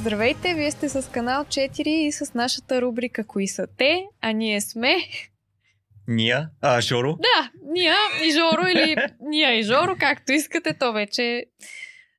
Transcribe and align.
Здравейте, 0.00 0.54
вие 0.54 0.70
сте 0.70 0.88
с 0.88 1.10
канал 1.10 1.44
4 1.44 1.86
и 1.86 2.12
с 2.12 2.34
нашата 2.34 2.82
рубрика 2.82 3.26
Кои 3.26 3.48
са 3.48 3.66
те, 3.78 4.04
а 4.20 4.32
ние 4.32 4.60
сме... 4.60 4.96
Ния? 6.08 6.48
А, 6.60 6.80
Жоро? 6.80 7.16
Да, 7.16 7.50
Ния 7.72 7.94
и 8.24 8.32
Жоро 8.32 8.66
или 8.66 8.96
Ния 9.20 9.58
и 9.58 9.62
Жоро, 9.62 9.96
както 10.00 10.32
искате, 10.32 10.74
то 10.74 10.92
вече 10.92 11.44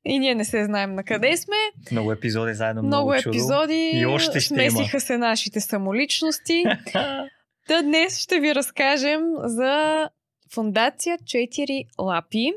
и 0.04 0.18
ние 0.18 0.34
не 0.34 0.44
се 0.44 0.64
знаем 0.64 0.94
на 0.94 1.04
къде 1.04 1.36
сме. 1.36 1.56
Много 1.92 2.12
епизоди 2.12 2.54
заедно, 2.54 2.82
много, 2.82 3.10
много 3.10 3.28
епизоди. 3.28 3.90
И 3.94 4.06
още 4.06 4.40
ще 4.40 4.54
Смесиха 4.54 4.96
има. 4.96 5.00
се 5.00 5.18
нашите 5.18 5.60
самоличности. 5.60 6.64
Та 7.68 7.82
днес 7.82 8.18
ще 8.18 8.40
ви 8.40 8.54
разкажем 8.54 9.20
за 9.38 10.08
Фундация 10.54 11.18
4 11.18 11.86
лапи. 11.98 12.52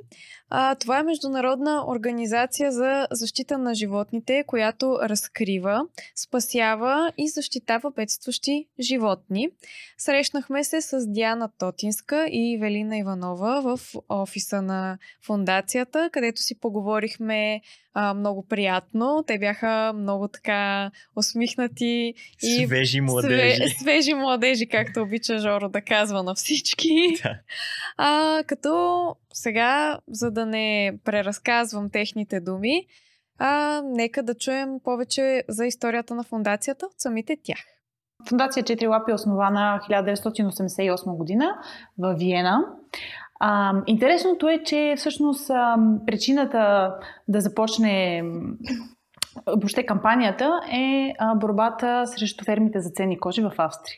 А, 0.58 0.76
това 0.76 1.00
е 1.00 1.04
международна 1.04 1.84
организация 1.88 2.72
за 2.72 3.08
защита 3.12 3.58
на 3.58 3.76
животните, 3.76 4.44
която 4.48 5.00
разкрива, 5.04 5.81
спасява 6.16 7.12
и 7.18 7.28
защитава 7.28 7.91
бедстващи 7.91 8.68
животни. 8.80 9.50
Срещнахме 9.98 10.64
се 10.64 10.81
с 10.81 11.08
Диана 11.08 11.50
Тотинска 11.59 12.28
и 12.31 12.58
Велина 12.62 12.98
Иванова 12.98 13.62
в 13.62 13.80
офиса 14.09 14.62
на 14.62 14.98
фундацията, 15.26 16.09
където 16.14 16.41
си 16.41 16.59
поговорихме 16.59 17.62
а, 17.94 18.14
много 18.14 18.48
приятно. 18.48 19.23
Те 19.28 19.40
бяха 19.40 19.94
много 19.95 20.28
така 20.28 20.92
усмихнати 21.16 22.14
и 22.44 22.66
Свежи 22.66 23.02
младежи. 23.02 23.56
Све, 23.56 23.70
свежи 23.70 24.14
младежи, 24.14 24.67
както 24.67 25.02
обича 25.02 25.40
Жоро 25.40 25.70
да 25.70 25.81
казва 25.81 26.23
на 26.23 26.36
всички. 26.36 27.17
Да. 27.23 27.40
А, 27.98 28.44
като 28.44 29.16
сега, 29.36 30.00
за 30.08 30.31
да 30.31 30.45
не 30.45 31.00
преразказвам 31.03 31.89
техните 31.89 32.39
думи, 32.39 32.88
а, 33.39 33.81
нека 33.86 34.23
да 34.23 34.36
чуем 34.36 34.69
повече 34.83 35.44
за 35.47 35.66
историята 35.66 36.16
на 36.16 36.23
фундацията 36.23 36.86
от 36.86 36.94
самите 36.97 37.38
тях. 37.44 37.59
Фундация 38.30 38.64
4 38.64 38.88
лапи 38.88 39.11
е 39.11 39.14
основана 39.14 39.80
1988 39.89 41.17
година 41.17 41.45
в 41.97 42.14
Виена. 42.14 42.66
А, 43.39 43.73
интересното 43.88 44.47
е, 44.47 44.64
че 44.64 44.94
всъщност 44.97 45.49
а, 45.49 45.77
причината 46.05 46.94
да 47.27 47.42
започне 47.42 48.23
въобще 49.47 49.86
кампанията 49.86 50.59
е 50.72 51.14
а, 51.20 51.36
борбата 51.36 52.03
срещу 52.08 52.45
фермите 52.45 52.80
за 52.80 52.89
ценни 52.89 53.20
кожи 53.20 53.42
в 53.42 53.52
Австрия. 53.58 53.97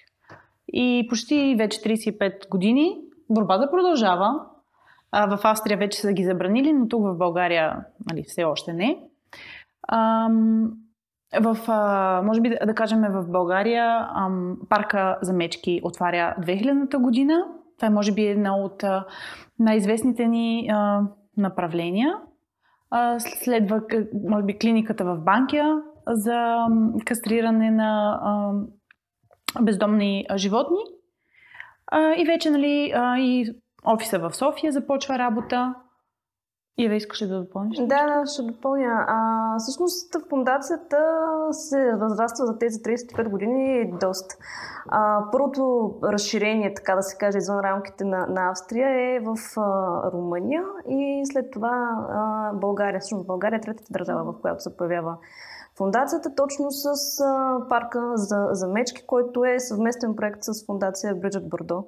И 0.73 1.07
почти 1.09 1.55
вече 1.57 1.79
35 1.79 2.49
години 2.49 2.97
борбата 3.29 3.71
продължава. 3.71 4.31
А, 5.11 5.37
в 5.37 5.45
Австрия 5.45 5.77
вече 5.77 5.99
са 5.99 6.13
ги 6.13 6.23
забранили, 6.23 6.73
но 6.73 6.87
тук 6.87 7.03
в 7.03 7.17
България 7.17 7.85
нали, 8.09 8.23
все 8.23 8.43
още 8.43 8.73
не. 8.73 8.99
Ам, 9.87 10.71
в, 11.39 11.57
а, 11.67 12.21
може 12.25 12.41
би 12.41 12.49
да, 12.65 12.73
кажем 12.73 13.01
в 13.09 13.25
България 13.27 14.07
ам, 14.15 14.57
парка 14.69 15.17
за 15.21 15.33
мечки 15.33 15.81
отваря 15.83 16.35
2000-та 16.41 16.97
година. 16.97 17.45
Това 17.77 17.87
е 17.87 17.91
може 17.91 18.11
би 18.11 18.25
едно 18.25 18.53
от 18.53 18.83
а, 18.83 19.05
най-известните 19.59 20.27
ни 20.27 20.69
а, 20.71 21.01
направления. 21.37 22.13
А, 22.89 23.19
следва, 23.19 23.81
може 24.29 24.45
би, 24.45 24.57
клиниката 24.57 25.05
в 25.05 25.17
Банкия 25.17 25.81
за 26.07 26.65
кастриране 27.05 27.71
на 27.71 28.19
ам, 28.23 28.67
бездомни 29.61 30.25
а, 30.29 30.37
животни. 30.37 30.79
А, 31.91 32.13
и 32.13 32.25
вече, 32.25 32.49
нали, 32.49 32.91
а, 32.95 33.17
и 33.19 33.55
офиса 33.93 34.19
в 34.19 34.35
София 34.35 34.71
започва 34.71 35.19
работа. 35.19 35.75
Ива, 36.79 36.95
искаш 36.95 37.21
ли 37.21 37.27
да 37.27 37.39
допълниш? 37.39 37.77
Да, 37.77 37.85
да, 37.85 38.25
ще 38.25 38.41
допълня. 38.41 39.05
А, 39.07 39.57
всъщност 39.57 40.15
фундацията 40.29 40.97
се 41.51 41.91
разраства 41.91 42.45
за 42.45 42.57
тези 42.57 42.79
35 42.79 43.29
години 43.29 43.91
доста. 43.99 44.35
А, 44.89 45.31
първото 45.31 45.93
разширение, 46.03 46.73
така 46.73 46.95
да 46.95 47.03
се 47.03 47.17
каже, 47.17 47.37
извън 47.37 47.59
рамките 47.59 48.03
на, 48.03 48.27
на 48.27 48.49
Австрия 48.49 48.89
е 48.89 49.19
в 49.19 49.35
а, 49.57 50.11
Румъния 50.11 50.63
и 50.89 51.23
след 51.25 51.51
това 51.51 52.05
а, 52.09 52.53
България. 52.53 52.99
Всъщност 52.99 53.27
България 53.27 53.57
е 53.57 53.61
третата 53.61 53.93
държава, 53.93 54.23
в 54.23 54.41
която 54.41 54.63
се 54.63 54.77
появява 54.77 55.17
фундацията, 55.77 56.35
точно 56.35 56.71
с 56.71 57.19
а, 57.19 57.59
парка 57.69 58.11
за, 58.15 58.47
за 58.51 58.67
мечки, 58.67 59.05
който 59.05 59.45
е 59.45 59.59
съвместен 59.59 60.15
проект 60.15 60.39
с 60.41 60.65
фундация 60.65 61.15
Бриджет 61.15 61.49
Бордо. 61.49 61.83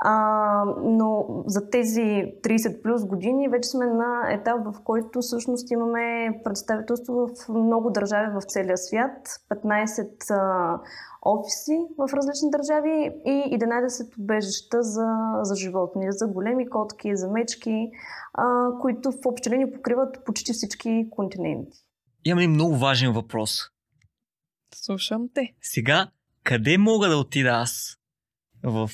А, 0.00 0.64
но 0.82 1.26
за 1.46 1.70
тези 1.70 2.00
30 2.00 2.82
плюс 2.82 3.04
години 3.04 3.48
вече 3.48 3.68
сме 3.68 3.86
на 3.86 4.32
етап, 4.32 4.60
в 4.64 4.82
който 4.84 5.20
всъщност 5.20 5.70
имаме 5.70 6.30
представителство 6.44 7.28
в 7.28 7.48
много 7.48 7.90
държави 7.90 8.30
в 8.34 8.42
целия 8.42 8.76
свят, 8.76 9.28
15 9.50 10.30
а, 10.30 10.80
офиси 11.22 11.78
в 11.98 12.08
различни 12.14 12.50
държави 12.50 13.12
и 13.24 13.58
11 13.58 14.18
убежища 14.18 14.82
за, 14.82 15.06
за 15.42 15.54
животни, 15.56 16.06
за 16.10 16.26
големи 16.26 16.70
котки, 16.70 17.16
за 17.16 17.30
мечки, 17.30 17.90
а, 18.34 18.68
които 18.80 19.12
в 19.12 19.26
общи 19.26 19.50
линии 19.50 19.72
покриват 19.72 20.24
почти 20.24 20.52
всички 20.52 21.06
континенти. 21.10 21.78
Имам 22.24 22.38
един 22.38 22.50
много 22.50 22.76
важен 22.76 23.12
въпрос. 23.12 23.60
Слушам 24.74 25.28
те. 25.34 25.54
Сега, 25.62 26.10
къде 26.44 26.78
мога 26.78 27.08
да 27.08 27.16
отида 27.16 27.48
аз? 27.48 27.96
В... 28.62 28.90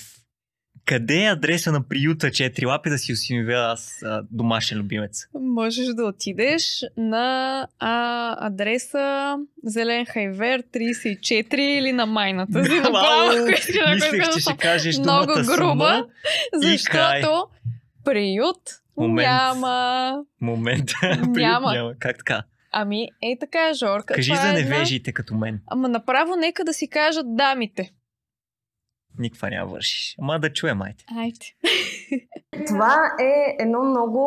Къде 0.87 1.23
е 1.23 1.31
адреса 1.31 1.73
на 1.73 1.89
приюта 1.89 2.27
4 2.27 2.67
лапи 2.67 2.91
да 2.91 2.99
си 2.99 3.13
осиновя 3.13 3.55
аз 3.73 4.03
а, 4.03 4.23
домашен 4.31 4.79
любимец? 4.79 5.27
Можеш 5.35 5.87
да 5.87 6.05
отидеш 6.05 6.63
на 6.97 7.59
а, 7.79 8.47
адреса 8.47 9.37
Зелен 9.65 10.07
Хайвер 10.07 10.63
34 10.63 11.55
или 11.55 11.93
на 11.93 12.07
майната 12.07 12.65
си. 12.65 12.71
Направо, 12.71 13.47
Мислех, 13.95 14.35
че 14.35 14.41
ще 14.41 14.57
кажеш 14.57 14.99
много 14.99 15.33
груба, 15.47 16.07
защото 16.55 17.47
приют 18.05 18.61
Момент. 18.97 19.27
няма. 19.29 20.19
Момент. 20.41 20.91
Няма. 21.27 21.73
Няма. 21.75 21.95
Как 21.99 22.19
така? 22.19 22.43
Ами, 22.73 23.09
ей 23.23 23.39
така, 23.39 23.75
Жорка. 23.75 24.15
Кажи 24.15 24.31
това 24.31 24.43
за 24.43 24.49
е 24.49 24.61
една- 24.61 24.71
невежите 24.71 25.13
като 25.13 25.35
мен. 25.35 25.61
Ама 25.67 25.89
направо 25.89 26.37
нека 26.37 26.65
да 26.65 26.73
си 26.73 26.89
кажат 26.89 27.37
дамите. 27.37 27.91
Никаква 29.19 29.51
няма 29.51 29.71
вършиш. 29.71 30.15
Ама 30.19 30.41
да 30.41 30.53
чуем, 30.53 30.83
айде. 30.83 31.05
Айде. 31.17 31.47
Това 32.67 32.95
е 33.21 33.57
едно 33.59 33.85
много 33.85 34.25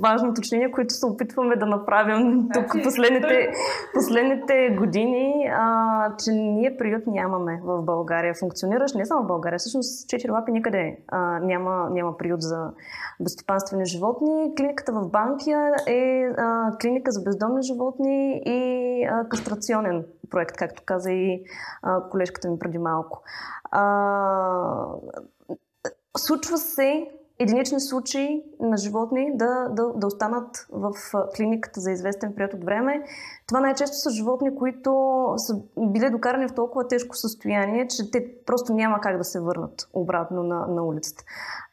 важно 0.00 0.30
уточнение, 0.30 0.70
което 0.70 0.94
се 0.94 1.06
опитваме 1.06 1.56
да 1.56 1.66
направим 1.66 2.48
тук 2.54 2.82
последните, 2.82 3.52
последните 3.94 4.76
години, 4.78 5.50
а, 5.52 6.16
че 6.24 6.30
ние 6.32 6.76
приют 6.76 7.06
нямаме 7.06 7.60
в 7.64 7.82
България. 7.82 8.34
Функционираш 8.40 8.94
не 8.94 9.06
само 9.06 9.22
в 9.22 9.26
България, 9.26 9.58
всъщност 9.58 10.08
четири 10.08 10.30
лапи 10.30 10.52
никъде 10.52 10.98
а, 11.08 11.38
няма, 11.38 11.90
няма 11.90 12.16
приют 12.16 12.42
за 12.42 12.70
безстопанствени 13.20 13.86
животни. 13.86 14.54
Клиниката 14.56 14.92
в 14.92 15.10
Банкия 15.10 15.72
е 15.86 16.28
а, 16.36 16.76
клиника 16.80 17.10
за 17.10 17.22
бездомни 17.22 17.62
животни 17.62 18.42
и 18.46 19.04
а, 19.04 19.28
кастрационен 19.28 20.04
проект, 20.30 20.56
както 20.56 20.82
каза 20.86 21.12
и 21.12 21.44
а, 21.82 22.08
колежката 22.10 22.50
ми 22.50 22.58
преди 22.58 22.78
малко. 22.78 23.22
А, 23.70 23.82
случва 26.16 26.58
се 26.58 27.10
единични 27.38 27.80
случаи 27.80 28.44
на 28.60 28.76
животни 28.76 29.36
да, 29.36 29.68
да, 29.68 29.92
да 29.96 30.06
останат 30.06 30.66
в 30.72 30.92
клиниката 31.36 31.80
за 31.80 31.90
известен 31.90 32.34
период 32.34 32.54
от 32.54 32.64
време. 32.64 33.02
Това 33.46 33.60
най-често 33.60 33.96
са 33.96 34.10
животни, 34.10 34.56
които 34.56 35.24
са 35.36 35.60
били 35.78 36.10
докарани 36.10 36.48
в 36.48 36.54
толкова 36.54 36.88
тежко 36.88 37.16
състояние, 37.16 37.88
че 37.88 38.10
те 38.10 38.44
просто 38.46 38.74
няма 38.74 39.00
как 39.00 39.18
да 39.18 39.24
се 39.24 39.40
върнат 39.40 39.88
обратно 39.92 40.42
на, 40.42 40.66
на 40.66 40.84
улицата. 40.84 41.24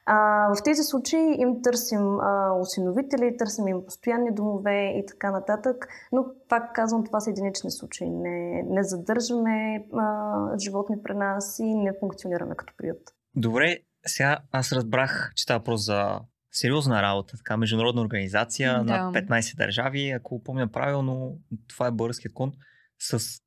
А, 0.06 0.48
в 0.56 0.64
тези 0.64 0.84
случаи 0.84 1.36
им 1.38 1.62
търсим 1.62 2.20
а, 2.20 2.54
осиновители, 2.60 3.38
търсим 3.38 3.68
им 3.68 3.86
постоянни 3.86 4.32
домове 4.32 4.94
и 4.98 5.06
така 5.06 5.32
нататък, 5.32 5.88
но 6.12 6.26
пак 6.50 6.76
казвам, 6.76 7.04
това 7.04 7.20
са 7.20 7.30
единични 7.30 7.72
случаи. 7.72 8.10
Не, 8.10 8.64
не 8.64 8.84
задържаме 8.84 9.86
а, 9.94 10.58
животни 10.60 11.04
при 11.04 11.14
нас 11.14 11.60
и 11.60 11.76
не 11.76 11.94
функционираме 12.00 12.56
като 12.56 12.74
приют. 12.78 13.02
Добре, 13.36 13.78
сега 14.06 14.40
аз 14.52 14.72
разбрах, 14.72 15.32
че 15.36 15.44
става 15.44 15.60
въпрос 15.60 15.86
за 15.86 16.20
сериозна 16.52 17.02
работа, 17.02 17.38
така 17.38 17.58
международна 17.58 18.02
организация 18.02 18.84
Да. 18.84 18.84
на 18.84 19.14
15 19.14 19.58
държави. 19.58 20.10
Ако 20.10 20.44
помня 20.44 20.72
правилно, 20.72 21.40
това 21.68 21.88
е 21.88 21.92
българският 21.92 22.34
кон. 22.34 22.54
С 23.00 23.42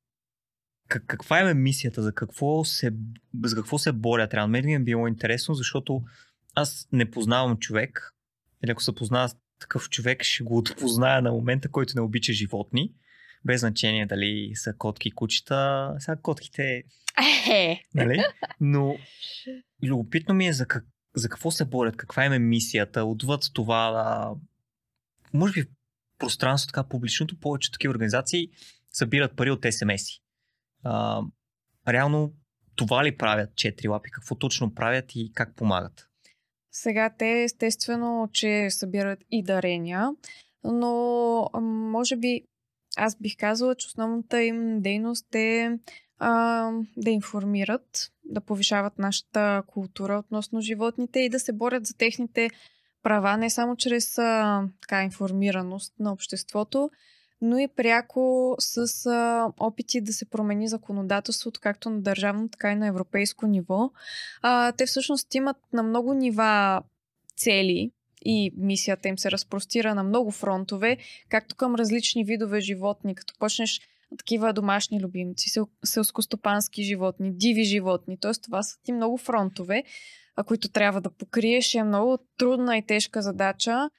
как, 0.87 1.03
каква 1.07 1.39
е 1.39 1.53
мисията, 1.53 2.03
за 2.03 2.13
какво 2.13 2.63
се, 2.65 2.91
за 3.43 3.55
какво 3.55 3.77
се 3.77 3.91
борят? 3.91 4.31
Трябва 4.31 4.47
мен 4.47 4.65
ми 4.65 4.73
е 4.73 4.79
било 4.79 5.07
интересно, 5.07 5.53
защото 5.53 6.03
аз 6.55 6.87
не 6.91 7.11
познавам 7.11 7.57
човек, 7.57 8.13
или 8.63 8.71
ако 8.71 8.83
се 8.83 8.95
познава 8.95 9.29
такъв 9.59 9.89
човек, 9.89 10.23
ще 10.23 10.43
го 10.43 10.57
отпозная 10.57 11.21
на 11.21 11.31
момента, 11.31 11.69
който 11.71 11.93
не 11.95 12.01
обича 12.01 12.33
животни, 12.33 12.93
без 13.45 13.59
значение 13.59 14.05
дали 14.05 14.51
са 14.55 14.73
котки, 14.77 15.11
кучета. 15.11 15.91
Сега 15.99 16.15
котките 16.15 16.83
нали? 17.95 18.23
Но 18.59 18.95
любопитно 19.83 20.35
ми 20.35 20.47
е 20.47 20.53
за, 20.53 20.65
как, 20.65 20.85
за 21.15 21.29
какво 21.29 21.51
се 21.51 21.65
борят, 21.65 21.97
каква 21.97 22.25
им 22.25 22.33
е 22.33 22.39
мисията, 22.39 23.05
отвъд 23.05 23.41
това 23.53 23.91
да... 23.91 24.33
Може 25.33 25.53
би 25.53 25.61
в 25.61 25.67
пространство 26.19 26.67
така 26.67 26.89
публичното, 26.89 27.39
повече 27.39 27.71
такива 27.71 27.91
организации 27.91 28.49
събират 28.91 29.35
пари 29.35 29.51
от 29.51 29.65
СМС-и. 29.71 30.21
А, 30.83 31.21
реално 31.87 32.33
това 32.75 33.05
ли 33.05 33.17
правят 33.17 33.55
четири 33.55 33.87
лапи? 33.87 34.11
Какво 34.11 34.35
точно 34.35 34.73
правят 34.73 35.05
и 35.15 35.31
как 35.33 35.55
помагат? 35.55 36.07
Сега 36.71 37.09
те 37.17 37.43
естествено, 37.43 38.29
че 38.33 38.67
събират 38.69 39.19
и 39.31 39.43
дарения, 39.43 40.09
но 40.63 41.49
а, 41.53 41.59
може 41.61 42.15
би 42.15 42.41
аз 42.97 43.17
бих 43.21 43.37
казала, 43.37 43.75
че 43.75 43.87
основната 43.87 44.43
им 44.43 44.81
дейност 44.81 45.35
е 45.35 45.79
а, 46.19 46.71
да 46.97 47.09
информират, 47.09 48.11
да 48.25 48.41
повишават 48.41 48.99
нашата 48.99 49.63
култура 49.67 50.19
относно 50.19 50.61
животните 50.61 51.19
и 51.19 51.29
да 51.29 51.39
се 51.39 51.53
борят 51.53 51.85
за 51.85 51.97
техните 51.97 52.49
права, 53.03 53.37
не 53.37 53.49
само 53.49 53.75
чрез 53.75 54.17
а, 54.17 54.63
така 54.81 55.03
информираност 55.03 55.93
на 55.99 56.13
обществото, 56.13 56.89
но 57.41 57.57
и 57.57 57.67
пряко 57.67 58.55
с 58.59 59.05
а, 59.05 59.51
опити 59.59 60.01
да 60.01 60.13
се 60.13 60.29
промени 60.29 60.67
законодателството, 60.67 61.59
както 61.63 61.89
на 61.89 62.01
държавно, 62.01 62.49
така 62.49 62.71
и 62.71 62.75
на 62.75 62.87
европейско 62.87 63.47
ниво. 63.47 63.91
А, 64.41 64.71
те 64.71 64.85
всъщност 64.85 65.35
имат 65.35 65.57
на 65.73 65.83
много 65.83 66.13
нива 66.13 66.81
цели 67.37 67.91
и 68.25 68.51
мисията 68.57 69.07
им 69.07 69.17
се 69.17 69.31
разпростира 69.31 69.95
на 69.95 70.03
много 70.03 70.31
фронтове, 70.31 70.97
както 71.29 71.55
към 71.55 71.75
различни 71.75 72.23
видове 72.23 72.59
животни, 72.59 73.15
като 73.15 73.33
почнеш 73.39 73.81
такива 74.17 74.53
домашни 74.53 75.01
любимци, 75.01 75.49
сел, 75.49 75.67
селскостопански 75.83 76.83
животни, 76.83 77.31
диви 77.33 77.63
животни. 77.63 78.19
Т.е. 78.19 78.31
това 78.43 78.63
са 78.63 78.81
ти 78.83 78.91
много 78.91 79.17
фронтове, 79.17 79.83
които 80.45 80.69
трябва 80.69 81.01
да 81.01 81.09
покриеш. 81.09 81.75
Е 81.75 81.83
много 81.83 82.17
трудна 82.37 82.77
и 82.77 82.85
тежка 82.85 83.21
задача. 83.21 83.89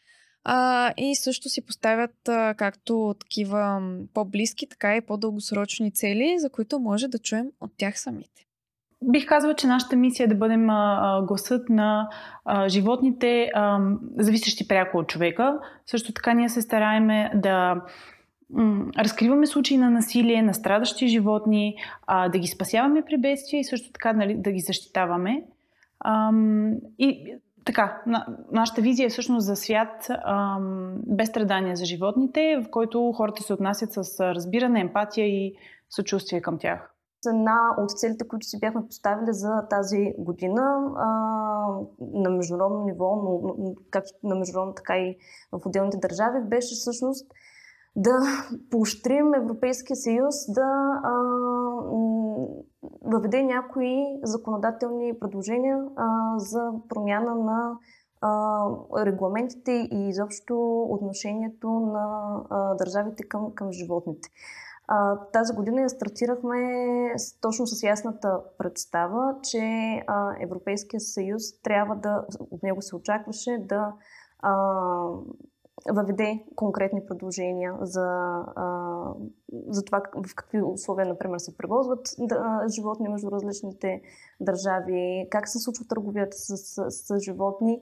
А, 0.44 0.92
и 0.96 1.16
също 1.16 1.48
си 1.48 1.66
поставят 1.66 2.28
а, 2.28 2.54
както 2.54 3.14
такива 3.20 3.82
по-близки, 4.14 4.68
така 4.68 4.96
и 4.96 5.00
по-дългосрочни 5.00 5.92
цели, 5.92 6.34
за 6.38 6.50
които 6.50 6.78
може 6.78 7.08
да 7.08 7.18
чуем 7.18 7.46
от 7.60 7.72
тях 7.76 8.00
самите. 8.00 8.44
Бих 9.02 9.26
казала, 9.26 9.54
че 9.54 9.66
нашата 9.66 9.96
мисия 9.96 10.24
е 10.24 10.28
да 10.28 10.34
бъдем 10.34 10.70
а, 10.70 11.22
гласът 11.26 11.68
на 11.68 12.08
а, 12.44 12.68
животните, 12.68 13.50
а, 13.54 13.80
зависещи 14.18 14.68
пряко 14.68 14.98
от 14.98 15.08
човека. 15.08 15.58
Също 15.86 16.12
така 16.12 16.34
ние 16.34 16.48
се 16.48 16.62
стараеме 16.62 17.30
да 17.34 17.82
разкриваме 18.98 19.46
случаи 19.46 19.76
на 19.76 19.90
насилие, 19.90 20.42
на 20.42 20.54
страдащи 20.54 21.08
животни, 21.08 21.76
а, 22.06 22.28
да 22.28 22.38
ги 22.38 22.46
спасяваме 22.46 23.02
при 23.02 23.18
бедствия 23.18 23.60
и 23.60 23.64
също 23.64 23.92
така 23.92 24.12
нали, 24.12 24.34
да 24.34 24.52
ги 24.52 24.60
защитаваме. 24.60 25.44
А, 26.00 26.32
и 26.98 27.34
така, 27.64 28.02
на, 28.06 28.26
нашата 28.52 28.80
визия 28.80 29.06
е 29.06 29.10
всъщност 29.10 29.46
за 29.46 29.56
свят 29.56 30.08
ам, 30.26 30.94
без 31.06 31.28
страдания 31.28 31.76
за 31.76 31.84
животните, 31.84 32.62
в 32.64 32.70
който 32.70 33.12
хората 33.12 33.42
се 33.42 33.52
отнасят 33.52 33.92
с 33.92 34.20
разбиране, 34.20 34.80
емпатия 34.80 35.26
и 35.26 35.54
съчувствие 35.90 36.40
към 36.40 36.58
тях. 36.58 36.94
Една 37.26 37.58
от 37.78 37.90
целите, 37.90 38.28
които 38.28 38.46
си 38.46 38.60
бяхме 38.60 38.86
поставили 38.86 39.32
за 39.32 39.66
тази 39.70 40.12
година 40.18 40.62
а, 40.96 41.08
на 42.14 42.30
международно 42.30 42.84
ниво, 42.84 43.16
но, 43.16 43.74
както 43.90 44.10
на 44.22 44.34
международно, 44.34 44.74
така 44.74 44.98
и 44.98 45.16
в 45.52 45.66
отделните 45.66 45.96
държави, 45.96 46.48
беше 46.48 46.74
всъщност 46.74 47.30
да 47.96 48.18
поощрим 48.70 49.34
Европейския 49.34 49.96
съюз 49.96 50.34
да 50.48 51.00
а, 51.02 51.12
въведе 53.04 53.42
някои 53.42 53.96
законодателни 54.22 55.18
предложения 55.20 55.84
а, 55.96 56.38
за 56.38 56.72
промяна 56.88 57.34
на 57.34 57.78
а, 58.20 58.64
регламентите 59.04 59.72
и 59.72 60.08
изобщо 60.08 60.82
отношението 60.82 61.70
на 61.70 62.36
а, 62.50 62.74
държавите 62.74 63.22
към, 63.22 63.54
към 63.54 63.72
животните. 63.72 64.28
А, 64.88 65.16
тази 65.32 65.54
година 65.54 65.80
я 65.80 65.88
стартирахме 65.88 66.58
с, 67.16 67.40
точно 67.40 67.66
с 67.66 67.82
ясната 67.82 68.40
представа, 68.58 69.36
че 69.42 69.58
а, 70.06 70.34
Европейския 70.40 71.00
съюз 71.00 71.42
трябва 71.62 71.96
да, 71.96 72.24
от 72.50 72.62
него 72.62 72.82
се 72.82 72.96
очакваше 72.96 73.58
да 73.68 73.92
а, 74.38 74.54
въведе 75.90 76.44
конкретни 76.56 77.06
предложения 77.06 77.74
за, 77.80 78.38
за 79.68 79.84
това 79.84 80.02
в 80.28 80.34
какви 80.34 80.62
условия, 80.62 81.06
например, 81.06 81.38
се 81.38 81.56
превозват 81.56 82.08
животни 82.68 83.08
между 83.08 83.30
различните 83.30 84.02
държави, 84.40 85.28
как 85.30 85.48
се 85.48 85.58
случва 85.58 85.84
търговията 85.88 86.36
с, 86.36 86.56
с, 86.56 86.90
с 86.90 87.18
животни. 87.20 87.80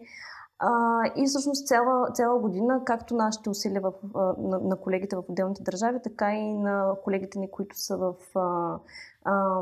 И 1.16 1.26
всъщност 1.26 1.66
цяла, 1.66 2.12
цяла 2.14 2.38
година, 2.38 2.82
както 2.84 3.14
нашите 3.14 3.50
усилия 3.50 3.80
в, 3.80 3.92
на, 4.38 4.58
на 4.58 4.76
колегите 4.76 5.16
в 5.16 5.22
отделните 5.28 5.62
държави, 5.62 5.98
така 6.04 6.34
и 6.34 6.54
на 6.54 6.94
колегите 7.04 7.38
ни, 7.38 7.50
които 7.50 7.78
са 7.78 7.96
в 7.96 8.14
а, 8.34 8.78
а, 9.24 9.60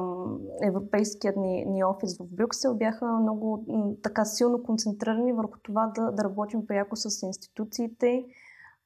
европейският 0.63 1.37
ни, 1.37 1.65
ни 1.65 1.85
офис 1.85 2.19
в 2.19 2.25
Брюксел, 2.25 2.75
бяха 2.75 3.07
много 3.07 3.65
така 4.03 4.25
силно 4.25 4.63
концентрирани 4.63 5.33
върху 5.33 5.59
това 5.63 5.93
да, 5.95 6.13
да 6.13 6.25
работим 6.25 6.67
пряко 6.67 6.97
с 6.97 7.23
институциите, 7.23 8.25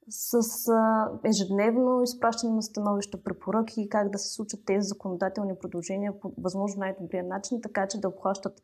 с 0.09 0.39
а, 0.69 1.11
ежедневно 1.25 2.03
изпращане 2.03 2.55
на 2.55 2.63
становища, 2.63 3.23
препоръки, 3.23 3.89
как 3.89 4.11
да 4.11 4.19
се 4.19 4.35
случат 4.35 4.61
тези 4.67 4.89
законодателни 4.89 5.55
предложения 5.63 6.21
по 6.21 6.33
възможно 6.39 6.81
най-добрия 6.81 7.25
начин, 7.25 7.61
така 7.63 7.89
че 7.89 8.01
да 8.01 8.09
обхващат 8.09 8.63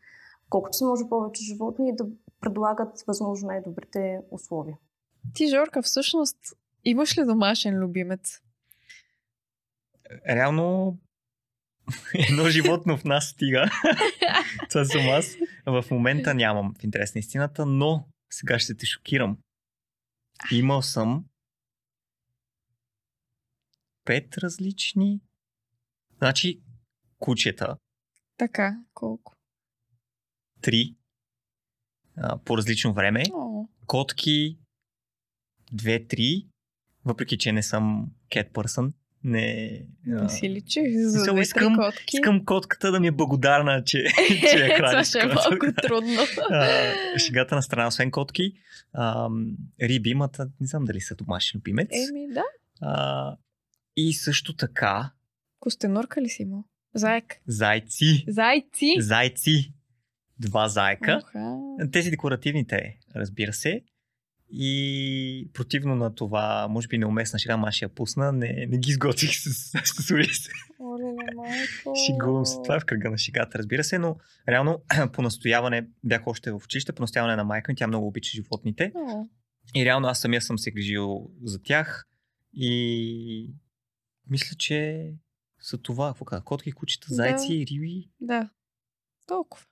колкото 0.54 0.76
се 0.76 0.84
може 0.84 1.08
повече 1.08 1.44
животни 1.44 1.88
и 1.88 1.96
да 1.96 2.06
предлагат 2.40 3.04
възможно 3.06 3.48
най-добрите 3.48 4.20
условия. 4.30 4.76
Ти, 5.34 5.48
Жорка, 5.48 5.82
всъщност 5.82 6.38
имаш 6.84 7.18
ли 7.18 7.24
домашен 7.24 7.78
любимец? 7.78 8.40
Реално 10.28 10.98
едно 12.14 12.48
животно 12.48 12.96
в 12.96 13.04
нас 13.04 13.28
стига. 13.28 13.70
Това 14.70 14.84
съм 14.84 15.08
аз. 15.08 15.36
В 15.66 15.84
момента 15.90 16.34
нямам 16.34 16.74
в 16.80 16.84
интерес 16.84 17.14
на 17.14 17.18
истината, 17.18 17.66
но 17.66 18.08
сега 18.30 18.58
ще 18.58 18.76
те 18.76 18.86
шокирам. 18.86 19.38
Имал 20.52 20.82
съм 20.82 21.24
пет 24.04 24.38
различни. 24.38 25.20
Значи, 26.18 26.62
кучета. 27.18 27.76
Така, 28.36 28.76
колко? 28.94 29.34
Три. 30.64 30.94
А, 32.16 32.38
по 32.38 32.58
различно 32.58 32.92
време. 32.92 33.22
О, 33.32 33.66
Котки. 33.86 34.58
Две-три. 35.72 36.46
Въпреки, 37.04 37.38
че 37.38 37.52
не 37.52 37.62
съм 37.62 38.10
cat 38.30 38.50
person. 38.52 38.92
Не. 39.24 39.80
не 40.06 40.28
си 40.28 40.50
личи 40.50 40.80
за 40.94 41.32
две 41.32 41.42
искам- 41.42 41.76
котки. 41.76 42.16
Искам 42.16 42.44
котката 42.44 42.92
да 42.92 43.00
ми 43.00 43.06
е 43.06 43.10
благодарна, 43.10 43.84
че, 43.84 44.04
че 44.50 44.58
я 44.58 44.76
храня. 44.76 44.90
Това 44.90 45.04
ще 45.04 45.18
е 45.18 45.26
малко 45.26 45.66
трудно. 45.82 46.20
А, 46.50 47.18
шегата 47.18 47.54
на 47.54 47.62
страна, 47.62 47.86
освен 47.86 48.10
котки. 48.10 48.52
А, 48.92 49.28
риби 49.82 50.10
имат, 50.10 50.38
не 50.60 50.66
знам 50.66 50.84
дали 50.84 51.00
са 51.00 51.14
домашен 51.14 51.58
любимец. 51.58 51.88
Еми, 51.92 52.26
да. 52.34 52.44
А, 52.80 53.36
и 53.96 54.12
също 54.12 54.56
така 54.56 55.10
Костенурка 55.60 56.22
ли 56.22 56.28
си 56.28 56.42
имал? 56.42 56.64
Заек. 56.94 57.36
зайци. 57.46 58.24
Зайци? 58.28 58.94
Зайци. 58.98 59.72
Два 60.38 60.68
зайка. 60.68 61.20
Оха. 61.24 61.58
Тези 61.92 62.10
декоративните, 62.10 62.98
разбира 63.16 63.52
се. 63.52 63.82
И 64.50 65.50
противно 65.52 65.94
на 65.96 66.14
това, 66.14 66.66
може 66.70 66.88
би 66.88 66.98
неуместна 66.98 67.38
шега, 67.38 67.62
аз 67.66 67.74
ще 67.74 67.84
я 67.84 67.88
пусна, 67.88 68.32
не, 68.32 68.66
не 68.68 68.78
ги 68.78 68.90
изготвих 68.90 69.30
с, 69.34 69.74
майко. 71.34 71.96
Шигувам 72.06 72.46
се. 72.46 72.56
Това 72.64 72.76
е 72.76 72.80
в 72.80 72.84
кръга 72.84 73.10
на 73.10 73.18
шегата, 73.18 73.58
разбира 73.58 73.84
се, 73.84 73.98
но 73.98 74.16
реално 74.48 74.82
по 75.12 75.22
настояване, 75.22 75.86
бях 76.04 76.26
още 76.26 76.50
в 76.52 76.60
училище, 76.64 76.92
по 76.92 77.02
настояване 77.02 77.36
на 77.36 77.44
майка 77.44 77.72
ми, 77.72 77.76
тя 77.76 77.86
много 77.86 78.06
обича 78.06 78.30
животните. 78.34 78.92
О, 78.94 79.24
И 79.76 79.84
реално 79.84 80.08
аз 80.08 80.20
самия 80.20 80.40
съм 80.42 80.58
се 80.58 80.70
грижил 80.70 81.30
за 81.42 81.62
тях. 81.62 82.06
И 82.52 83.54
мисля, 84.30 84.56
че 84.56 85.10
са 85.60 85.78
това. 85.78 86.08
Какво 86.08 86.24
каза? 86.24 86.42
Котки, 86.42 86.72
кучета, 86.72 87.06
Да. 87.10 87.14
зайци, 87.14 87.66
риби. 87.70 88.08
Да. 88.20 88.50
Толкова. 89.26 89.64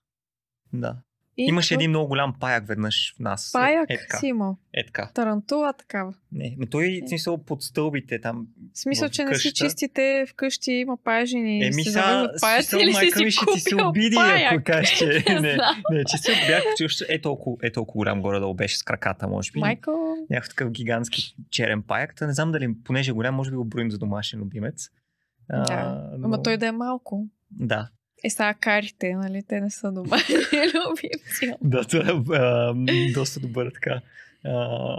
Да. 0.73 0.97
И 1.37 1.45
Имаше 1.45 1.69
какво? 1.69 1.81
един 1.81 1.91
много 1.91 2.09
голям 2.09 2.35
паяк 2.41 2.67
веднъж 2.67 3.15
в 3.17 3.19
нас. 3.19 3.51
Паяк 3.53 3.91
Е, 3.91 3.99
така. 3.99 4.17
си 4.19 4.27
имал. 4.27 4.57
Е 4.75 4.87
така. 4.87 5.11
Тарантула 5.15 5.73
такава. 5.73 6.15
Не, 6.33 6.57
но 6.59 6.67
той 6.67 7.01
в 7.05 7.09
смисъл 7.09 7.39
под 7.39 7.63
стълбите 7.63 8.21
там. 8.21 8.47
В 8.75 8.79
смисъл, 8.79 9.09
че 9.09 9.25
не 9.25 9.35
си 9.35 9.49
къща? 9.49 9.65
чистите 9.65 10.27
вкъщи, 10.29 10.73
има 10.73 10.97
паяжини. 10.97 11.65
Еми 11.65 11.83
завързват 11.83 12.41
паяци 12.41 12.77
или 12.77 12.87
си 12.87 12.93
майка 12.93 13.19
си 13.19 13.25
ми 13.25 13.31
ще 13.31 13.45
ти 13.55 13.61
се 13.61 13.71
купил 13.71 13.89
обиди, 13.89 14.15
паяк? 14.17 14.53
ако 14.53 14.65
кажеш, 14.65 14.99
че 14.99 15.25
Не 15.29 15.41
не, 15.41 15.57
не, 15.91 16.05
че 16.05 16.19
се 16.19 16.33
бях, 16.49 16.63
още 16.85 17.05
е 17.09 17.21
толкова, 17.21 17.57
е 17.63 17.73
толкова 17.73 17.99
голям 17.99 18.23
горе-долу 18.23 18.55
беше 18.55 18.79
с 18.79 18.83
краката, 18.83 19.29
може 19.29 19.53
би. 19.53 19.61
Майко, 19.61 20.17
Някакъв 20.31 20.49
такъв 20.49 20.71
гигантски 20.71 21.37
черен 21.51 21.83
паяк. 21.83 22.15
Та 22.17 22.27
не 22.27 22.33
знам 22.33 22.53
дали, 22.53 22.75
понеже 22.85 23.11
е 23.11 23.15
голям, 23.15 23.35
може 23.35 23.51
би 23.51 23.57
го 23.57 23.65
броим 23.65 23.91
за 23.91 23.99
домашен 23.99 24.41
любимец. 24.41 24.89
А, 25.51 25.65
Да, 25.65 26.11
но- 26.19 26.27
ама 26.27 26.43
той 26.43 26.57
да 26.57 26.67
е 26.67 26.73
малко. 26.73 27.27
Да. 27.51 27.89
Е, 28.25 28.55
карите, 28.61 29.15
нали? 29.15 29.43
Те 29.49 29.61
не 29.61 29.71
са 29.71 29.93
домашни 29.93 30.35
любимци. 30.75 31.55
Да, 31.63 31.85
това 31.85 32.75
е 32.89 33.13
доста 33.13 33.41
добър 33.41 33.71
така 33.75 34.01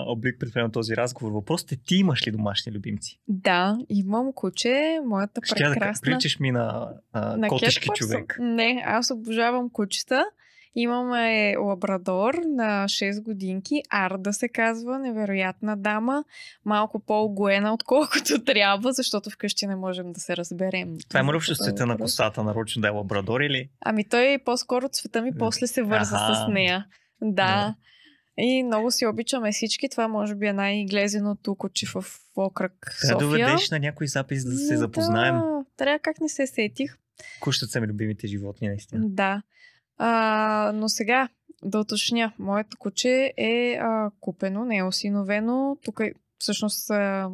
облик 0.08 0.40
пред 0.40 0.72
този 0.74 0.96
разговор. 0.96 1.32
Въпросът 1.32 1.72
е 1.72 1.76
ти 1.76 1.96
имаш 1.96 2.28
ли 2.28 2.32
домашни 2.32 2.72
любимци? 2.72 3.20
Да, 3.28 3.78
имам 3.90 4.34
куче, 4.34 5.00
моята 5.06 5.42
Ще 5.44 5.56
прекрасна... 5.56 5.92
да 5.94 6.00
приличаш 6.02 6.40
ми 6.40 6.52
на, 6.52 6.90
а, 7.14 7.38
На 7.38 7.48
котешки 7.48 7.90
човек. 7.96 8.38
Не, 8.40 8.84
аз 8.86 9.12
обожавам 9.12 9.70
кучета. 9.70 10.26
Имаме 10.76 11.56
лабрадор 11.58 12.34
на 12.34 12.86
6 12.86 13.24
годинки, 13.24 13.82
Арда 13.90 14.34
се 14.34 14.50
казва, 14.50 15.00
невероятна 15.00 15.78
дама, 15.78 16.24
малко 16.66 17.00
по-огоена, 17.00 17.74
отколкото 17.74 18.44
трябва, 18.46 18.94
защото 18.94 19.30
вкъщи 19.30 19.68
не 19.68 19.76
можем 19.76 20.14
да 20.14 20.20
се 20.20 20.38
разберем. 20.38 20.98
Това 21.10 21.20
е 21.20 21.24
мръвщо 21.24 21.56
с 21.56 21.58
този 21.58 21.70
цвета 21.70 21.86
на 21.86 21.98
косата, 21.98 22.44
нарочно 22.44 22.82
да 22.82 22.88
е 22.88 22.92
лабрадор 22.92 23.42
или? 23.42 23.70
Ами 23.82 24.10
той 24.10 24.40
по-скоро 24.46 24.90
цвета 24.90 25.22
ми 25.22 25.32
после 25.40 25.68
се 25.68 25.84
върза 25.84 26.16
Аха. 26.16 26.36
с 26.36 26.52
нея. 26.52 26.86
Да. 27.22 27.76
И 28.38 28.64
много 28.64 28.92
си 28.92 29.06
обичаме 29.06 29.52
всички. 29.52 29.90
Това 29.90 30.08
може 30.08 30.36
би 30.36 30.48
е 30.48 30.54
най-глезеното 30.54 31.56
куче 31.56 31.86
в 31.86 32.06
окръг 32.36 32.74
Трябва 33.02 33.20
да 33.20 33.26
София. 33.26 33.46
доведеш 33.48 33.70
на 33.70 33.80
някой 33.80 34.08
запис 34.08 34.46
да 34.46 34.58
се 34.58 34.78
запознаем. 34.78 35.36
Да, 35.36 35.66
трябва 35.78 36.00
как 36.00 36.22
не 36.22 36.30
се 36.30 36.48
сетих. 36.48 36.98
Кущата 37.40 37.72
са 37.72 37.82
ми 37.82 37.88
любимите 37.88 38.28
животни, 38.28 38.68
наистина. 38.68 39.02
Да. 39.06 39.42
А, 40.06 40.72
но 40.76 40.90
сега 40.90 41.30
да 41.64 41.80
уточня. 41.80 42.34
Моето 42.40 42.78
куче 42.78 43.34
е 43.38 43.78
а, 43.82 44.12
купено, 44.20 44.66
не 44.66 44.78
е 44.78 44.84
осиновено. 44.84 45.78
Тук 45.84 46.02
всъщност 46.38 46.90
а, 46.90 47.30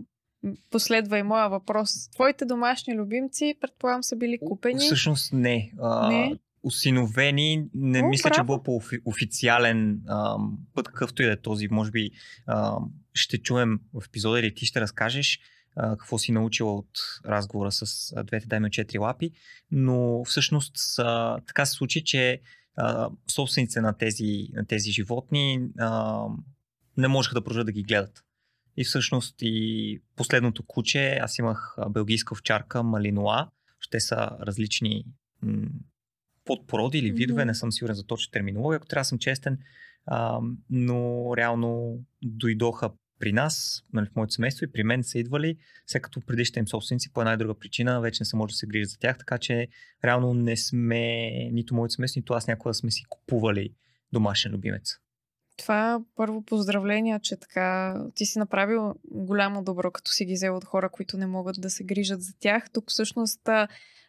последва 0.72 1.18
и 1.18 1.24
моя 1.24 1.50
въпрос. 1.50 2.10
Твоите 2.10 2.46
домашни 2.46 2.96
любимци, 2.96 3.56
предполагам, 3.62 4.04
са 4.04 4.16
били 4.16 4.40
купени. 4.46 4.80
Всъщност 4.80 5.34
не. 5.34 5.72
А, 5.82 6.08
Не? 6.08 6.36
Осиновени, 6.64 7.66
не 7.74 8.02
О, 8.02 8.08
мисля, 8.08 8.30
че 8.30 8.38
браво. 8.38 8.46
било 8.46 8.64
по 8.64 8.72
офи- 8.72 9.02
официален 9.06 10.02
път, 10.74 10.88
какъвто 10.88 11.22
и 11.22 11.26
да 11.26 11.32
е 11.32 11.42
този. 11.42 11.68
Може 11.72 11.92
би 11.92 12.12
ам, 12.48 12.92
ще 13.14 13.38
чуем 13.38 13.80
в 13.94 14.06
епизода 14.06 14.40
или 14.40 14.54
ти 14.54 14.66
ще 14.66 14.82
разкажеш 14.82 15.40
а, 15.76 15.90
какво 15.98 16.18
си 16.18 16.32
научила 16.32 16.74
от 16.74 16.90
разговора 17.26 17.72
с 17.72 18.14
а, 18.16 18.24
двете 18.24 18.56
от 18.56 18.72
четири 18.72 19.00
лапи, 19.00 19.32
но 19.72 20.24
всъщност 20.24 20.72
са, 20.76 21.38
така 21.48 21.66
се 21.66 21.72
случи, 21.74 22.04
че 22.04 22.42
а, 22.80 23.10
собствениците 23.28 23.82
на 23.82 23.94
тези, 23.94 24.48
на 24.54 24.66
тези 24.66 24.92
животни 24.92 25.70
а, 25.80 26.24
не 26.98 27.08
можеха 27.08 27.36
да 27.36 27.44
продължат 27.44 27.66
да 27.66 27.72
ги 27.72 27.84
гледат. 27.84 28.24
И 28.78 28.84
всъщност 28.84 29.36
и 29.42 30.02
последното 30.16 30.64
куче, 30.64 31.20
аз 31.22 31.38
имах 31.38 31.76
белгийска 31.90 32.34
овчарка 32.34 32.84
Малинуа, 32.84 33.50
ще 33.80 34.00
са 34.00 34.30
различни 34.42 35.06
м- 35.42 35.68
подпороди 36.46 36.98
или 36.98 37.12
видове, 37.12 37.42
Мгм. 37.42 37.48
не 37.48 37.56
съм 37.56 37.72
сигурен 37.72 37.96
за 37.96 38.04
точна 38.04 38.32
терминология, 38.32 38.78
ако 38.78 38.88
трябва 38.88 39.02
да 39.02 39.06
съм 39.06 39.20
честен, 39.20 39.60
а, 40.06 40.40
но 40.70 41.32
реално 41.38 42.00
дойдоха 42.22 42.90
при 43.20 43.34
нас, 43.34 43.84
нали, 43.94 44.06
в 44.06 44.16
моето 44.16 44.34
семейство 44.34 44.66
и 44.66 44.72
при 44.72 44.84
мен 44.84 45.04
са 45.04 45.20
идвали, 45.20 45.58
след 45.88 46.02
като 46.02 46.22
предишните 46.22 46.60
им 46.60 46.68
собственици 46.68 47.14
по 47.14 47.22
една 47.22 47.34
и 47.34 47.38
друга 47.38 47.60
причина 47.60 48.02
вече 48.02 48.22
не 48.22 48.26
се 48.26 48.36
може 48.36 48.52
да 48.52 48.58
се 48.58 48.68
грижи 48.68 48.86
за 48.86 49.00
тях, 49.00 49.18
така 49.18 49.38
че 49.38 49.68
реално 50.06 50.34
не 50.34 50.58
сме, 50.58 51.30
нито 51.52 51.76
моето 51.76 51.94
семейство, 51.94 52.20
нито 52.20 52.34
аз 52.34 52.48
някога 52.48 52.74
сме 52.74 52.92
си 52.92 53.04
купували 53.10 53.70
домашен 54.14 54.52
любимец. 54.52 54.96
Това 55.60 56.02
първо 56.16 56.42
поздравления, 56.42 57.20
че 57.20 57.36
така 57.36 57.96
ти 58.16 58.26
си 58.26 58.40
направил 58.40 58.94
голямо 59.12 59.64
добро, 59.64 59.92
като 59.92 60.12
си 60.12 60.26
ги 60.26 60.34
взел 60.34 60.56
от 60.56 60.66
хора, 60.66 60.90
които 60.90 61.18
не 61.18 61.28
могат 61.28 61.62
да 61.62 61.70
се 61.70 61.84
грижат 61.84 62.22
за 62.22 62.34
тях. 62.40 62.70
Тук 62.74 62.92
всъщност 62.92 63.50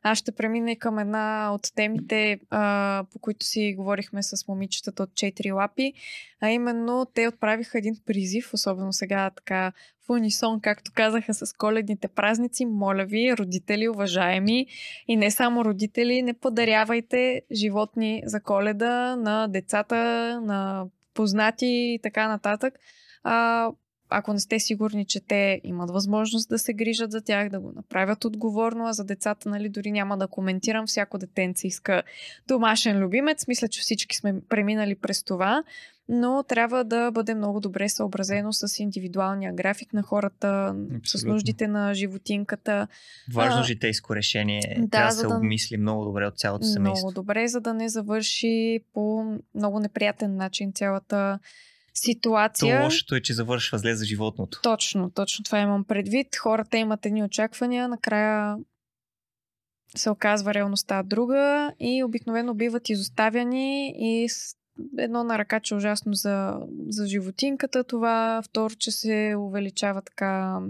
аз 0.02 0.19
ще 0.19 0.33
премина 0.33 0.73
и 0.73 0.78
към 0.78 0.99
една 0.99 1.50
от 1.54 1.75
темите, 1.75 2.40
а, 2.50 3.04
по 3.12 3.19
които 3.19 3.47
си 3.47 3.75
говорихме 3.76 4.23
с 4.23 4.49
момичетата 4.49 5.02
от 5.02 5.11
4 5.11 5.54
лапи, 5.54 5.92
а 6.40 6.50
именно 6.50 7.07
те 7.14 7.28
отправиха 7.28 7.78
един 7.78 7.97
призив, 8.07 8.54
особено 8.54 8.92
сега 8.92 9.30
така 9.30 9.73
в 10.07 10.11
унисон, 10.11 10.61
както 10.61 10.90
казаха 10.95 11.35
с 11.35 11.52
коледните 11.52 12.09
празници. 12.09 12.66
Моля 12.66 13.04
ви, 13.04 13.37
родители, 13.37 13.88
уважаеми 13.88 14.66
и 15.09 15.16
не 15.16 15.30
само 15.30 15.64
родители, 15.64 16.23
не 16.23 16.35
подарявайте 16.35 17.42
животни 17.52 18.23
за 18.26 18.40
коледа 18.40 19.16
на 19.16 19.49
децата, 19.49 19.97
на 20.45 20.87
познати 21.14 21.67
и 21.67 22.00
така 22.02 22.29
нататък. 22.29 22.75
А, 23.23 23.69
ако 24.11 24.33
не 24.33 24.40
сте 24.40 24.59
сигурни, 24.59 25.07
че 25.07 25.21
те 25.26 25.61
имат 25.64 25.90
възможност 25.90 26.49
да 26.49 26.59
се 26.59 26.73
грижат 26.75 27.11
за 27.11 27.21
тях, 27.21 27.49
да 27.49 27.61
го 27.61 27.73
направят 27.73 28.25
отговорно, 28.25 28.87
а 28.87 28.93
за 28.93 29.05
децата, 29.05 29.49
нали, 29.49 29.69
дори 29.69 29.90
няма 29.90 30.19
да 30.19 30.29
коментирам. 30.29 30.87
Всяко 30.87 31.19
детенце 31.19 31.67
иска 31.67 32.02
домашен 32.49 32.99
любимец. 32.99 33.49
Мисля, 33.49 33.69
че 33.69 33.81
всички 33.81 34.17
сме 34.17 34.35
преминали 34.49 34.95
през 34.95 35.25
това, 35.25 35.62
но 36.12 36.43
трябва 36.43 36.85
да 36.85 37.11
бъде 37.11 37.35
много 37.35 37.61
добре 37.61 37.88
съобразено 37.88 38.52
с 38.52 38.79
индивидуалния 38.79 39.52
график 39.52 39.93
на 39.93 40.02
хората, 40.02 40.75
с 40.95 40.97
Абсолютно. 40.97 41.33
нуждите 41.33 41.69
на 41.69 41.95
животинката. 41.95 42.88
Важно 43.33 43.61
А, 43.61 43.64
житейско 43.64 44.17
решение. 44.17 44.76
да, 44.79 44.88
Трябва 44.88 45.09
да 45.09 45.12
се 45.12 45.26
да- 45.26 45.37
обмисли 45.37 45.76
много 45.76 46.05
добре 46.05 46.26
от 46.26 46.38
цялото 46.38 46.64
семейство. 46.64 47.07
Много 47.07 47.14
добре, 47.14 47.49
за 47.49 47.61
да 47.61 47.75
не 47.75 47.88
завърши 47.88 48.81
по 48.95 49.25
много 49.55 49.81
неприятен 49.81 50.37
начин 50.37 50.73
цялата 50.73 51.38
То 51.38 51.49
ситуация. 51.95 52.85
лошото 52.85 53.14
е, 53.14 53.21
че 53.21 53.35
завършва 53.35 53.79
зле 53.79 53.95
за 53.95 54.05
животното. 54.05 54.61
Точно, 54.62 55.11
точно 55.11 55.45
това 55.45 55.59
имам 55.59 55.85
предвид. 55.85 56.37
Хората 56.37 56.79
имат 56.79 57.07
едни 57.07 57.25
очаквания, 57.25 57.88
накрая 57.88 58.57
се 59.97 60.11
оказва 60.11 60.55
реалността 60.55 61.02
друга 61.02 61.73
и 61.81 62.05
обикновено 62.05 62.55
биват 62.55 62.88
изоставяни 62.88 63.95
и 63.97 64.29
с 64.29 64.57
едно 64.99 65.25
на 65.25 65.39
ръка, 65.39 65.61
че 65.61 65.75
е 65.75 65.77
ужасно 65.77 66.12
за, 66.12 66.61
за 66.89 67.07
животинката 67.07 67.85
това, 67.85 68.43
второ, 68.45 68.75
че 68.75 68.91
се 68.91 69.35
увеличава 69.39 70.03
така 70.03 70.61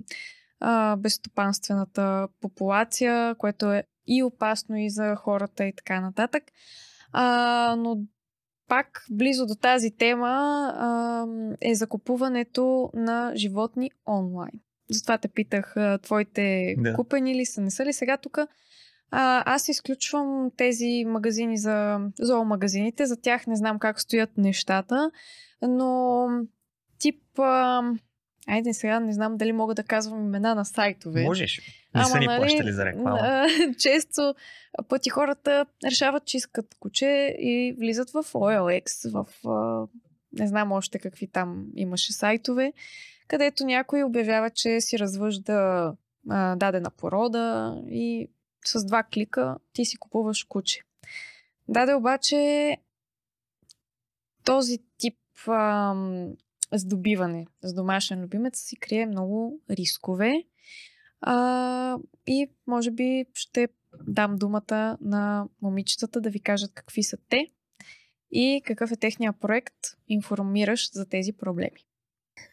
а, 0.61 0.97
безстопанствената 0.97 2.28
популация, 2.40 3.35
което 3.38 3.73
е 3.73 3.85
и 4.07 4.23
опасно 4.23 4.76
и 4.76 4.90
за 4.90 5.16
хората 5.16 5.64
и 5.64 5.73
така 5.76 6.00
нататък. 6.00 6.42
А, 7.12 7.76
но 7.78 7.99
пак 8.69 9.04
близо 9.11 9.47
до 9.47 9.54
тази 9.54 9.90
тема 9.90 10.28
а, 10.76 11.26
е 11.61 11.75
закупуването 11.75 12.90
на 12.95 13.33
животни 13.35 13.90
онлайн. 14.07 14.61
Затова 14.90 15.19
те 15.19 15.28
питах, 15.28 15.76
а, 15.76 15.99
твоите 15.99 16.75
Да. 16.78 16.95
купени 16.95 17.35
ли 17.35 17.47
са, 17.47 17.61
не 17.61 17.71
са 17.71 17.85
ли 17.85 17.92
сега 17.92 18.16
тук? 18.16 18.38
А, 19.11 19.55
аз 19.55 19.69
изключвам 19.69 20.50
тези 20.57 21.05
магазини 21.07 21.59
за 21.59 21.99
зоомагазините, 22.21 23.07
за 23.07 23.21
тях 23.21 23.47
не 23.47 23.57
знам 23.57 23.79
как 23.79 24.00
стоят 24.00 24.31
нещата, 24.37 25.11
но 25.62 26.26
тип... 26.99 27.38
А, 27.38 27.83
айде 28.47 28.75
сега 28.75 29.00
не 29.00 29.12
знам 29.12 29.37
дали 29.37 29.52
мога 29.52 29.75
да 29.75 29.83
казвам 29.83 30.25
имена 30.25 30.55
на 30.55 30.64
сайтове. 30.64 31.23
Можеш. 31.23 31.61
Не 31.95 32.05
са 32.05 32.19
ни 32.19 32.26
плащали 32.26 32.73
за 32.73 32.85
реклама. 32.85 33.47
Често 33.79 34.35
пъти 34.88 35.11
хората 35.11 35.67
решават, 35.87 36.25
че 36.25 36.37
искат 36.37 36.76
куче 36.81 37.37
и 37.38 37.75
влизат 37.79 38.11
в 38.11 38.25
OLX, 38.25 39.11
в 39.12 39.49
а, 39.49 39.87
не 40.33 40.47
знам 40.47 40.73
още 40.73 40.99
какви 40.99 41.26
там 41.26 41.67
имаше 41.76 42.12
сайтове, 42.12 42.73
където 43.29 43.64
някой 43.64 44.02
обявява, 44.02 44.50
че 44.50 44.81
си 44.81 44.99
развъжда 44.99 45.93
а, 46.31 46.57
дадена 46.57 46.90
порода 46.90 47.76
и 47.88 48.31
с 48.64 48.85
два 48.85 49.02
клика 49.02 49.57
ти 49.73 49.85
си 49.85 49.97
купуваш 49.97 50.45
куче. 50.45 50.81
Даде 51.69 51.95
обаче 51.95 52.76
този 54.45 54.79
тип 54.99 55.19
ам, 55.49 56.33
здобиване 56.73 57.47
с 57.62 57.75
домашен 57.75 58.23
любимец 58.23 58.59
си 58.59 58.76
крие 58.76 59.07
много 59.07 59.61
рискове. 59.71 60.45
А, 61.21 61.99
и 62.26 62.50
може 62.67 62.90
би 62.90 63.26
ще 63.35 63.69
дам 64.09 64.37
думата 64.37 64.99
на 65.00 65.49
момичетата 65.62 66.21
да 66.21 66.31
ви 66.31 66.40
кажат 66.40 66.73
какви 66.75 67.02
са 67.02 67.17
те 67.29 67.50
и 68.31 68.62
какъв 68.64 68.90
е 68.90 68.97
техния 68.97 69.33
проект, 69.33 69.76
информиращ 70.09 70.93
за 70.93 71.09
тези 71.09 71.33
проблеми. 71.33 71.87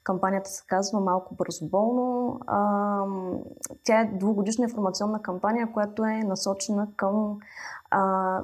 Кампанията 0.03 0.49
се 0.49 0.63
казва 0.67 0.99
Малко 0.99 1.35
бързоболно. 1.35 2.39
Тя 3.83 3.99
е 4.01 4.11
двугодишна 4.13 4.63
информационна 4.63 5.21
кампания, 5.21 5.71
която 5.73 6.03
е 6.03 6.23
насочена 6.23 6.87
към 6.95 7.37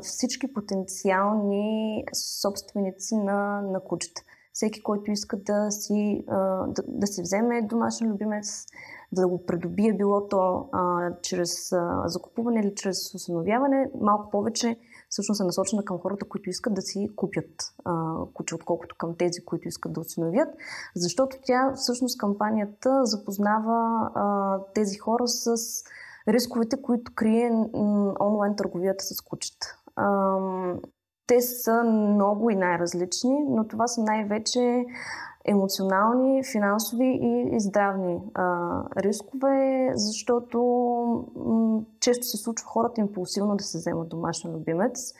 всички 0.01 0.53
потенциални 0.53 2.05
собственици 2.41 3.15
на, 3.15 3.62
на 3.62 3.79
кучета. 3.79 4.21
Всеки, 4.53 4.83
който 4.83 5.12
иска 5.12 5.38
да 5.38 5.71
си, 5.71 6.25
да, 6.67 6.83
да 6.88 7.07
си 7.07 7.21
вземе 7.21 7.62
домашен 7.62 8.12
любимец, 8.12 8.65
да 9.12 9.27
го 9.27 9.45
придобие 9.45 9.93
било 9.93 10.27
то 10.27 10.69
а, 10.71 11.12
чрез 11.21 11.71
а, 11.71 12.03
закупуване 12.05 12.59
или 12.59 12.75
чрез 12.75 13.15
установяване, 13.15 13.91
малко 14.01 14.29
повече 14.29 14.77
всъщност 15.13 15.41
е 15.41 15.43
насочена 15.43 15.86
към 15.86 16.00
хората, 16.00 16.25
които 16.25 16.50
искат 16.50 16.74
да 16.74 16.82
си 16.82 17.10
купят 17.15 17.74
а, 17.86 18.13
куче, 18.34 18.55
отколкото 18.55 18.96
към 18.98 19.15
тези, 19.17 19.46
които 19.46 19.67
искат 19.67 19.93
да 19.93 20.00
осиновят. 20.00 20.50
Защото 20.96 21.38
тя, 21.46 21.74
всъщност, 21.75 22.17
кампанията 22.17 23.05
запознава 23.05 24.12
а, 24.15 24.58
тези 24.74 24.98
хора 24.98 25.27
с 25.27 25.55
рисковете, 26.27 26.82
които 26.82 27.12
крие 27.15 27.51
онлайн 28.20 28.55
търговията 28.55 29.03
с 29.03 29.22
кучета. 29.22 29.77
Ам, 29.96 30.79
те 31.27 31.41
са 31.41 31.84
много 31.84 32.50
и 32.50 32.55
най-различни, 32.55 33.46
но 33.50 33.67
това 33.67 33.88
са 33.88 34.01
най-вече 34.01 34.86
емоционални, 35.45 36.43
финансови 36.51 37.19
и, 37.21 37.59
здравни 37.59 38.21
а, 38.33 38.69
рискове, 38.97 39.91
защото 39.95 40.59
м- 41.35 41.81
често 42.00 42.23
се 42.23 42.38
случва 42.38 42.67
хората 42.67 43.01
импулсивно 43.01 43.55
да 43.55 43.63
се 43.63 43.77
вземат 43.77 44.09
домашен 44.09 44.53
любимец. 44.53 45.13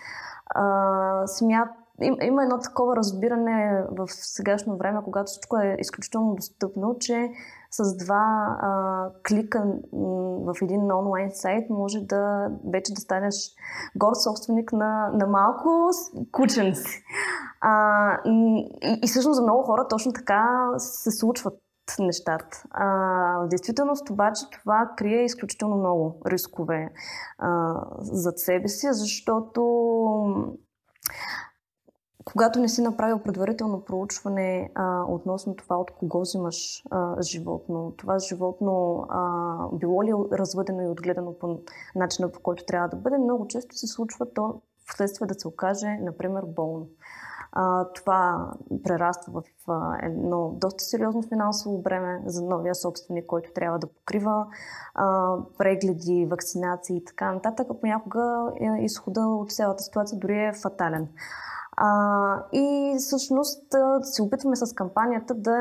А, 0.46 1.28
смят, 1.28 1.70
им, 2.02 2.18
има 2.22 2.44
едно 2.44 2.60
такова 2.60 2.96
разбиране 2.96 3.84
в 3.92 4.08
сегашно 4.08 4.78
време, 4.78 5.00
когато 5.04 5.32
всичко 5.32 5.58
е 5.58 5.78
изключително 5.80 6.36
достъпно, 6.36 6.96
че 7.00 7.32
с 7.72 7.98
два 7.98 8.58
а, 8.62 9.10
клика 9.28 9.66
в 10.46 10.56
един 10.62 10.92
онлайн 10.92 11.32
сайт 11.34 11.70
може 11.70 12.00
да 12.00 12.50
вече 12.74 12.94
да 12.94 13.02
станеш 13.02 13.36
горд 13.96 14.16
собственик 14.22 14.74
на, 14.74 15.10
на 15.14 15.28
малко 15.28 15.90
кученци. 16.32 17.04
А, 17.66 18.18
и, 18.26 18.68
и 19.04 19.08
всъщност 19.08 19.36
за 19.36 19.42
много 19.42 19.64
хора 19.64 19.88
точно 19.88 20.14
така 20.14 20.70
се 20.78 21.12
случват 21.12 21.60
нещата. 22.00 22.64
А, 22.72 22.86
в 23.46 23.48
действителност 23.48 24.10
обаче 24.10 24.46
това 24.52 24.92
крие 24.98 25.24
изключително 25.24 25.76
много 25.76 26.22
рискове 26.28 26.90
а, 27.38 27.74
зад 28.00 28.40
себе 28.40 28.68
си, 28.68 28.88
защото 28.92 29.62
когато 32.26 32.60
не 32.60 32.70
си 32.70 32.82
направил 32.82 33.20
предварително 33.20 33.86
проучване 33.86 34.72
а, 34.76 35.04
относно 35.08 35.56
това 35.56 35.78
от 35.78 35.92
кого 35.92 36.22
взимаш 36.22 36.84
а, 36.92 37.22
животно, 37.22 37.94
това 37.98 38.20
животно 38.20 39.06
а, 39.10 39.56
било 39.74 40.04
ли 40.04 40.10
е 40.10 40.38
развъдено 40.38 40.82
и 40.82 40.88
отгледано 40.88 41.40
по 41.40 41.60
начина 41.96 42.32
по 42.32 42.40
който 42.40 42.66
трябва 42.66 42.90
да 42.90 42.96
бъде, 42.96 43.18
много 43.18 43.48
често 43.48 43.76
се 43.76 43.88
случва 43.88 44.34
то 44.34 44.62
в 44.90 44.98
следствие 44.98 45.28
да 45.28 45.34
се 45.34 45.48
окаже, 45.48 45.88
например, 46.02 46.44
болно. 46.48 46.88
А, 47.56 47.86
това 47.86 48.52
прераства 48.84 49.42
в 49.42 49.72
а, 49.72 49.98
едно 50.02 50.52
доста 50.56 50.84
сериозно 50.84 51.22
финансово 51.22 51.82
бреме 51.82 52.22
за 52.26 52.44
новия 52.44 52.76
собственик, 52.76 53.26
който 53.26 53.54
трябва 53.54 53.80
да 53.80 53.88
покрива 53.88 54.46
а, 54.96 55.38
прегледи, 55.58 56.28
вакцинации 56.32 56.98
и 56.98 57.06
така 57.06 57.34
нататък. 57.34 57.68
Понякога 57.82 58.52
е, 58.60 58.84
изхода 58.84 59.22
от 59.22 59.52
цялата 59.52 59.84
ситуация 59.84 60.20
дори 60.20 60.46
е 60.46 60.54
фатален. 60.54 61.08
А, 61.78 62.44
и 62.52 62.96
всъщност 63.00 63.64
се 64.02 64.22
опитваме 64.22 64.56
с 64.56 64.74
кампанията 64.76 65.34
да 65.34 65.58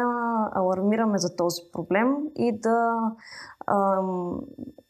алармираме 0.52 1.18
за 1.18 1.36
този 1.36 1.62
проблем 1.72 2.16
и 2.36 2.58
да 2.58 2.98
ам, 3.66 4.40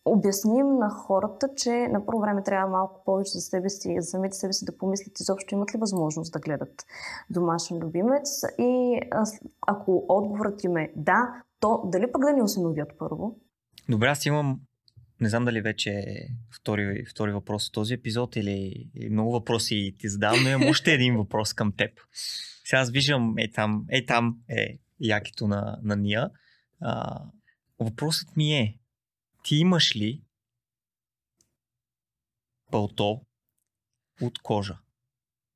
обясним 0.05 0.79
на 0.79 0.91
хората, 0.91 1.49
че 1.57 1.71
на 1.71 2.07
първо 2.07 2.21
време 2.21 2.43
трябва 2.43 2.71
малко 2.71 3.05
повече 3.05 3.31
за 3.31 3.41
себе 3.41 3.69
си, 3.69 3.97
за 4.01 4.07
самите 4.07 4.37
себе 4.37 4.53
си 4.53 4.65
да 4.65 4.77
помислят 4.79 5.21
изобщо 5.21 5.55
имат 5.55 5.75
ли 5.75 5.79
възможност 5.79 6.33
да 6.33 6.39
гледат 6.39 6.85
домашен 7.31 7.79
любимец 7.79 8.43
и 8.59 9.01
ако 9.67 10.05
отговорът 10.09 10.65
им 10.65 10.77
е 10.77 10.93
да, 10.97 11.43
то 11.61 11.83
дали 11.85 12.13
пък 12.13 12.23
да 12.23 12.33
ни 12.33 12.43
осиновят 12.43 12.93
първо? 12.99 13.37
Добре, 13.89 14.07
аз 14.07 14.27
имам 14.27 14.61
не 15.23 15.29
знам 15.29 15.45
дали 15.45 15.61
вече 15.61 15.91
е 15.91 16.29
втори, 16.51 17.05
втори 17.11 17.33
въпрос 17.33 17.67
от 17.67 17.73
този 17.73 17.95
епизод 17.95 18.37
или, 18.37 18.91
или 18.95 19.11
много 19.11 19.33
въпроси 19.33 19.95
ти 19.99 20.09
задавам, 20.09 20.43
но 20.43 20.51
имам 20.51 20.69
още 20.69 20.93
един 20.93 21.17
въпрос 21.17 21.53
към 21.53 21.73
теб. 21.77 21.91
Сега 22.65 22.81
аз 22.81 22.91
виждам, 22.91 23.35
е 23.39 23.51
там, 23.51 23.85
е 23.91 24.07
там 24.07 24.39
е 24.49 24.79
якито 25.01 25.49
на, 25.49 25.79
на 25.83 25.97
Ния. 25.97 26.31
А, 26.81 27.23
въпросът 27.81 28.37
ми 28.37 28.53
е, 28.53 28.79
ти 29.43 29.57
имаш 29.57 29.97
ли 29.97 30.21
пълто 32.71 33.21
от 34.23 34.39
кожа 34.39 34.79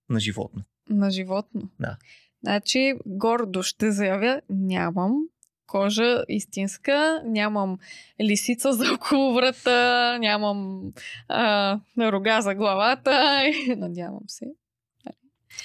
на 0.08 0.20
животно? 0.20 0.62
На 0.90 1.10
животно? 1.10 1.68
Да. 1.80 1.96
Значи, 2.42 2.94
гордо 3.06 3.62
ще 3.62 3.92
заявя, 3.92 4.40
нямам 4.50 5.28
кожа 5.66 6.24
истинска, 6.28 7.22
нямам 7.24 7.78
лисица 8.20 8.72
за 8.72 8.92
около 8.94 9.34
врата, 9.34 10.18
нямам 10.18 10.92
а, 11.28 11.80
рога 11.98 12.40
за 12.40 12.54
главата. 12.54 13.42
Надявам 13.76 14.22
се. 14.26 14.46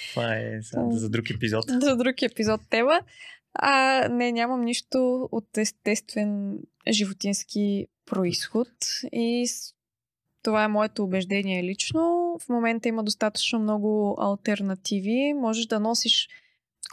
Това 0.10 0.36
е 0.36 0.62
за, 0.62 0.88
за 0.92 1.10
друг 1.10 1.30
епизод. 1.30 1.66
За 1.68 1.98
друг 1.98 2.22
епизод 2.22 2.62
тема. 2.70 3.00
А, 3.54 4.08
не, 4.10 4.32
нямам 4.32 4.62
нищо 4.62 5.30
от 5.32 5.58
естествен 5.58 6.60
животински 6.92 7.88
происход 8.06 8.68
и 9.12 9.48
това 10.44 10.64
е 10.64 10.68
моето 10.68 11.04
убеждение 11.04 11.64
лично. 11.64 12.36
В 12.40 12.50
момента 12.50 12.90
има 12.90 13.04
достатъчно 13.04 13.60
много 13.60 14.18
альтернативи. 14.20 15.34
Можеш 15.34 15.66
да 15.66 15.80
носиш 15.80 16.30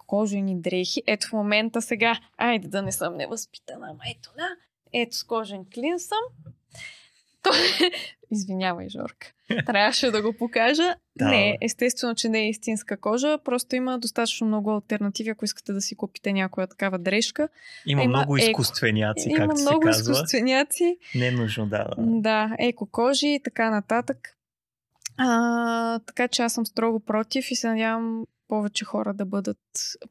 кожени 0.07 0.61
дрехи. 0.61 1.03
Ето 1.07 1.29
в 1.29 1.33
момента 1.33 1.83
сега, 1.83 2.21
айде 2.37 2.69
да 2.69 2.83
не 2.83 2.93
съм 2.93 3.17
невъзпитана, 3.17 3.97
да, 4.37 4.49
ето 4.93 5.17
с 5.17 5.25
кожен 5.25 5.65
клин 5.75 5.99
съм. 5.99 6.19
То... 7.49 7.85
Извинявай, 8.31 8.89
Жорка. 8.89 9.33
Трябваше 9.67 10.11
да 10.11 10.23
го 10.23 10.33
покажа. 10.33 10.95
Да. 11.17 11.29
Не, 11.29 11.59
естествено, 11.61 12.15
че 12.15 12.29
не 12.29 12.41
е 12.41 12.49
истинска 12.49 13.01
кожа, 13.01 13.39
просто 13.45 13.77
има 13.77 13.99
достатъчно 13.99 14.47
много 14.47 14.71
альтернативи, 14.71 15.31
ако 15.31 15.45
искате 15.45 15.73
да 15.73 15.81
си 15.81 15.97
купите 15.97 16.33
някоя 16.33 16.67
такава 16.67 16.99
дрежка. 16.99 17.49
Има, 17.87 18.03
има 18.03 18.19
много 18.19 18.37
изкуственяци, 18.37 19.29
еко... 19.29 19.37
както 19.37 19.61
има 19.61 19.71
много 19.71 19.83
се 19.83 19.87
казва. 19.87 20.13
изкуственяци. 20.13 20.99
Не 21.15 21.27
е 21.27 21.31
нужно, 21.31 21.67
да. 21.67 21.87
Да, 21.99 22.57
еко 22.59 22.87
кожи 22.87 23.29
и 23.29 23.41
така 23.45 23.71
нататък. 23.71 24.19
А, 25.17 25.99
така 25.99 26.29
че 26.29 26.43
аз 26.43 26.53
съм 26.53 26.67
строго 26.67 27.01
против 27.01 27.51
и 27.51 27.57
се 27.57 27.69
надявам 27.69 28.25
повече 28.49 28.85
хора 28.85 29.15
да 29.15 29.25
бъдат 29.25 29.59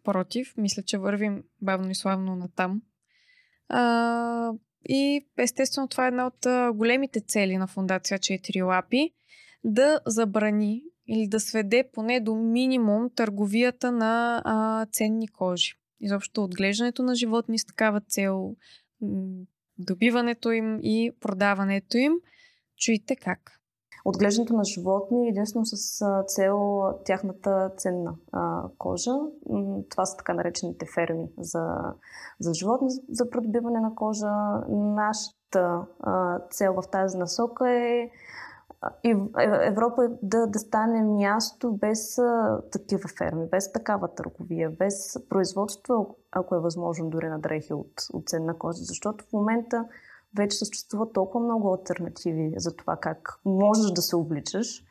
против. 0.03 0.53
Мисля, 0.57 0.83
че 0.83 0.97
вървим 0.97 1.43
бавно 1.61 1.91
и 1.91 1.95
славно 1.95 2.35
натам. 2.35 2.81
А, 3.69 4.51
и 4.85 5.25
естествено 5.37 5.87
това 5.87 6.05
е 6.05 6.07
една 6.07 6.27
от 6.27 6.75
големите 6.75 7.21
цели 7.21 7.57
на 7.57 7.67
фундация 7.67 8.19
4 8.19 8.65
лапи 8.65 9.11
да 9.63 9.99
забрани 10.05 10.83
или 11.07 11.27
да 11.27 11.39
сведе 11.39 11.89
поне 11.93 12.19
до 12.19 12.35
минимум 12.35 13.09
търговията 13.15 13.91
на 13.91 14.41
а, 14.45 14.85
ценни 14.85 15.27
кожи. 15.27 15.73
Изобщо 16.01 16.43
отглеждането 16.43 17.03
на 17.03 17.15
животни 17.15 17.59
с 17.59 17.65
такава 17.65 18.01
цел, 18.01 18.55
добиването 19.77 20.51
им 20.51 20.79
и 20.83 21.11
продаването 21.19 21.97
им. 21.97 22.13
Чуйте 22.77 23.15
как 23.15 23.61
отглеждането 24.07 24.53
на 24.53 24.63
животни 24.63 25.29
единствено 25.29 25.65
с 25.65 26.05
цел 26.27 26.81
тяхната 27.05 27.71
ценна 27.77 28.13
а, 28.31 28.63
кожа. 28.77 29.11
Това 29.89 30.05
са 30.05 30.17
така 30.17 30.33
наречените 30.33 30.85
ферми 30.95 31.27
за, 31.37 31.77
за 32.39 32.53
животни, 32.53 32.87
за 33.09 33.29
придобиване 33.29 33.79
на 33.79 33.95
кожа. 33.95 34.31
Нашата 34.69 35.85
а, 35.99 36.39
цел 36.49 36.73
в 36.73 36.89
тази 36.91 37.17
насока 37.17 37.71
е 37.71 38.09
и 39.03 39.15
Европа 39.61 40.09
да, 40.23 40.47
да 40.47 40.59
стане 40.59 41.03
място 41.03 41.71
без 41.71 42.17
а, 42.17 42.61
такива 42.71 43.09
ферми, 43.17 43.47
без 43.51 43.71
такава 43.71 44.07
търговия, 44.07 44.69
без 44.69 45.17
производство, 45.29 46.17
ако 46.31 46.55
е 46.55 46.59
възможно 46.59 47.09
дори 47.09 47.27
на 47.29 47.39
дрехи 47.39 47.73
от, 47.73 47.91
от 48.13 48.27
ценна 48.27 48.57
кожа. 48.57 48.83
Защото 48.83 49.25
в 49.25 49.33
момента 49.33 49.85
вече 50.37 50.57
съществуват 50.57 51.13
толкова 51.13 51.45
много 51.45 51.73
альтернативи 51.73 52.53
за 52.57 52.75
това 52.75 52.95
как 52.95 53.39
можеш 53.45 53.91
да 53.91 54.01
се 54.01 54.15
обличаш, 54.15 54.83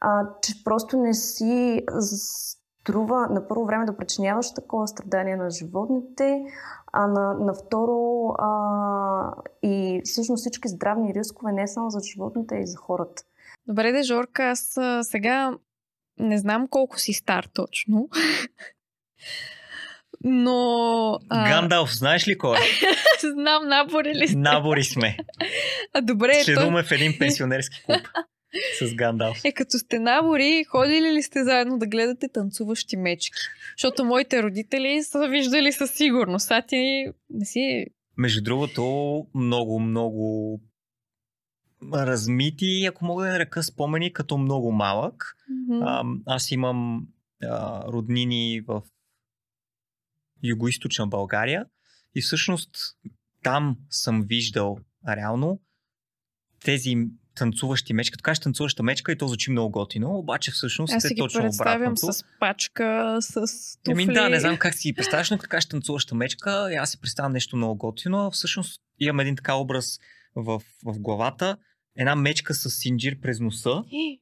а, 0.00 0.28
че 0.42 0.64
просто 0.64 0.96
не 0.96 1.14
си 1.14 1.82
струва 2.00 3.26
на 3.30 3.48
първо 3.48 3.66
време 3.66 3.86
да 3.86 3.96
причиняваш 3.96 4.54
такова 4.54 4.88
страдание 4.88 5.36
на 5.36 5.50
животните, 5.50 6.44
а 6.92 7.06
на, 7.06 7.34
на 7.34 7.54
второ 7.54 8.28
а, 8.38 9.34
и 9.62 10.02
всъщност 10.04 10.40
всички 10.40 10.68
здравни 10.68 11.14
рискове 11.14 11.52
не 11.52 11.68
само 11.68 11.90
за 11.90 12.00
животните, 12.00 12.54
а 12.54 12.58
и 12.58 12.66
за 12.66 12.76
хората. 12.76 13.22
Добре, 13.66 13.92
де, 13.92 14.02
Жорка, 14.02 14.42
аз 14.42 14.78
сега 15.02 15.58
не 16.18 16.38
знам 16.38 16.68
колко 16.68 16.98
си 16.98 17.12
стар 17.12 17.48
точно. 17.54 18.08
Но... 20.24 21.18
А... 21.28 21.48
Гандалф, 21.48 21.94
знаеш 21.94 22.28
ли 22.28 22.38
кой 22.38 22.56
е? 22.56 22.60
Знам, 23.32 23.68
набори 23.68 24.14
ли 24.14 24.28
сте? 24.28 24.38
Набори 24.38 24.84
сме. 24.84 25.16
А, 25.94 26.00
добре. 26.00 26.44
Следваме 26.44 26.82
той... 26.82 26.82
в 26.82 26.92
един 26.92 27.18
пенсионерски 27.18 27.82
клуб 27.84 28.08
с 28.80 28.94
Гандалф. 28.94 29.44
Е, 29.44 29.52
като 29.52 29.78
сте 29.78 29.98
набори, 29.98 30.64
ходили 30.64 31.12
ли 31.12 31.22
сте 31.22 31.44
заедно 31.44 31.78
да 31.78 31.86
гледате 31.86 32.28
танцуващи 32.28 32.96
мечки? 32.96 33.38
Защото 33.76 34.04
моите 34.04 34.42
родители 34.42 35.02
са 35.02 35.28
виждали 35.28 35.72
със 35.72 35.90
сигурност. 35.90 36.50
А 36.50 36.62
ти 36.62 37.06
не 37.30 37.44
си... 37.44 37.86
Между 38.16 38.42
другото, 38.42 39.26
много, 39.34 39.80
много 39.80 40.60
размити, 41.92 42.86
ако 42.88 43.04
мога 43.04 43.24
да 43.24 43.32
нарека 43.32 43.62
спомени, 43.62 44.12
като 44.12 44.38
много 44.38 44.72
малък. 44.72 45.36
Mm-hmm. 45.50 45.82
А, 45.86 46.04
аз 46.34 46.50
имам 46.50 47.06
а, 47.42 47.82
роднини 47.92 48.60
в 48.68 48.82
югоисточна 50.42 51.06
България 51.06 51.66
и 52.14 52.20
всъщност 52.20 52.70
там 53.42 53.76
съм 53.90 54.22
виждал 54.22 54.78
реално 55.08 55.60
тези 56.64 56.96
танцуващи 57.34 57.92
мечки. 57.92 58.12
Като 58.12 58.22
кажеш 58.22 58.40
танцуваща 58.40 58.82
мечка 58.82 59.12
и 59.12 59.18
то 59.18 59.28
звучи 59.28 59.50
много 59.50 59.70
готино, 59.70 60.18
обаче 60.18 60.50
всъщност 60.50 60.92
Аз 60.94 61.04
е 61.04 61.14
точно 61.14 61.40
представям 61.40 61.92
обратното. 61.92 62.12
с 62.12 62.24
пачка, 62.40 63.18
с 63.20 63.34
туфли. 63.82 64.02
Еми 64.02 64.14
да, 64.14 64.28
не 64.28 64.40
знам 64.40 64.56
как 64.56 64.74
си 64.74 64.88
ги 64.88 64.94
представяш, 64.94 65.30
но 65.30 65.38
като 65.38 65.50
кажеш 65.50 65.68
танцуваща 65.68 66.14
мечка, 66.14 66.68
и 66.72 66.74
аз 66.74 66.90
си 66.90 67.00
представям 67.00 67.32
нещо 67.32 67.56
много 67.56 67.74
готино. 67.78 68.26
а 68.26 68.30
Всъщност 68.30 68.80
имам 68.98 69.20
един 69.20 69.36
така 69.36 69.54
образ 69.54 69.98
в, 70.36 70.62
в 70.84 70.98
главата. 70.98 71.56
Една 71.96 72.16
мечка 72.16 72.54
с 72.54 72.70
синджир 72.70 73.20
през 73.20 73.40
носа. 73.40 73.82
Е, 73.92 74.18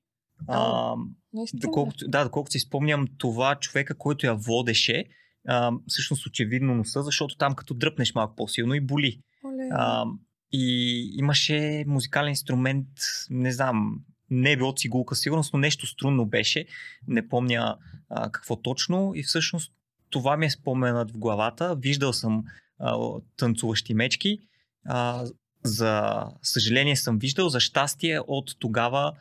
А, 0.49 0.95
наистина. 1.33 1.61
доколкото, 1.61 2.09
да, 2.09 2.25
доколкото 2.25 2.53
си 2.53 2.59
спомням 2.59 3.07
това 3.19 3.55
човека, 3.55 3.95
който 3.99 4.27
я 4.27 4.35
водеше, 4.35 5.05
а, 5.49 5.73
всъщност 5.87 6.27
очевидно 6.27 6.75
носа, 6.75 7.03
защото 7.03 7.37
там 7.37 7.55
като 7.55 7.75
дръпнеш 7.75 8.15
малко 8.15 8.37
по-силно 8.37 8.75
и 8.75 8.81
боли. 8.81 9.21
Оле. 9.45 9.69
А, 9.73 10.05
и 10.53 11.11
имаше 11.17 11.85
музикален 11.87 12.29
инструмент, 12.29 12.89
не 13.31 13.53
знам, 13.53 14.01
не 14.31 14.53
е 14.53 14.57
било 14.57 14.73
цигулка 14.77 15.15
сигурност, 15.15 15.53
но 15.53 15.59
нещо 15.59 15.87
струнно 15.87 16.27
беше. 16.27 16.67
Не 17.07 17.29
помня 17.29 17.77
а, 18.11 18.31
какво 18.31 18.57
точно. 18.57 19.13
И 19.15 19.23
всъщност 19.23 19.73
това 20.11 20.37
ми 20.37 20.47
е 20.47 20.51
споменът 20.51 21.11
в 21.11 21.19
главата. 21.19 21.77
Виждал 21.77 22.13
съм 22.13 22.45
а, 22.79 22.99
танцуващи 23.37 23.95
мечки. 23.95 24.39
А, 24.87 25.27
за 25.65 26.25
съжаление 26.43 26.97
съм 26.97 27.19
виждал, 27.19 27.49
за 27.49 27.61
щастие 27.61 28.21
от 28.21 28.57
тогава 28.59 29.13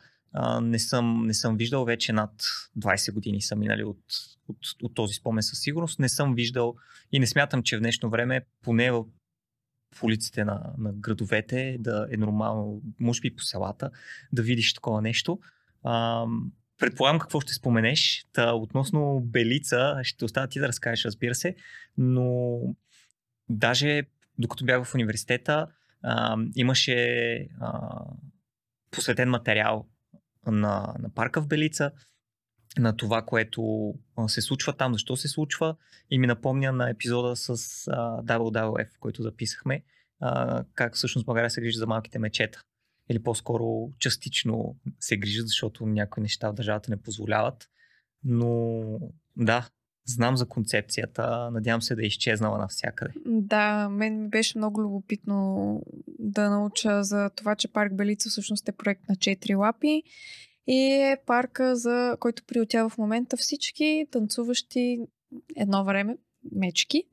не, 0.62 0.78
съм, 0.78 1.26
не 1.26 1.34
съм 1.34 1.56
виждал 1.56 1.84
вече 1.84 2.12
над 2.12 2.30
20 2.78 3.12
години 3.12 3.42
са 3.42 3.56
минали 3.56 3.84
от, 3.84 4.00
от, 4.48 4.58
от 4.82 4.94
този 4.94 5.14
спомен 5.14 5.42
със 5.42 5.60
сигурност. 5.60 5.98
Не 5.98 6.08
съм 6.08 6.34
виждал 6.34 6.74
и 7.12 7.18
не 7.18 7.26
смятам, 7.26 7.62
че 7.62 7.76
в 7.76 7.80
днешно 7.80 8.10
време, 8.10 8.44
поне 8.62 8.90
в 8.90 9.04
в 9.94 10.02
улиците 10.02 10.44
на, 10.44 10.72
на 10.78 10.92
градовете, 10.92 11.76
да 11.80 12.06
е 12.10 12.16
нормално, 12.16 12.82
може 13.00 13.20
би 13.20 13.36
по 13.36 13.42
селата, 13.42 13.90
да 14.32 14.42
видиш 14.42 14.74
такова 14.74 15.02
нещо. 15.02 15.38
А, 15.84 16.24
предполагам 16.78 17.18
какво 17.18 17.40
ще 17.40 17.54
споменеш. 17.54 18.26
Та, 18.32 18.52
относно 18.52 19.20
Белица, 19.20 20.00
ще 20.02 20.24
оставя 20.24 20.48
ти 20.48 20.60
да 20.60 20.68
разкажеш, 20.68 21.04
разбира 21.04 21.34
се, 21.34 21.56
но 21.98 22.58
даже 23.48 24.02
докато 24.38 24.64
бях 24.64 24.84
в 24.84 24.94
университета, 24.94 25.66
а, 26.02 26.36
имаше 26.56 27.34
а, 27.60 28.00
посветен 28.90 29.30
материал 29.30 29.86
на, 30.52 30.94
на 30.98 31.10
парка 31.14 31.42
в 31.42 31.48
Белица, 31.48 31.90
на 32.78 32.96
това, 32.96 33.22
което 33.22 33.94
се 34.26 34.40
случва 34.40 34.72
там, 34.72 34.92
защо 34.92 35.16
се 35.16 35.28
случва 35.28 35.76
и 36.10 36.18
ми 36.18 36.26
напомня 36.26 36.72
на 36.72 36.90
епизода 36.90 37.36
с 37.36 37.48
а, 37.48 37.54
WWF, 38.22 38.88
който 39.00 39.22
записахме, 39.22 39.82
как 40.74 40.94
всъщност 40.94 41.26
България 41.26 41.50
се 41.50 41.60
грижи 41.60 41.78
за 41.78 41.86
малките 41.86 42.18
мечета. 42.18 42.62
Или 43.10 43.18
по-скоро 43.18 43.92
частично 43.98 44.76
се 45.00 45.16
грижат, 45.16 45.48
защото 45.48 45.86
някои 45.86 46.22
неща 46.22 46.50
в 46.50 46.54
държавата 46.54 46.90
не 46.90 47.02
позволяват. 47.02 47.68
Но 48.24 48.82
да, 49.36 49.68
знам 50.08 50.36
за 50.36 50.46
концепцията, 50.46 51.50
надявам 51.52 51.82
се 51.82 51.94
да 51.94 52.02
е 52.02 52.06
изчезнала 52.06 52.58
навсякъде. 52.58 53.12
Да, 53.26 53.88
мен 53.88 54.22
ми 54.22 54.28
беше 54.28 54.58
много 54.58 54.82
любопитно 54.82 55.82
да 56.18 56.50
науча 56.50 57.04
за 57.04 57.30
това, 57.36 57.56
че 57.56 57.72
парк 57.72 57.94
Белица 57.94 58.28
всъщност 58.30 58.68
е 58.68 58.72
проект 58.72 59.08
на 59.08 59.16
4 59.16 59.56
лапи 59.58 60.02
и 60.66 60.92
е 60.92 61.16
парка, 61.26 61.76
за 61.76 62.16
който 62.20 62.42
приютява 62.46 62.88
в 62.88 62.98
момента 62.98 63.36
всички 63.36 64.06
танцуващи 64.10 64.98
едно 65.56 65.84
време 65.84 66.16
мечки. 66.52 67.04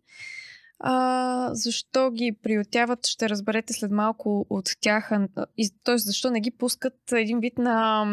А, 0.79 1.49
защо 1.53 2.11
ги 2.11 2.37
приютяват, 2.43 3.07
ще 3.07 3.29
разберете 3.29 3.73
след 3.73 3.91
малко 3.91 4.45
от 4.49 4.69
тях. 4.81 5.11
Т.е. 5.83 5.97
защо 5.97 6.31
не 6.31 6.41
ги 6.41 6.51
пускат 6.51 7.11
един 7.11 7.39
вид 7.39 7.57
на 7.57 8.05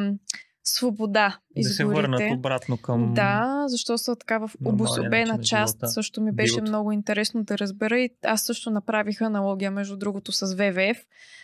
свобода 0.64 1.38
из 1.57 1.68
да 1.68 1.75
се 1.75 1.85
върнат 1.85 2.22
обратно 2.33 2.77
към... 2.77 3.14
Да, 3.14 3.64
защо 3.66 3.98
са 3.98 4.16
така 4.16 4.38
в 4.38 4.51
обособена 4.64 5.38
част. 5.40 5.77
живота. 5.77 5.88
Също 5.88 6.20
ми 6.20 6.33
беше 6.33 6.55
Биват. 6.55 6.68
много 6.68 6.92
интересно 6.92 7.44
да 7.44 7.59
разбера 7.59 8.01
и 8.01 8.11
аз 8.25 8.42
също 8.42 8.70
направих 8.70 9.20
аналогия, 9.20 9.70
между 9.70 9.96
другото, 9.96 10.33
с 10.33 10.55
ВВФ, 10.55 10.98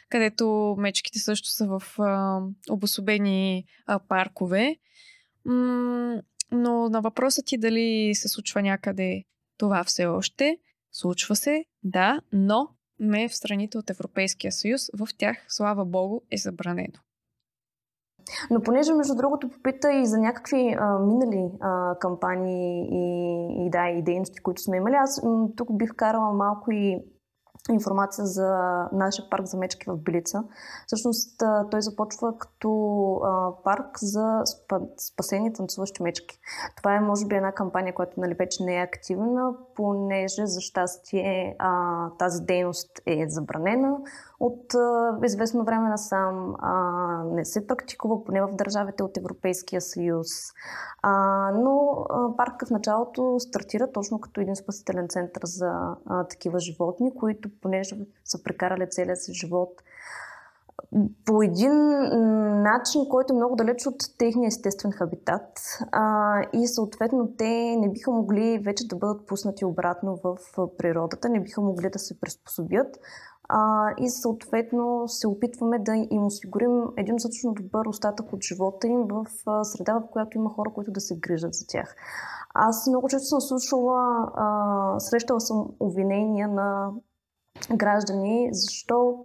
където 0.09 0.74
мечките 0.78 1.18
също 1.18 1.48
са 1.48 1.66
в 1.66 1.83
а, 1.98 2.40
обособени 2.70 3.64
а, 3.87 3.98
паркове. 3.98 4.76
М- 5.44 6.22
но 6.52 6.88
на 6.88 7.00
въпроса 7.00 7.42
ти 7.42 7.59
дали 7.59 8.14
се 8.14 8.28
случва 8.28 8.62
някъде 8.62 9.24
това 9.59 9.85
все 9.85 10.07
още, 10.07 10.59
случва 10.92 11.37
се, 11.37 11.64
да, 11.83 12.20
но 12.33 12.68
не 13.00 13.28
в 13.28 13.37
страните 13.37 13.78
от 13.78 13.90
Европейския 13.90 14.52
съюз. 14.52 14.83
В 14.98 15.09
тях, 15.18 15.44
слава 15.48 15.85
богу, 15.85 16.20
е 16.31 16.37
забранено. 16.37 16.98
Но 18.51 18.62
понеже, 18.62 18.95
между 18.95 19.14
другото, 19.14 19.51
попита 19.51 19.93
и 19.93 20.07
за 20.07 20.19
някакви 20.19 20.77
а, 20.81 20.99
минали 20.99 21.51
а, 21.61 21.99
кампании 21.99 22.88
и, 22.93 23.67
и, 23.67 23.71
да, 23.71 23.88
и 23.88 24.03
дейности, 24.03 24.43
които 24.43 24.62
сме 24.62 24.77
имали, 24.77 24.95
аз 24.95 25.23
м, 25.23 25.49
тук 25.57 25.77
бих 25.77 25.95
карала 25.97 26.33
малко 26.33 26.71
и 26.71 27.05
информация 27.71 28.27
за 28.27 28.49
нашия 28.93 29.31
парк 29.31 29.47
за 29.47 29.57
мечки 29.57 29.91
в 29.91 29.97
Билица. 29.97 30.45
Всъщност 30.87 31.43
той 31.71 31.83
започва 31.83 32.38
като 32.38 32.71
а, 33.25 33.62
парк 33.64 33.99
за 33.99 34.43
спа, 34.45 34.81
спасени 34.97 35.53
танцуващи 35.53 36.03
мечки. 36.03 36.38
Това 36.77 36.95
е, 36.95 37.01
може 37.01 37.27
би, 37.27 37.35
една 37.35 37.53
кампания, 37.53 37.95
която 37.95 38.21
нали, 38.21 38.35
вече 38.35 38.64
не 38.64 38.81
е 38.81 38.83
активна, 38.83 39.51
понеже 39.79 40.47
за 40.47 40.61
щастие 40.61 41.57
а, 41.59 42.11
тази 42.19 42.43
дейност 42.43 42.91
е 43.07 43.29
забранена. 43.29 43.97
От 44.41 44.75
а, 44.75 45.19
известно 45.25 45.64
време 45.64 45.88
насам 45.88 46.55
а, 46.59 46.75
не 47.25 47.45
се 47.45 47.67
практикува, 47.67 48.25
поне 48.25 48.43
в 48.43 48.53
държавите 48.53 49.03
от 49.03 49.17
Европейския 49.17 49.81
съюз. 49.81 50.29
А, 51.03 51.12
но 51.53 52.07
а, 52.11 52.37
парка 52.37 52.67
в 52.67 52.71
началото 52.71 53.37
стартира 53.41 53.93
точно 53.93 54.21
като 54.21 54.41
един 54.41 54.57
спасителен 54.57 55.09
център 55.09 55.43
за 55.45 55.97
а, 56.07 56.25
такива 56.25 56.59
животни, 56.59 57.14
които 57.14 57.49
понеже 57.61 57.97
са 58.25 58.43
прекарали 58.43 58.91
целия 58.91 59.17
си 59.17 59.33
живот 59.35 59.83
по 61.25 61.43
един 61.43 61.73
начин, 62.62 63.09
който 63.09 63.33
е 63.33 63.37
много 63.37 63.57
далеч 63.57 63.87
от 63.87 63.97
техния 64.19 64.47
естествен 64.47 64.93
хабитат 64.93 65.61
а, 65.93 66.43
и 66.53 66.67
съответно 66.67 67.29
те 67.38 67.77
не 67.77 67.91
биха 67.91 68.11
могли 68.11 68.59
вече 68.59 68.88
да 68.88 68.97
бъдат 68.97 69.27
пуснати 69.27 69.64
обратно 69.64 70.21
в 70.25 70.37
природата, 70.79 71.29
не 71.29 71.41
биха 71.41 71.61
могли 71.61 71.91
да 71.91 71.99
се 71.99 72.21
приспособят 72.21 72.97
а, 73.49 73.91
и 73.99 74.11
съответно 74.11 75.09
се 75.09 75.29
опитваме 75.29 75.79
да 75.79 76.07
им 76.11 76.27
осигурим 76.27 76.83
един 76.97 77.17
достатъчно 77.17 77.53
добър 77.53 77.87
остатък 77.87 78.33
от 78.33 78.43
живота 78.43 78.87
им 78.87 79.07
в 79.11 79.27
среда, 79.64 79.95
в 79.95 80.11
която 80.11 80.38
има 80.38 80.51
хора, 80.51 80.71
които 80.75 80.91
да 80.91 81.01
се 81.01 81.19
грижат 81.19 81.55
за 81.55 81.67
тях. 81.69 81.97
Аз 82.55 82.87
много 82.87 83.09
често 83.09 83.27
съм 83.27 83.41
слушала, 83.41 84.31
а, 84.35 85.01
срещала 85.01 85.41
съм 85.41 85.67
обвинения 85.81 86.49
на 86.49 86.91
граждани, 87.77 88.49
защо 88.53 89.25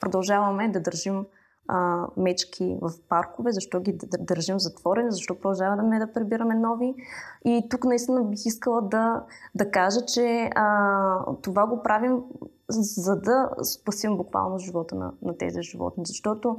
продължаваме 0.00 0.68
да 0.68 0.80
държим 0.80 1.26
а, 1.68 2.06
мечки 2.16 2.78
в 2.82 2.92
паркове, 3.08 3.52
защо 3.52 3.80
ги 3.80 3.98
държим 4.20 4.60
затворени, 4.60 5.10
защо 5.10 5.34
продължаваме 5.34 5.98
да 5.98 6.12
прибираме 6.12 6.54
нови. 6.54 6.94
И 7.44 7.66
тук 7.70 7.84
наистина 7.84 8.24
бих 8.24 8.46
искала 8.46 8.82
да, 8.82 9.24
да 9.54 9.70
кажа, 9.70 10.00
че 10.06 10.50
а, 10.54 11.34
това 11.42 11.66
го 11.66 11.82
правим 11.82 12.22
за 12.68 13.16
да 13.16 13.50
спасим 13.62 14.16
буквално 14.16 14.58
живота 14.58 14.94
на, 14.94 15.12
на 15.22 15.38
тези 15.38 15.62
животни. 15.62 16.06
Защото 16.06 16.56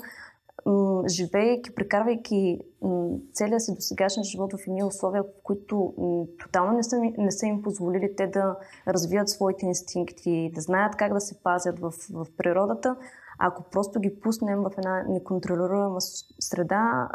м- 0.65 1.03
живеейки, 1.07 1.75
прекарвайки 1.75 2.59
м- 2.81 3.17
целия 3.33 3.59
си 3.59 3.75
досегашен 3.75 4.23
живот 4.23 4.53
в 4.53 4.67
едни 4.67 4.83
условия, 4.83 5.23
в 5.23 5.43
които 5.43 5.93
м- 5.97 6.25
тотално 6.39 6.71
не 6.71 6.83
са, 6.83 6.97
не 7.17 7.31
са 7.31 7.45
им 7.45 7.61
позволили 7.61 8.15
те 8.17 8.27
да 8.27 8.55
развият 8.87 9.29
своите 9.29 9.65
инстинкти, 9.65 10.51
да 10.55 10.61
знаят 10.61 10.95
как 10.95 11.13
да 11.13 11.21
се 11.21 11.43
пазят 11.43 11.79
в, 11.79 11.93
в 12.13 12.27
природата, 12.37 12.95
ако 13.37 13.69
просто 13.71 13.99
ги 13.99 14.19
пуснем 14.23 14.59
в 14.59 14.71
една 14.77 15.03
неконтролируема 15.09 16.01
среда, 16.39 17.09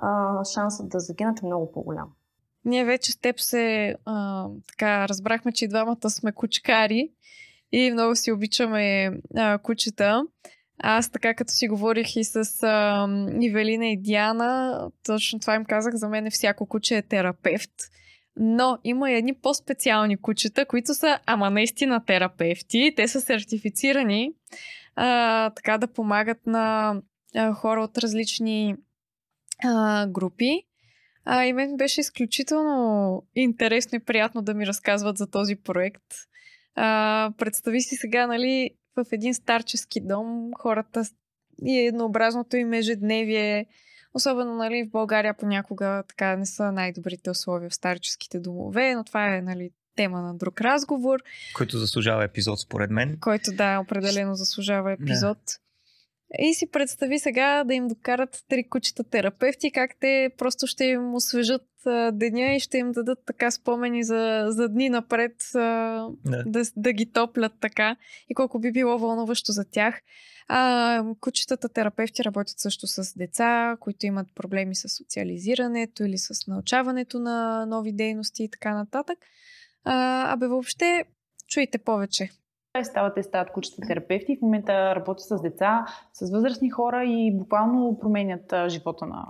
шансът 0.55 0.89
да 0.89 1.01
загинат 1.01 1.43
е 1.43 1.47
много 1.47 1.73
по-голям. 1.73 2.09
Ние 2.65 2.85
вече 2.85 3.13
с 3.13 3.17
теб 3.17 3.41
се 3.41 3.95
а, 4.05 4.47
така 4.69 5.09
разбрахме, 5.09 5.53
че 5.53 5.65
и 5.65 5.69
двамата 5.69 6.11
сме 6.11 6.33
кучкари 6.33 7.11
и 7.73 7.91
много 7.93 8.17
си 8.17 8.33
обичаме 8.33 9.11
а, 9.37 9.59
кучета. 9.59 10.23
Аз 10.79 11.11
така 11.11 11.35
като 11.35 11.53
си 11.53 11.69
говорих 11.69 12.17
и 12.17 12.25
с 12.25 12.63
а, 12.63 13.07
Ивелина 13.41 13.87
и 13.87 13.97
Диана, 13.97 14.91
точно 15.07 15.41
това 15.41 15.55
им 15.55 15.65
казах, 15.65 15.95
за 15.95 16.09
мен 16.09 16.31
всяко 16.31 16.67
куче 16.67 16.97
е 16.97 17.03
терапевт. 17.03 17.71
Но 18.37 18.79
има 18.85 19.11
и 19.11 19.15
едни 19.15 19.35
по-специални 19.35 20.17
кучета, 20.17 20.67
които 20.67 20.95
са, 20.95 21.19
ама 21.27 21.51
наистина 21.51 22.05
терапевти. 22.05 22.93
Те 22.97 23.09
са 23.09 23.21
сертифицирани 23.21 24.33
а, 24.97 25.51
така 25.51 25.79
да 25.79 25.93
помагат 25.93 26.47
на 26.47 26.97
а, 27.35 27.53
хора 27.53 27.81
от 27.81 27.99
различни 27.99 28.77
а, 29.65 30.07
групи. 30.07 30.63
А, 31.25 31.45
и 31.45 31.53
мен 31.53 31.77
беше 31.77 32.01
изключително 32.01 33.23
интересно 33.35 33.97
и 33.97 34.05
приятно 34.05 34.43
да 34.43 34.55
ми 34.55 34.67
разказват 34.67 35.19
за 35.19 35.31
този 35.31 35.57
проект. 35.57 36.05
А, 36.75 37.33
представи 37.39 37.81
си 37.81 37.97
сега, 37.97 38.27
нали, 38.27 38.71
в 38.97 39.05
един 39.13 39.35
старчески 39.35 40.01
дом 40.01 40.51
хората 40.59 41.03
и 41.67 41.79
еднообразното 41.79 42.57
им 42.57 42.73
ежедневие. 42.73 43.67
Особено 44.15 44.55
нали, 44.55 44.85
в 44.85 44.91
България 44.91 45.35
понякога 45.35 46.03
така 46.09 46.37
не 46.37 46.47
са 46.47 46.73
най-добрите 46.73 47.31
условия 47.31 47.71
в 47.71 47.75
старческите 47.75 48.41
домове, 48.41 48.95
но 48.95 49.05
това 49.05 49.37
е 49.37 49.43
нали, 49.43 49.71
тема 49.97 50.23
на 50.23 50.35
друг 50.35 50.61
разговор. 50.61 51.21
Който 51.55 51.79
заслужава 51.79 52.25
епизод, 52.25 52.61
според 52.61 52.91
мен. 52.91 53.19
Който 53.21 53.51
да, 53.53 53.79
определено 53.79 54.35
заслужава 54.35 54.93
епизод. 54.93 55.39
Да. 55.39 55.63
И 56.39 56.55
си 56.55 56.71
представи 56.71 57.19
сега 57.19 57.65
да 57.65 57.75
им 57.75 57.89
докарат 57.89 58.45
три 58.49 58.69
кучета 58.69 59.05
терапевти, 59.05 59.71
как 59.71 59.91
те 60.01 60.31
просто 60.39 60.67
ще 60.67 60.85
им 60.85 61.15
освежат 61.15 61.63
а, 61.87 62.11
деня 62.13 62.55
и 62.55 62.61
ще 62.61 62.79
им 62.79 62.93
дадат 62.93 63.19
така 63.27 63.51
спомени 63.51 64.05
за, 64.05 64.47
за 64.49 64.69
дни 64.69 64.89
напред 64.89 65.35
а, 65.55 65.59
да. 66.25 66.43
Да, 66.47 66.63
да 66.77 66.93
ги 66.93 67.13
топлят 67.13 67.53
така 67.61 67.97
и 68.29 68.35
колко 68.35 68.59
би 68.59 68.73
било 68.73 68.99
вълнуващо 68.99 69.53
за 69.53 69.65
тях. 69.71 70.01
А, 70.49 71.05
кучетата 71.21 71.69
терапевти 71.69 72.25
работят 72.25 72.59
също 72.59 72.87
с 72.87 73.19
деца, 73.19 73.77
които 73.81 74.07
имат 74.07 74.27
проблеми 74.35 74.75
с 74.75 74.89
социализирането 74.89 76.05
или 76.05 76.19
с 76.19 76.47
научаването 76.47 77.19
на 77.19 77.67
нови 77.67 77.93
дейности 77.93 78.45
и 78.45 78.51
така 78.51 78.75
нататък. 78.75 79.19
А, 79.85 80.33
абе 80.33 80.47
въобще, 80.47 81.05
чуйте 81.49 81.79
повече 81.79 82.31
стават 82.83 83.15
те 83.15 83.23
стават 83.23 83.53
кучета 83.53 83.83
терапевти. 83.87 84.37
В 84.37 84.43
момента 84.43 84.95
работят 84.95 85.27
с 85.27 85.43
деца, 85.43 85.87
с 86.13 86.33
възрастни 86.33 86.71
хора 86.71 87.05
и 87.05 87.39
буквално 87.39 87.99
променят 87.99 88.55
живота 88.69 89.07
на, 89.07 89.27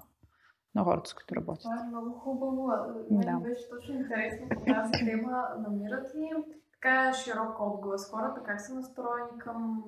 на 0.74 0.84
хората, 0.84 1.10
с 1.10 1.14
които 1.14 1.36
работят. 1.36 1.62
Това 1.62 1.84
е 1.84 1.88
много 1.88 2.10
хубаво. 2.10 2.70
Мен 3.10 3.20
да. 3.20 3.48
беше 3.48 3.70
точно 3.70 3.94
интересно 3.94 4.48
по 4.48 4.60
тази 4.64 5.04
тема. 5.04 5.44
Намират 5.58 6.14
ли 6.14 6.30
така 6.72 7.12
широк 7.12 7.60
отглас 7.60 8.10
хората? 8.10 8.42
Как 8.42 8.60
са 8.60 8.74
настроени 8.74 9.38
към 9.38 9.84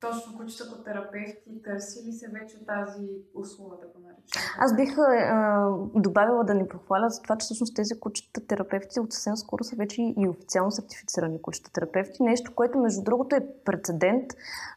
точно 0.00 0.38
кучетата 0.38 0.84
терапевти? 0.84 1.62
Търси 1.64 2.06
ли 2.06 2.12
се 2.12 2.28
вече 2.28 2.66
тази 2.66 3.08
услуга, 3.34 3.76
да 3.80 3.86
го 3.86 4.06
наречем? 4.06 4.42
Аз 4.58 4.76
бих 4.76 4.98
а, 4.98 5.70
добавила 5.94 6.44
да 6.44 6.54
ни 6.54 6.68
похваля 6.68 7.10
за 7.10 7.22
това, 7.22 7.36
че 7.36 7.44
всъщност 7.44 7.76
тези 7.76 8.00
кучета 8.00 8.46
терапевти 8.46 9.00
от 9.00 9.12
съвсем 9.12 9.36
скоро 9.36 9.64
са 9.64 9.76
вече 9.76 10.02
и 10.02 10.28
официално 10.28 10.70
сертифицирани 10.70 11.42
кучета 11.42 11.72
терапевти. 11.72 12.22
Нещо, 12.22 12.54
което 12.54 12.78
между 12.78 13.02
другото 13.02 13.36
е 13.36 13.46
прецедент, 13.64 14.26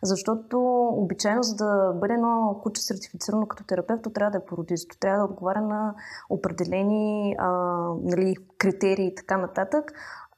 защото 0.04 0.88
обичайно 0.92 1.44
за 1.44 1.56
да 1.56 1.94
бъде 1.96 2.14
едно 2.14 2.60
куче 2.64 2.82
сертифицирано 2.82 3.48
като 3.48 3.64
терапевт, 3.64 4.04
то 4.04 4.10
трябва 4.10 4.32
да 4.32 4.38
е 4.38 4.46
породисто, 4.46 5.00
трябва 5.00 5.18
да 5.20 5.34
отговаря 5.34 5.62
на 5.62 5.96
определени 6.30 7.36
а, 7.40 7.50
нали, 8.04 8.36
критерии 8.58 9.08
и 9.08 9.16
така 9.16 9.38
нататък 9.38 9.92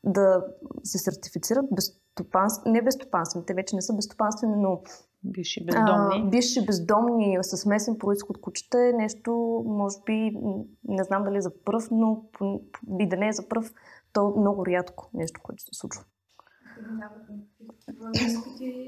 да 0.04 0.46
се 0.84 0.98
сертифицират 0.98 1.66
безстопанствени, 2.16 2.74
не 2.74 2.82
безстопанствени, 2.82 3.46
те 3.46 3.54
вече 3.54 3.76
не 3.76 3.82
са 3.82 3.94
безстопанствени, 3.94 4.56
но 4.58 4.82
Бивши 5.26 5.66
бездомни. 5.66 6.24
А, 6.28 6.30
бивши 6.30 6.66
бездомни 6.66 7.38
с 7.42 7.66
местен 7.66 7.98
происход 7.98 8.42
кучета 8.42 8.80
е 8.80 8.94
нещо, 8.94 9.64
може 9.66 9.98
би, 10.06 10.38
не 10.84 11.04
знам 11.04 11.24
дали 11.24 11.38
е 11.38 11.42
за 11.42 11.64
пръв, 11.64 11.88
но 11.92 12.24
и 13.00 13.10
да 13.10 13.18
не 13.18 13.28
е 13.28 13.34
за 13.34 13.50
пръв, 13.50 13.74
то 14.14 14.34
е 14.38 14.40
много 14.40 14.66
рядко 14.66 15.10
нещо, 15.14 15.42
което 15.44 15.64
се 15.64 15.70
случва. 15.74 16.04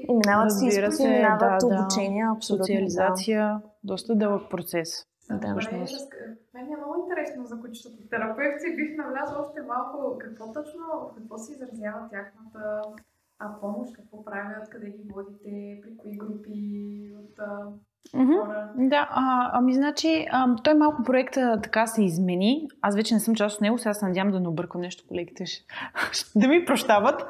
И 0.08 0.14
минават 0.14 0.52
си 0.52 0.66
изпити, 0.66 1.08
минават 1.08 1.60
да, 1.60 1.66
обучения, 1.66 2.34
да. 2.34 2.42
Социализация, 2.42 3.44
да. 3.44 3.62
доста 3.84 4.14
дълъг 4.14 4.50
процес. 4.50 5.06
Да, 5.30 5.60
всъщност. 5.60 6.12
Мен 6.54 6.64
е 6.72 6.76
много 6.76 6.94
интересно 7.02 7.46
за 7.46 7.60
кучетата 7.60 8.08
терапевти. 8.10 8.76
Бих 8.76 8.96
навлязла 8.96 9.38
още 9.40 9.62
малко 9.62 10.18
какво 10.18 10.52
точно, 10.52 10.82
какво 11.16 11.38
се 11.38 11.52
изразява 11.52 12.08
тяхната 12.10 12.82
а 13.38 13.60
помощ, 13.60 13.92
какво 13.92 14.24
правят, 14.24 14.68
къде 14.70 14.86
ги 14.86 15.08
водите, 15.14 15.80
при 15.82 15.96
кои 15.96 16.16
групи 16.16 17.12
от 17.14 17.38
Mm-hmm. 18.14 18.46
Хора. 18.46 18.70
Да, 18.76 19.08
а, 19.10 19.50
ами 19.52 19.74
значи, 19.74 20.26
а, 20.30 20.56
той 20.64 20.74
малко 20.74 21.02
проекта 21.02 21.60
така 21.62 21.86
се 21.86 22.04
измени. 22.04 22.68
Аз 22.82 22.96
вече 22.96 23.14
не 23.14 23.20
съм 23.20 23.34
част 23.34 23.56
от 23.56 23.60
него, 23.60 23.78
сега 23.78 23.94
се 23.94 24.06
надявам 24.06 24.32
да 24.32 24.40
не 24.40 24.48
объркам 24.48 24.80
нещо, 24.80 25.04
колегите 25.08 25.46
ще, 25.46 25.64
да 26.36 26.48
ми 26.48 26.64
прощават. 26.64 27.22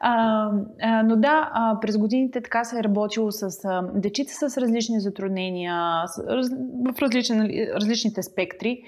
А, 0.00 0.50
а, 0.82 1.02
но 1.02 1.16
да, 1.16 1.50
а, 1.52 1.80
през 1.80 1.98
годините 1.98 2.40
така 2.40 2.64
се 2.64 2.78
е 2.78 2.84
работило 2.84 3.30
с 3.30 3.64
а, 3.64 3.82
дечица 3.94 4.50
с 4.50 4.58
различни 4.58 5.00
затруднения, 5.00 6.02
с, 6.06 6.18
раз, 6.18 6.48
в 6.94 7.02
различни, 7.02 7.66
различните 7.74 8.22
спектри. 8.22 8.82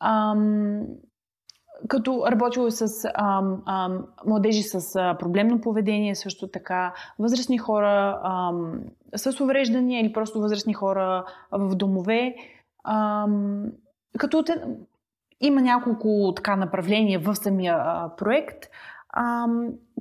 А, 0.00 0.34
като 1.88 2.24
работило 2.30 2.70
с 2.70 3.04
а, 3.14 3.42
а, 3.66 3.90
младежи 4.26 4.62
с 4.62 4.96
а, 4.96 5.16
проблемно 5.18 5.60
поведение, 5.60 6.14
също 6.14 6.48
така 6.48 6.94
възрастни 7.18 7.58
хора 7.58 8.20
а, 8.22 8.52
с 9.16 9.40
увреждания 9.40 10.00
или 10.00 10.12
просто 10.12 10.40
възрастни 10.40 10.74
хора 10.74 11.24
в 11.52 11.74
домове. 11.74 12.34
А, 12.84 13.26
като 14.18 14.44
има 15.40 15.60
няколко 15.60 16.32
така 16.36 16.56
направления 16.56 17.20
в 17.20 17.34
самия 17.34 17.74
а, 17.78 18.10
проект. 18.16 18.64
А, 19.08 19.46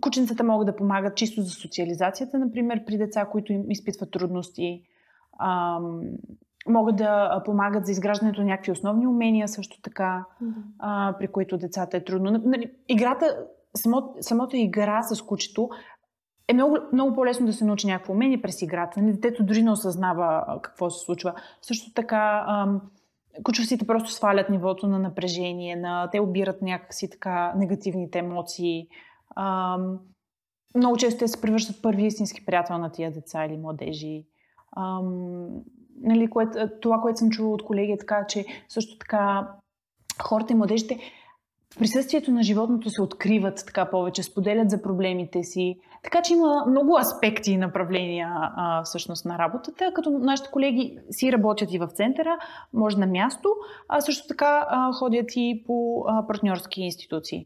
кученцата 0.02 0.44
могат 0.44 0.65
да 0.65 0.76
помагат 0.76 1.15
чисто 1.15 1.41
за 1.41 1.50
социализацията, 1.50 2.39
например, 2.39 2.86
при 2.86 2.98
деца, 2.98 3.26
които 3.26 3.54
им 3.54 3.72
изпитват 3.72 4.12
трудности. 4.12 4.84
А, 5.39 5.80
могат 6.69 6.95
да 6.95 7.41
помагат 7.45 7.86
за 7.86 7.91
изграждането 7.91 8.41
на 8.41 8.47
някакви 8.47 8.71
основни 8.71 9.08
умения 9.08 9.47
също 9.47 9.82
така, 9.82 10.26
mm-hmm. 10.43 10.54
а, 10.80 11.15
при 11.19 11.28
които 11.28 11.58
децата 11.58 11.97
е 11.97 12.04
трудно. 12.04 12.41
Нали, 12.45 12.71
играта, 12.88 13.38
само, 13.76 14.15
самото 14.19 14.56
игра 14.56 15.02
с 15.04 15.21
кучето 15.21 15.69
е 16.47 16.54
много, 16.54 16.78
много 16.93 17.13
по-лесно 17.13 17.45
да 17.45 17.54
се 17.54 17.65
научи 17.65 17.88
някакво 17.88 18.13
умение 18.13 18.41
през 18.41 18.62
играта. 18.62 19.02
Нали, 19.02 19.13
детето 19.13 19.43
дори 19.43 19.63
не 19.63 19.71
осъзнава 19.71 20.60
какво 20.62 20.89
се 20.89 21.06
случва. 21.06 21.34
Също 21.62 21.93
така, 21.93 22.45
ам, 22.47 22.82
кучовците 23.43 23.88
просто 23.88 24.12
свалят 24.12 24.50
нивото 24.50 24.88
на 24.88 25.00
напрежение, 25.00 25.76
на, 25.76 26.10
те 26.12 26.19
обират 26.19 26.62
някакси 26.62 27.10
така 27.10 27.54
негативните 27.56 28.19
емоции. 28.19 28.88
Ам, 29.36 30.00
много 30.76 30.97
често 30.97 31.19
те 31.19 31.28
се 31.28 31.41
превръщат 31.41 31.82
първи 31.82 32.06
истински 32.06 32.45
приятел 32.45 32.78
на 32.78 32.91
тия 32.91 33.12
деца 33.12 33.45
или 33.45 33.58
младежи. 33.58 34.26
Ам, 34.78 35.47
нали, 36.01 36.30
което, 36.30 36.69
това, 36.82 36.99
което 37.01 37.19
съм 37.19 37.30
чула 37.30 37.54
от 37.54 37.63
колеги 37.63 37.91
е 37.91 37.97
така, 37.97 38.25
че 38.27 38.45
също 38.69 38.97
така 38.97 39.47
хората 40.21 40.54
и 40.54 40.56
младежите 40.56 40.99
в 41.73 41.80
присъствието 41.80 42.32
на 42.32 42.43
животното 42.43 42.89
се 42.89 43.01
откриват 43.01 43.63
така 43.65 43.89
повече, 43.89 44.23
споделят 44.23 44.69
за 44.69 44.82
проблемите 44.82 45.43
си. 45.43 45.75
Така 46.04 46.21
че 46.21 46.34
има 46.34 46.65
много 46.69 46.97
аспекти 46.97 47.51
и 47.51 47.58
направления 47.58 48.30
а, 48.32 48.84
всъщност 48.84 49.25
на 49.25 49.38
работата, 49.38 49.91
като 49.95 50.12
нашите 50.12 50.49
колеги 50.51 50.97
си 51.12 51.32
работят 51.32 51.73
и 51.73 51.80
в 51.80 51.88
центъра, 51.88 52.38
може 52.73 52.97
на 52.97 53.08
място, 53.08 53.49
а 53.89 54.01
също 54.01 54.27
така 54.27 54.67
а, 54.69 54.93
ходят 54.93 55.30
и 55.36 55.63
по 55.67 56.06
а, 56.08 56.27
партньорски 56.27 56.82
институции. 56.82 57.45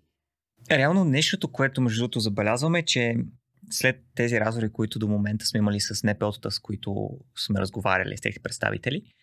Реално 0.71 1.05
нещото, 1.05 1.51
което 1.51 1.81
между 1.81 2.01
другото 2.01 2.19
забелязваме, 2.19 2.79
е, 2.79 2.85
че 2.85 3.15
след 3.69 4.03
тези 4.15 4.39
разговори, 4.39 4.71
които 4.71 4.99
до 4.99 5.07
момента 5.07 5.45
сме 5.45 5.57
имали 5.57 5.79
с 5.79 5.95
НПО-тата, 5.95 6.49
с 6.49 6.59
които 6.59 7.09
сме 7.37 7.59
разговаряли 7.59 8.17
с 8.17 8.21
техни 8.21 8.41
представители, 8.41 9.13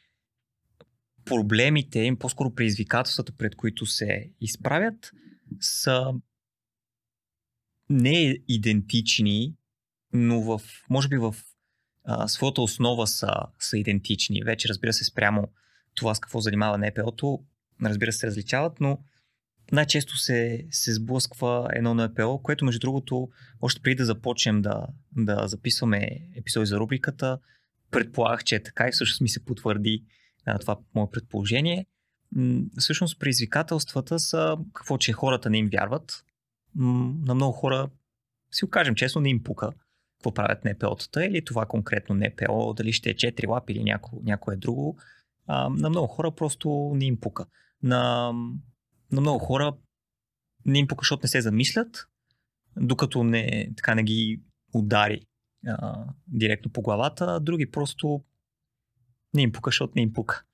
проблемите 1.24 2.00
им, 2.00 2.16
по-скоро 2.16 2.54
предизвикателствата, 2.54 3.32
пред 3.32 3.56
които 3.56 3.86
се 3.86 4.30
изправят, 4.40 5.10
са 5.60 6.12
не 7.90 8.38
идентични, 8.48 9.56
но 10.12 10.40
в, 10.40 10.60
може 10.90 11.08
би 11.08 11.16
в 11.16 11.34
а, 12.04 12.28
своята 12.28 12.62
основа 12.62 13.06
са, 13.06 13.30
са 13.58 13.78
идентични. 13.78 14.42
Вече 14.44 14.68
разбира 14.68 14.92
се 14.92 15.04
спрямо 15.04 15.48
това 15.94 16.14
с 16.14 16.20
какво 16.20 16.40
занимава 16.40 16.78
НПО-то, 16.78 17.44
разбира 17.84 18.12
се 18.12 18.26
различават, 18.26 18.80
но 18.80 18.98
най-често 19.72 20.16
се, 20.16 20.66
се 20.70 20.94
сблъсква 20.94 21.68
едно 21.72 21.94
НПО, 21.94 22.42
което 22.42 22.64
между 22.64 22.80
другото, 22.80 23.28
още 23.60 23.80
преди 23.82 23.94
да 23.94 24.04
започнем 24.04 24.62
да, 24.62 24.86
да 25.16 25.48
записваме 25.48 26.08
епизоди 26.36 26.66
за 26.66 26.78
рубриката, 26.78 27.38
предполагах, 27.90 28.44
че 28.44 28.54
е 28.54 28.62
така 28.62 28.88
и 28.88 28.92
всъщност 28.92 29.20
ми 29.20 29.28
се 29.28 29.44
потвърди 29.44 30.04
а, 30.46 30.58
това 30.58 30.76
мое 30.94 31.06
предположение. 31.12 31.86
М- 32.32 32.62
всъщност 32.78 33.18
предизвикателствата 33.18 34.18
са 34.18 34.56
какво, 34.72 34.98
че 34.98 35.12
хората 35.12 35.50
не 35.50 35.58
им 35.58 35.68
вярват. 35.72 36.24
М- 36.74 37.14
на 37.24 37.34
много 37.34 37.52
хора, 37.52 37.88
си 38.52 38.64
окажем 38.64 38.94
честно, 38.94 39.20
не 39.20 39.30
им 39.30 39.42
пука 39.42 39.70
какво 40.18 40.34
правят 40.34 40.64
НПО-тата 40.64 41.28
или 41.28 41.44
това 41.44 41.66
конкретно 41.66 42.14
НПО, 42.14 42.74
дали 42.74 42.92
ще 42.92 43.10
е 43.10 43.14
4 43.14 43.48
лапи 43.48 43.72
или 43.72 43.84
няко, 43.84 44.20
някое 44.24 44.56
друго. 44.56 44.98
А, 45.46 45.68
на 45.68 45.90
много 45.90 46.06
хора 46.06 46.30
просто 46.30 46.92
не 46.94 47.04
им 47.04 47.20
пука. 47.20 47.46
На 47.82 48.32
на 49.12 49.20
много 49.20 49.38
хора 49.38 49.76
не 50.64 50.78
им 50.78 50.88
пука, 50.88 51.02
защото 51.02 51.20
не 51.24 51.28
се 51.28 51.40
замислят, 51.40 52.08
докато 52.76 53.24
не, 53.24 53.70
така 53.76 53.94
не 53.94 54.02
ги 54.02 54.42
удари 54.74 55.26
а, 55.66 56.04
директно 56.26 56.72
по 56.72 56.82
главата, 56.82 57.24
а 57.28 57.40
други 57.40 57.70
просто 57.70 58.24
не 59.34 59.42
им 59.42 59.52
пука, 59.52 59.68
защото 59.68 59.92
не 59.96 60.02
им 60.02 60.12
пука. 60.12 60.44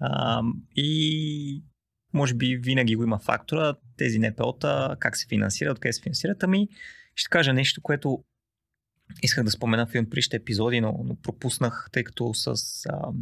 А, 0.00 0.42
и 0.76 1.64
може 2.12 2.34
би 2.34 2.56
винаги 2.56 2.96
го 2.96 3.02
има 3.02 3.18
фактора, 3.18 3.74
тези 3.96 4.18
НПО-та, 4.18 4.96
как 5.00 5.16
се 5.16 5.26
финансират, 5.28 5.72
откъде 5.72 5.92
се 5.92 6.02
финансират. 6.02 6.42
Ами, 6.42 6.68
ще 7.14 7.28
кажа 7.28 7.52
нещо, 7.52 7.82
което 7.82 8.24
исках 9.22 9.44
да 9.44 9.50
спомена 9.50 9.86
в 9.86 9.94
един 9.94 10.10
предишните 10.10 10.36
епизоди, 10.36 10.80
но, 10.80 11.00
но 11.04 11.16
пропуснах, 11.16 11.88
тъй 11.92 12.04
като 12.04 12.34
с 12.34 12.46
а, 12.86 13.12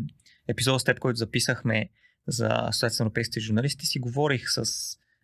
епизода 0.49 0.79
с 0.79 0.85
теб, 0.85 0.99
който 0.99 1.17
записахме 1.17 1.91
за 2.29 2.49
Асоциация 2.51 3.05
на 3.05 3.07
европейските 3.07 3.41
журналисти, 3.41 3.87
си 3.87 3.99
говорих 3.99 4.45
с 4.47 4.65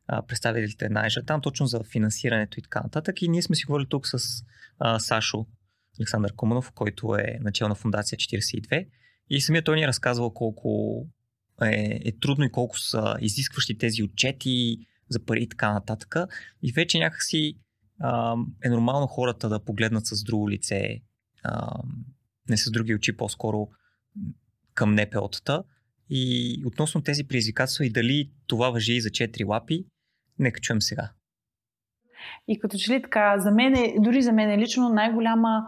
а, 0.07 0.23
представителите 0.23 0.89
на 0.89 1.07
Ежа, 1.07 1.23
там 1.23 1.41
точно 1.41 1.67
за 1.67 1.81
финансирането 1.93 2.61
и 2.61 2.63
така 2.63 2.81
нататък. 2.81 3.23
И 3.23 3.29
ние 3.29 3.43
сме 3.43 3.57
си 3.57 3.65
говорили 3.65 3.89
тук 3.89 4.09
с 4.09 4.45
а, 4.79 4.99
Сашо 4.99 5.47
Александър 6.01 6.35
Куманов, 6.35 6.73
който 6.73 7.15
е 7.15 7.39
начал 7.41 7.69
на 7.69 7.75
фундация 7.75 8.19
42. 8.19 8.89
И 9.31 9.41
самият 9.41 9.65
той 9.65 9.77
ни 9.77 9.83
е 9.83 9.89
разказвал 9.89 10.35
колко 10.35 11.03
е, 11.63 12.01
е 12.05 12.13
трудно 12.21 12.45
и 12.45 12.53
колко 12.53 12.79
са 12.79 13.17
изискващи 13.21 13.79
тези 13.79 14.03
отчети 14.03 14.79
за 15.09 15.25
пари 15.25 15.43
и 15.43 15.49
така 15.49 15.73
нататък. 15.73 16.17
И 16.63 16.73
вече 16.73 16.99
някакси 16.99 17.59
а, 18.01 18.37
е 18.65 18.69
нормално 18.69 19.07
хората 19.07 19.49
да 19.49 19.65
погледнат 19.65 20.07
с 20.07 20.25
друго 20.25 20.51
лице, 20.51 21.01
а, 21.43 21.83
не 22.49 22.57
с 22.57 22.71
други 22.71 22.95
очи, 22.95 23.17
по-скоро 23.17 23.69
към 24.75 24.97
НПО-тата. 24.97 25.63
И 26.15 26.57
относно 26.67 27.03
тези 27.03 27.29
предизвикателства 27.29 27.87
и 27.87 27.93
дали 27.93 28.31
това 28.47 28.71
въжи 28.71 28.95
и 28.95 29.01
за 29.01 29.09
4 29.09 29.49
лапи, 29.49 29.85
нека 30.39 30.61
чуем 30.61 30.83
сега. 30.83 31.11
И 32.49 32.59
като 32.59 32.77
че 32.79 32.93
ли 32.93 33.03
така, 33.03 33.39
за 33.39 33.51
мен, 33.51 33.75
дори 33.99 34.23
за 34.23 34.33
мен 34.33 34.51
е 34.51 34.59
лично 34.59 34.89
най-голяма 34.89 35.67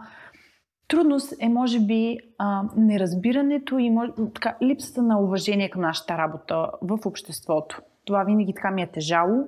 трудност 0.87 1.33
е, 1.39 1.49
може 1.49 1.79
би, 1.79 2.17
а, 2.37 2.63
неразбирането 2.77 3.79
и 3.79 3.89
може, 3.89 4.11
така, 4.33 4.57
липсата 4.63 5.01
на 5.01 5.19
уважение 5.19 5.69
към 5.69 5.81
нашата 5.81 6.17
работа 6.17 6.69
в 6.81 6.99
обществото. 7.05 7.81
Това 8.05 8.23
винаги 8.23 8.53
така 8.55 8.71
ми 8.71 8.81
е 8.81 8.91
тежало. 8.91 9.47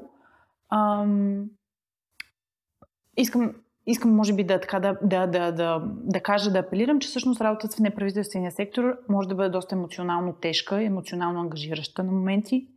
Ам, 0.70 1.46
искам, 3.18 3.54
искам, 3.88 4.16
може 4.16 4.34
би, 4.34 4.44
да, 4.44 4.60
така, 4.60 4.80
да, 4.80 4.98
да, 5.04 5.28
да, 5.28 5.52
да, 5.52 5.82
да 5.86 6.20
кажа, 6.20 6.52
да 6.52 6.60
апелирам, 6.60 7.00
че 7.00 7.08
всъщност 7.08 7.42
работата 7.42 7.76
в 7.76 7.80
неправителствения 7.80 8.52
сектор 8.52 8.98
може 9.10 9.28
да 9.28 9.36
бъде 9.36 9.50
доста 9.50 9.76
емоционално 9.76 10.34
тежка, 10.34 10.84
емоционално 10.84 11.40
ангажираща 11.40 12.04
на 12.04 12.12
моменти. 12.12 12.68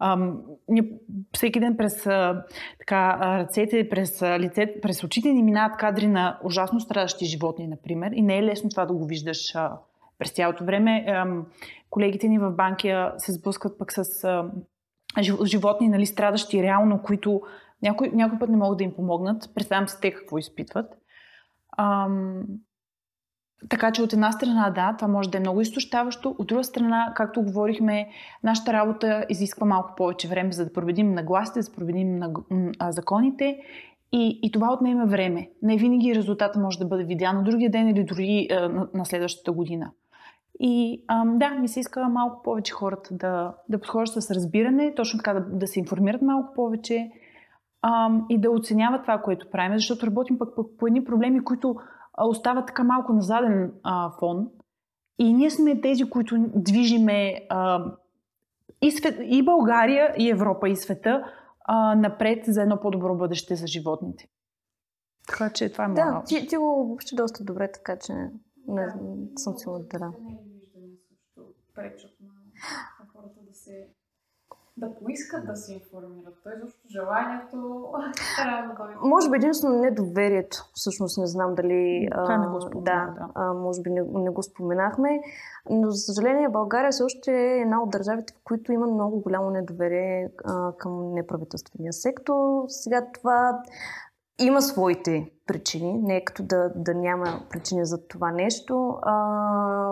Ам, 0.00 0.40
ние 0.68 0.92
всеки 1.32 1.60
ден 1.60 1.76
през 1.76 2.06
а, 2.06 2.44
така, 2.78 3.18
ръцете, 3.38 3.88
през 3.88 4.22
лице, 4.22 4.74
през 4.82 5.04
очите 5.04 5.32
ни 5.32 5.42
минават 5.42 5.76
кадри 5.76 6.06
на 6.06 6.38
ужасно 6.44 6.80
страдащи 6.80 7.26
животни, 7.26 7.66
например. 7.66 8.10
И 8.14 8.22
не 8.22 8.38
е 8.38 8.42
лесно 8.42 8.70
това 8.70 8.86
да 8.86 8.94
го 8.94 9.06
виждаш 9.06 9.54
а, 9.54 9.72
през 10.18 10.30
цялото 10.30 10.64
време. 10.64 11.04
Ам, 11.08 11.46
колегите 11.90 12.28
ни 12.28 12.38
в 12.38 12.50
банкия 12.50 13.12
се 13.18 13.32
сблъскват 13.32 13.78
пък 13.78 13.92
с 13.92 14.24
а, 14.24 14.50
животни, 15.44 15.88
нали, 15.88 16.06
страдащи 16.06 16.62
реално, 16.62 17.02
които 17.02 17.42
някой, 17.82 18.10
някой 18.14 18.38
път 18.38 18.50
не 18.50 18.56
могат 18.56 18.78
да 18.78 18.84
им 18.84 18.94
помогнат. 18.94 19.54
Представям 19.54 19.88
си 19.88 19.96
те 20.02 20.14
какво 20.14 20.38
изпитват. 20.38 20.86
Ам, 21.78 22.42
така 23.68 23.92
че 23.92 24.02
от 24.02 24.12
една 24.12 24.32
страна, 24.32 24.70
да, 24.70 24.96
това 24.98 25.08
може 25.08 25.30
да 25.30 25.38
е 25.38 25.40
много 25.40 25.60
изтощаващо. 25.60 26.36
От 26.38 26.46
друга 26.46 26.64
страна, 26.64 27.12
както 27.16 27.42
говорихме, 27.42 28.08
нашата 28.42 28.72
работа 28.72 29.26
изисква 29.28 29.66
малко 29.66 29.94
повече 29.96 30.28
време, 30.28 30.52
за 30.52 30.64
да 30.64 30.72
проведим 30.72 31.14
нагласите, 31.14 31.62
за 31.62 31.70
да 31.70 31.76
проведим 31.76 32.18
на, 32.18 32.32
законите. 32.92 33.58
И, 34.12 34.40
и 34.42 34.52
това 34.52 34.72
отнема 34.72 35.06
време. 35.06 35.50
Не 35.62 35.76
винаги 35.76 36.14
резултата 36.14 36.60
може 36.60 36.78
да 36.78 36.86
бъде 36.86 37.04
видян 37.04 37.36
на 37.36 37.42
другия 37.42 37.70
ден 37.70 37.88
или 37.88 38.04
дори 38.04 38.48
а, 38.50 38.68
на, 38.68 38.88
на 38.94 39.04
следващата 39.04 39.52
година. 39.52 39.90
И 40.60 41.04
ам, 41.08 41.38
да, 41.38 41.50
ми 41.50 41.68
се 41.68 41.80
иска 41.80 42.08
малко 42.08 42.42
повече 42.42 42.72
хората 42.72 43.14
да, 43.14 43.54
да 43.68 43.80
подхождат 43.80 44.24
с 44.24 44.30
разбиране, 44.30 44.94
точно 44.94 45.18
така 45.18 45.34
да, 45.34 45.40
да 45.40 45.66
се 45.66 45.78
информират 45.78 46.22
малко 46.22 46.54
повече 46.54 47.10
ам, 47.82 48.26
и 48.28 48.40
да 48.40 48.50
оценяват 48.50 49.02
това, 49.02 49.18
което 49.18 49.50
правим, 49.50 49.78
защото 49.78 50.06
работим 50.06 50.38
пък, 50.38 50.56
пък 50.56 50.66
по 50.78 50.86
едни 50.86 51.04
проблеми, 51.04 51.44
които 51.44 51.76
остават 52.18 52.66
така 52.66 52.84
малко 52.84 53.12
на 53.12 53.22
заден 53.22 53.72
а, 53.82 54.10
фон. 54.18 54.48
И 55.18 55.32
ние 55.32 55.50
сме 55.50 55.80
тези, 55.80 56.10
които 56.10 56.36
движиме 56.54 57.46
а, 57.48 57.84
и, 58.82 58.90
свет, 58.90 59.18
и 59.22 59.44
България, 59.44 60.14
и 60.18 60.30
Европа, 60.30 60.68
и 60.68 60.76
света 60.76 61.24
а, 61.64 61.94
напред 61.94 62.44
за 62.46 62.62
едно 62.62 62.80
по-добро 62.80 63.16
бъдеще 63.16 63.56
за 63.56 63.66
животните. 63.66 64.28
Така 65.28 65.50
че 65.50 65.72
това 65.72 65.84
е 65.84 65.88
Да, 65.88 66.04
малко. 66.04 66.26
ти, 66.26 66.46
ти 66.46 66.56
го 66.56 66.80
обобщи 66.80 67.16
доста 67.16 67.44
добре, 67.44 67.72
така 67.72 67.98
че 67.98 68.12
не, 68.68 68.86
съм 69.36 69.54
сигурна 69.56 69.84
да. 69.92 70.12
Пречат 71.74 72.10
на, 72.20 72.28
на 73.00 73.06
хората 73.12 73.40
да 73.48 73.54
се 73.54 73.88
да 74.80 74.94
поискат 74.94 75.46
да 75.46 75.56
се 75.56 75.74
информират. 75.74 76.34
Той 76.44 76.52
защото 76.62 76.88
желанието 76.90 77.86
трябва 78.36 78.74
да 78.74 79.08
Може 79.08 79.30
би 79.30 79.36
единствено 79.36 79.78
недоверието. 79.78 80.70
Всъщност 80.74 81.18
не 81.18 81.26
знам 81.26 81.54
дали... 81.54 82.08
Това 82.10 82.36
не 82.38 82.46
го 82.46 82.60
споменах, 82.60 83.14
да, 83.14 83.14
да. 83.20 83.28
А, 83.34 83.52
може 83.52 83.82
би 83.82 83.90
не, 83.90 84.02
не 84.02 84.30
го 84.30 84.42
споменахме. 84.42 85.20
Но 85.70 85.90
за 85.90 85.98
съжаление 85.98 86.48
България 86.48 86.90
все 86.90 87.02
още 87.02 87.32
е 87.32 87.60
една 87.60 87.82
от 87.82 87.90
държавите, 87.90 88.32
в 88.32 88.44
които 88.44 88.72
има 88.72 88.86
много 88.86 89.20
голямо 89.20 89.50
недоверие 89.50 90.30
а, 90.44 90.72
към 90.72 91.12
неправителствения 91.14 91.92
сектор. 91.92 92.64
Сега 92.68 93.06
това 93.14 93.62
има 94.40 94.62
своите 94.62 95.30
причини, 95.46 95.98
не 95.98 96.16
е 96.16 96.24
като 96.24 96.42
да, 96.42 96.72
да 96.76 96.94
няма 96.94 97.42
причини 97.50 97.86
за 97.86 98.06
това 98.08 98.30
нещо, 98.30 98.98
а, 99.02 99.14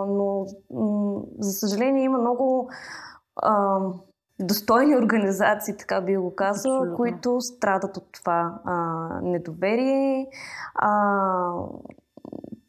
но 0.07 0.45
м- 0.71 1.21
за 1.39 1.51
съжаление 1.51 2.03
има 2.03 2.17
много 2.17 2.69
а, 3.35 3.79
достойни 4.39 4.97
организации, 4.97 5.77
така 5.77 6.01
би 6.01 6.17
го 6.17 6.35
казала, 6.35 6.75
Абсолютно. 6.75 6.97
които 6.97 7.41
страдат 7.41 7.97
от 7.97 8.07
това 8.11 8.59
а, 8.65 8.75
недоверие, 9.23 10.27
а, 10.75 11.51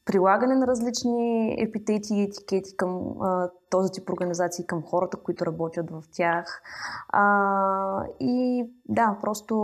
прилагане 0.05 0.55
на 0.55 0.67
различни 0.67 1.55
епитети 1.59 2.15
и 2.15 2.23
етикети 2.23 2.77
към 2.77 3.23
а, 3.23 3.51
този 3.71 3.93
тип 3.93 4.11
организации, 4.11 4.67
към 4.67 4.83
хората, 4.83 5.17
които 5.17 5.47
работят 5.47 5.91
в 5.91 6.03
тях. 6.13 6.63
А, 7.09 8.05
и 8.21 8.65
да, 8.89 9.17
просто, 9.23 9.55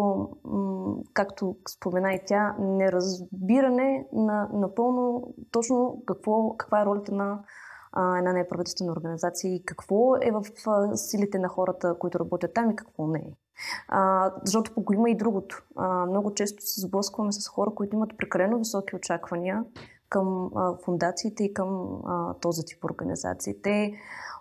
м- 0.44 0.94
както 1.14 1.56
спомена 1.68 2.12
и 2.12 2.20
тя, 2.26 2.54
неразбиране 2.58 4.06
на 4.12 4.48
напълно 4.52 5.34
точно 5.50 6.02
какво, 6.06 6.56
каква 6.56 6.82
е 6.82 6.84
ролята 6.86 7.14
на 7.14 7.38
една 8.18 8.32
неправителствена 8.32 8.92
организация 8.92 9.54
и 9.54 9.62
какво 9.64 10.16
е 10.16 10.30
в 10.30 10.44
силите 10.96 11.38
на 11.38 11.48
хората, 11.48 11.94
които 11.98 12.18
работят 12.18 12.54
там 12.54 12.70
и 12.70 12.76
какво 12.76 13.06
не 13.06 13.18
е. 13.18 13.32
А, 13.88 14.32
защото 14.44 14.74
пък 14.74 14.84
има 14.94 15.10
и 15.10 15.16
другото. 15.16 15.64
А, 15.76 16.06
много 16.06 16.34
често 16.34 16.62
се 16.66 16.80
сблъскваме 16.80 17.32
с 17.32 17.48
хора, 17.48 17.70
които 17.74 17.96
имат 17.96 18.18
прекалено 18.18 18.58
високи 18.58 18.96
очаквания 18.96 19.64
към 20.08 20.50
а, 20.56 20.76
фундациите 20.84 21.44
и 21.44 21.54
към 21.54 22.00
а, 22.06 22.34
този 22.34 22.64
тип 22.64 22.84
организации. 22.84 23.62
Те 23.62 23.92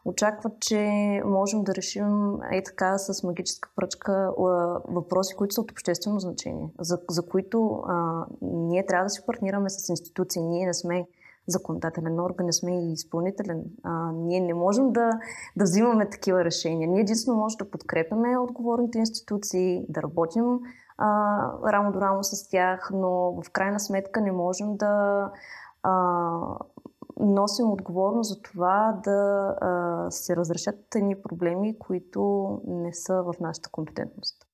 очакват, 0.05 0.59
че 0.59 0.81
можем 1.25 1.63
да 1.63 1.75
решим 1.75 2.37
е 2.51 2.63
така 2.63 2.97
с 2.97 3.23
магическа 3.23 3.69
пръчка 3.75 4.11
а, 4.11 4.41
въпроси, 4.87 5.35
които 5.35 5.53
са 5.53 5.61
от 5.61 5.71
обществено 5.71 6.19
значение, 6.19 6.69
за, 6.79 6.99
за 7.09 7.25
които 7.25 7.83
а, 7.87 8.25
ние 8.41 8.85
трябва 8.85 9.05
да 9.05 9.09
се 9.09 9.25
партнираме 9.25 9.69
с 9.69 9.89
институции. 9.89 10.41
Ние 10.41 10.65
не 10.65 10.73
сме 10.73 11.07
законодателен 11.47 12.19
орган, 12.19 12.45
не 12.45 12.53
сме 12.53 12.71
и 12.71 12.93
изпълнителен. 12.93 13.63
А, 13.83 14.11
ние 14.11 14.41
не 14.41 14.53
можем 14.53 14.91
да, 14.91 15.09
да 15.55 15.63
взимаме 15.63 16.09
такива 16.09 16.45
решения. 16.45 16.89
Ние 16.89 17.01
единствено 17.01 17.37
можем 17.37 17.57
да 17.57 17.71
подкрепяме 17.71 18.37
отговорните 18.37 18.97
институции, 18.97 19.85
да 19.89 20.01
работим 20.01 20.59
а, 20.97 21.71
рамо 21.71 21.91
до 21.91 22.01
рамо 22.01 22.23
с 22.23 22.49
тях, 22.49 22.89
но 22.93 23.41
в 23.41 23.51
крайна 23.51 23.79
сметка 23.79 24.21
не 24.21 24.31
можем 24.31 24.77
да 24.77 25.31
а, 25.83 25.91
носим 27.19 27.71
отговорност 27.71 28.29
за 28.29 28.41
това 28.41 28.99
да 29.03 29.47
а, 29.61 30.11
се 30.11 30.35
разрешат 30.35 30.95
едни 30.95 31.21
проблеми, 31.21 31.79
които 31.79 32.49
не 32.67 32.93
са 32.93 33.23
в 33.23 33.33
нашата 33.39 33.69
компетентност. 33.69 34.45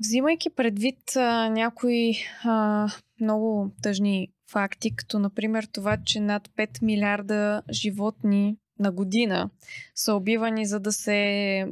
Взимайки 0.00 0.50
предвид 0.50 1.16
а, 1.16 1.48
някои 1.48 2.12
а, 2.44 2.88
много 3.20 3.70
тъжни 3.82 4.32
факти, 4.50 4.96
като 4.96 5.18
например 5.18 5.68
това, 5.72 5.96
че 6.04 6.20
над 6.20 6.48
5 6.48 6.82
милиарда 6.82 7.62
животни 7.70 8.56
на 8.78 8.92
година 8.92 9.50
са 9.94 10.14
убивани, 10.14 10.66
за 10.66 10.80
да 10.80 10.92
се 10.92 11.66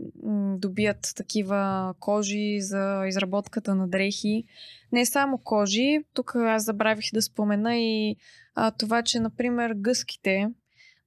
добият 0.59 1.13
такива 1.17 1.95
кожи 2.01 2.61
за 2.61 3.05
изработката 3.09 3.75
на 3.75 3.89
дрехи. 3.89 4.45
Не 4.93 5.07
само 5.07 5.39
кожи, 5.39 5.99
тук 6.15 6.37
аз 6.37 6.65
забравих 6.65 7.05
да 7.15 7.23
спомена 7.23 7.77
и 7.77 8.17
а, 8.55 8.71
това, 8.71 9.03
че, 9.03 9.21
например, 9.21 9.75
гъските, 9.77 10.49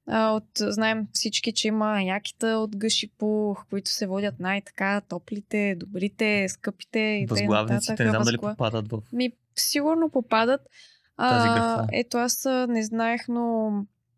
а, 0.07 0.31
от, 0.31 0.47
знаем 0.59 1.07
всички, 1.13 1.51
че 1.51 1.67
има 1.67 2.01
якита 2.01 2.47
от 2.47 2.77
гъши 2.77 3.11
пух, 3.17 3.65
които 3.69 3.89
се 3.89 4.07
водят 4.07 4.39
най-така 4.39 5.01
топлите, 5.01 5.75
добрите, 5.75 6.45
скъпите 6.49 6.99
и 6.99 7.25
Възглавниците, 7.29 8.03
не 8.03 8.09
знам 8.09 8.23
дали 8.23 8.37
попадат 8.37 8.91
в... 8.91 9.01
Ми, 9.13 9.31
сигурно 9.55 10.09
попадат. 10.09 10.61
Тази 11.17 11.47
графа. 11.47 11.87
ето 11.93 12.17
аз 12.17 12.47
не 12.67 12.83
знаех, 12.83 13.27
но 13.27 13.71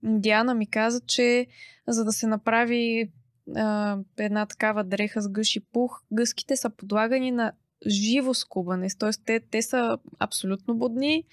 Диана 0.03 0.53
ми 0.53 0.67
каза, 0.67 1.01
че 1.01 1.47
за 1.87 2.05
да 2.05 2.11
се 2.11 2.27
направи 2.27 3.11
а, 3.55 3.97
една 4.17 4.45
такава 4.45 4.83
дреха 4.83 5.21
с 5.21 5.29
гъши 5.29 5.59
пух, 5.59 6.01
гъските 6.11 6.55
са 6.55 6.69
подлагани 6.69 7.31
на 7.31 7.51
живо 7.87 8.33
скубане. 8.33 8.87
Т.е. 8.99 9.09
Те, 9.25 9.39
те 9.39 9.61
са 9.61 9.97
абсолютно 10.19 10.75
будни, 10.75 11.23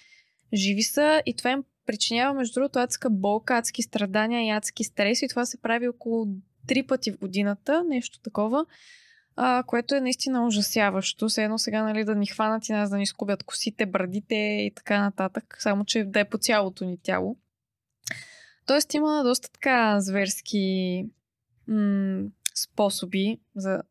живи 0.54 0.82
са 0.82 1.22
и 1.26 1.36
това 1.36 1.50
им 1.50 1.64
причинява, 1.86 2.34
между 2.34 2.54
другото, 2.54 2.78
адска 2.78 3.10
болка, 3.10 3.56
адски 3.56 3.82
страдания 3.82 4.46
и 4.46 4.50
адски 4.50 4.84
стрес 4.84 5.22
и 5.22 5.28
това 5.28 5.46
се 5.46 5.60
прави 5.60 5.88
около 5.88 6.26
три 6.66 6.82
пъти 6.82 7.12
в 7.12 7.18
годината, 7.18 7.84
нещо 7.88 8.20
такова, 8.20 8.66
а, 9.36 9.62
което 9.66 9.94
е 9.94 10.00
наистина 10.00 10.46
ужасяващо. 10.46 11.28
Все 11.28 11.44
едно 11.44 11.58
сега 11.58 11.82
нали, 11.82 12.04
да 12.04 12.14
ни 12.14 12.26
хванат 12.26 12.68
и 12.68 12.72
нас 12.72 12.90
да 12.90 12.96
ни 12.96 13.06
скубят 13.06 13.42
косите, 13.42 13.86
брадите 13.86 14.34
и 14.34 14.72
така 14.76 15.00
нататък, 15.00 15.56
само 15.58 15.84
че 15.84 16.04
да 16.04 16.20
е 16.20 16.28
по 16.28 16.38
цялото 16.38 16.84
ни 16.84 16.98
тяло. 17.02 17.36
Тоест 18.66 18.94
има 18.94 19.22
доста 19.24 19.52
така 19.52 20.00
зверски 20.00 21.04
м- 21.68 22.22
способи 22.54 23.38
за 23.56 23.82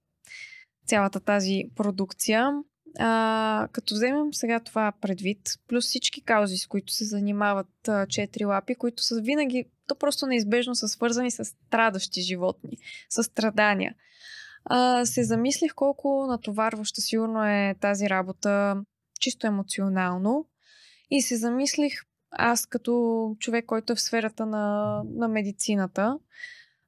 цялата 0.86 1.20
тази 1.20 1.64
продукция. 1.76 2.52
А, 3.00 3.68
като 3.72 3.94
вземем 3.94 4.34
сега 4.34 4.60
това 4.60 4.94
предвид, 5.02 5.40
плюс 5.68 5.86
всички 5.86 6.22
каузи, 6.22 6.58
с 6.58 6.68
които 6.68 6.94
се 6.94 7.06
занимават 7.06 7.90
четири 8.10 8.46
лапи, 8.46 8.76
които 8.76 9.04
са 9.04 9.22
винаги, 9.22 9.66
то 9.88 9.96
просто 9.96 10.28
неизбежно 10.28 10.76
са 10.76 10.88
свързани 10.88 11.32
с 11.32 11.46
страдащи 11.46 12.22
животни, 12.22 12.78
с 13.10 13.24
страдания. 13.24 13.96
А, 14.66 15.06
се 15.06 15.24
замислих 15.24 15.74
колко 15.76 16.26
натоварваща 16.28 17.02
сигурно 17.02 17.46
е 17.46 17.76
тази 17.82 18.10
работа 18.10 18.84
чисто 19.20 19.48
емоционално. 19.48 20.48
И 21.10 21.22
се 21.22 21.36
замислих 21.36 21.94
аз 22.32 22.66
като 22.66 23.36
човек, 23.40 23.66
който 23.66 23.94
е 23.94 23.96
в 23.96 24.02
сферата 24.02 24.46
на, 24.46 25.02
на 25.06 25.28
медицината, 25.28 26.20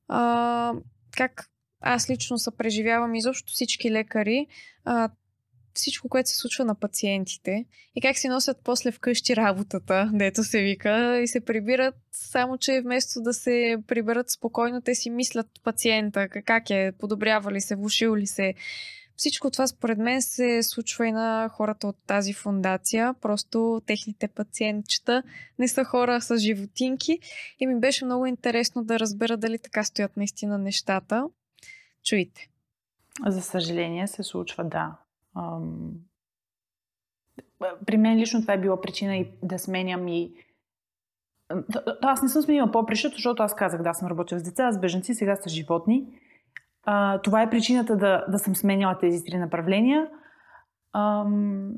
а, 0.07 0.73
как 1.17 1.49
аз 1.82 2.09
лично 2.09 2.38
съпреживявам 2.38 3.15
изобщо 3.15 3.53
всички 3.53 3.91
лекари, 3.91 4.47
а, 4.86 5.09
всичко, 5.78 6.09
което 6.09 6.30
се 6.30 6.38
случва 6.38 6.65
на 6.65 6.75
пациентите 6.75 7.65
и 7.95 8.01
как 8.01 8.17
си 8.17 8.28
носят 8.28 8.57
после 8.63 8.91
вкъщи 8.91 9.36
работата, 9.36 10.09
дето 10.13 10.43
се 10.43 10.61
вика, 10.61 11.19
и 11.23 11.28
се 11.28 11.39
прибират, 11.39 11.95
само 12.11 12.57
че 12.57 12.82
вместо 12.82 13.21
да 13.21 13.34
се 13.34 13.78
приберат 13.88 14.30
спокойно, 14.30 14.82
те 14.82 14.95
си 14.95 15.09
мислят 15.09 15.47
пациента, 15.63 16.30
как 16.30 16.69
е, 16.69 16.91
подобрява 16.99 17.51
ли 17.51 17.61
се, 17.61 17.75
влушил 17.75 18.15
ли 18.15 18.28
се. 18.28 18.53
Всичко 19.15 19.51
това 19.51 19.67
според 19.67 19.97
мен 19.97 20.21
се 20.21 20.63
случва 20.63 21.07
и 21.07 21.11
на 21.11 21.49
хората 21.49 21.88
от 21.88 21.95
тази 22.07 22.34
фундация. 22.34 23.15
Просто 23.21 23.82
техните 23.86 24.28
пациентчета 24.28 25.23
не 25.59 25.67
са 25.67 25.84
хора 25.84 26.21
с 26.21 26.38
животинки 26.38 27.19
и 27.59 27.67
ми 27.67 27.80
беше 27.80 28.05
много 28.05 28.25
интересно 28.25 28.84
да 28.84 28.99
разбера 28.99 29.38
дали 29.38 29.59
така 29.59 29.84
стоят 29.84 30.17
наистина 30.17 30.57
нещата. 30.57 31.23
Чуйте. 32.03 32.47
За 33.28 33.41
съжаление 33.41 34.07
се 34.07 34.23
случва, 34.23 34.63
да. 34.63 34.97
При 37.86 37.98
мен 37.98 38.18
лично 38.18 38.42
това 38.42 38.54
е 38.54 38.62
било 38.62 38.82
причина 38.82 39.16
и 39.16 39.32
да 39.44 39.60
сменям 39.60 40.08
и 40.08 40.34
аз 42.02 42.22
не 42.22 42.30
съм 42.30 42.42
сменила 42.42 42.72
по-прища, 42.72 43.10
защото 43.10 43.44
аз 43.44 43.56
казах, 43.56 43.82
да, 43.82 43.94
съм 43.94 44.08
работила 44.08 44.40
с 44.40 44.44
деца, 44.44 44.72
с 44.72 44.80
беженци, 44.80 45.14
сега 45.14 45.36
са 45.36 45.50
животни. 45.50 46.08
А, 46.86 47.22
това 47.22 47.42
е 47.42 47.50
причината 47.50 47.98
да, 47.98 48.26
да 48.28 48.40
съм 48.40 48.56
сменяла 48.56 48.98
тези 48.98 49.24
три 49.24 49.38
направления. 49.38 50.10
Ам... 50.94 51.72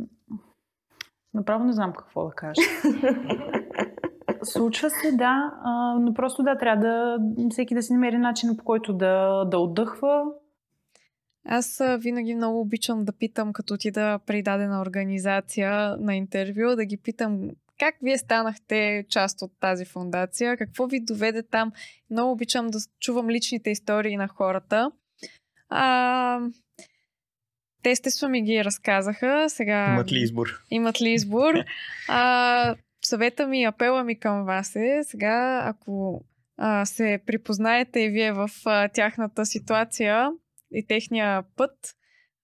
Направо 1.34 1.64
не 1.64 1.74
знам 1.74 1.94
какво 1.94 2.26
да 2.26 2.32
кажа. 2.32 2.62
Случва 4.44 4.90
се, 4.90 5.12
да, 5.12 5.54
а, 5.64 6.00
но 6.00 6.14
просто 6.14 6.44
да, 6.44 6.58
трябва 6.58 6.82
да 6.82 7.18
всеки 7.50 7.76
да 7.76 7.82
си 7.82 7.94
намери 7.94 8.18
начин 8.18 8.58
по 8.58 8.64
който 8.64 8.94
да, 8.94 9.46
да 9.46 9.60
отдъхва, 9.60 10.24
аз 11.46 11.82
винаги 11.98 12.36
много 12.36 12.62
обичам 12.62 13.06
да 13.06 13.12
питам, 13.12 13.54
като 13.54 13.74
отида 13.74 14.20
при 14.26 14.44
дадена 14.44 14.82
организация 14.82 15.98
на 15.98 16.16
интервю, 16.16 16.76
да 16.76 16.86
ги 16.86 16.98
питам 16.98 17.50
как 17.80 17.96
вие 18.02 18.18
станахте 18.18 19.06
част 19.10 19.42
от 19.42 19.52
тази 19.60 19.86
фундация, 19.86 20.58
какво 20.58 20.88
ви 20.88 21.00
доведе 21.00 21.44
там. 21.44 21.72
Много 22.10 22.32
обичам 22.32 22.68
да 22.68 22.80
чувам 23.00 23.30
личните 23.30 23.70
истории 23.70 24.18
на 24.18 24.28
хората. 24.28 24.92
А, 25.70 26.40
те 27.84 27.92
естествено 27.92 28.32
ми 28.32 28.42
ги 28.42 28.64
разказаха. 28.64 29.46
Сега... 29.50 29.94
Имат 29.94 30.12
ли 30.12 30.20
избор? 30.20 30.64
Имат 30.72 31.02
ли 31.02 31.10
избор? 31.10 31.54
А, 32.12 32.76
съвета 33.06 33.48
ми, 33.48 33.64
апела 33.64 34.04
ми 34.04 34.20
към 34.20 34.46
вас 34.46 34.76
е 34.76 35.00
сега, 35.04 35.64
ако 35.66 36.24
а, 36.58 36.86
се 36.86 37.20
припознаете 37.26 38.00
и 38.00 38.10
вие 38.10 38.32
в 38.32 38.50
а, 38.66 38.90
тяхната 38.90 39.46
ситуация, 39.46 40.30
и 40.72 40.88
техния 40.88 41.44
път, 41.56 41.96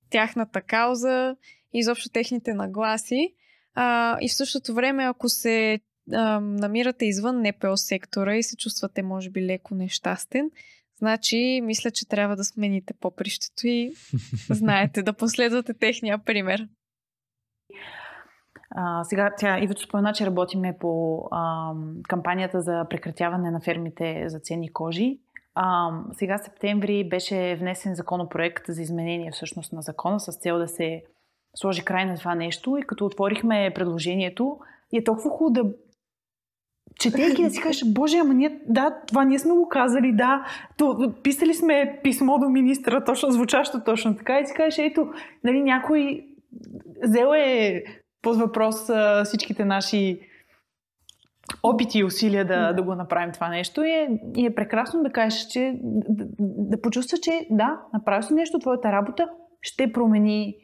тяхната 0.09 0.61
кауза 0.61 1.35
и 1.73 1.79
изобщо 1.79 2.09
техните 2.09 2.53
нагласи. 2.53 3.33
А, 3.73 4.17
и 4.21 4.29
в 4.29 4.33
същото 4.33 4.73
време, 4.73 5.03
ако 5.03 5.29
се 5.29 5.79
а, 6.13 6.39
намирате 6.39 7.05
извън 7.05 7.41
НПО 7.41 7.77
сектора 7.77 8.35
и 8.35 8.43
се 8.43 8.57
чувствате, 8.57 9.03
може 9.03 9.29
би, 9.29 9.45
леко 9.45 9.75
нещастен, 9.75 10.51
значи 10.97 11.61
мисля, 11.63 11.91
че 11.91 12.07
трябва 12.07 12.35
да 12.35 12.43
смените 12.43 12.93
попрището 12.93 13.67
и 13.67 13.93
знаете 14.49 15.03
да 15.03 15.13
последвате 15.13 15.73
техния 15.73 16.17
пример. 16.17 16.67
А, 18.69 19.03
сега 19.03 19.33
тя 19.37 19.59
Ивето 19.59 19.81
спомена, 19.81 20.13
че 20.13 20.25
работиме 20.25 20.77
по 20.79 21.23
а, 21.31 21.73
кампанията 22.07 22.61
за 22.61 22.85
прекратяване 22.89 23.51
на 23.51 23.61
фермите 23.61 24.23
за 24.27 24.39
ценни 24.39 24.73
кожи. 24.73 25.19
А, 25.55 25.91
сега 26.13 26.37
септември 26.37 27.09
беше 27.09 27.57
внесен 27.59 27.95
законопроект 27.95 28.63
за 28.67 28.81
изменение 28.81 29.31
всъщност 29.31 29.73
на 29.73 29.81
закона 29.81 30.19
с 30.19 30.37
цел 30.39 30.57
да 30.57 30.67
се 30.67 31.03
сложи 31.55 31.85
край 31.85 32.05
на 32.05 32.17
това 32.17 32.35
нещо 32.35 32.77
и 32.77 32.87
като 32.87 33.05
отворихме 33.05 33.71
предложението 33.75 34.57
и 34.93 34.97
е 34.97 35.03
толкова 35.03 35.29
хубаво 35.29 35.53
да 35.53 35.73
четейки 36.99 37.43
да 37.43 37.49
си 37.49 37.61
кажеш, 37.61 37.83
боже, 37.93 38.17
ама 38.17 38.33
ние, 38.33 38.59
да, 38.67 39.01
това 39.07 39.23
ние 39.23 39.39
сме 39.39 39.53
го 39.53 39.69
казали, 39.69 40.11
да, 40.13 40.45
то, 40.77 41.13
писали 41.23 41.53
сме 41.53 41.99
писмо 42.03 42.37
до 42.39 42.49
министра, 42.49 43.03
точно 43.03 43.31
звучащо 43.31 43.83
точно 43.85 44.17
така 44.17 44.39
и 44.39 44.45
си 44.45 44.53
кажеш, 44.53 44.77
ето, 44.77 45.07
нали, 45.43 45.63
някой 45.63 46.25
взел 47.03 47.31
е 47.35 47.83
под 48.21 48.37
въпрос 48.37 48.75
всичките 49.25 49.65
наши 49.65 50.19
опити 51.63 51.99
и 51.99 52.03
усилия 52.03 52.45
да, 52.45 52.73
да 52.73 52.83
го 52.83 52.95
направим 52.95 53.31
това 53.31 53.49
нещо 53.49 53.83
и 53.83 53.91
е, 53.91 54.19
и 54.35 54.45
е 54.45 54.55
прекрасно 54.55 55.03
да 55.03 55.11
кажеш, 55.11 55.47
че 55.47 55.79
да, 55.81 56.25
да 56.39 56.81
почувстваш, 56.81 57.19
че 57.19 57.47
да, 57.51 57.81
направил 57.93 58.21
си 58.21 58.33
нещо, 58.33 58.59
твоята 58.59 58.91
работа 58.91 59.29
ще 59.61 59.91
промени 59.91 60.47
е, 60.47 60.57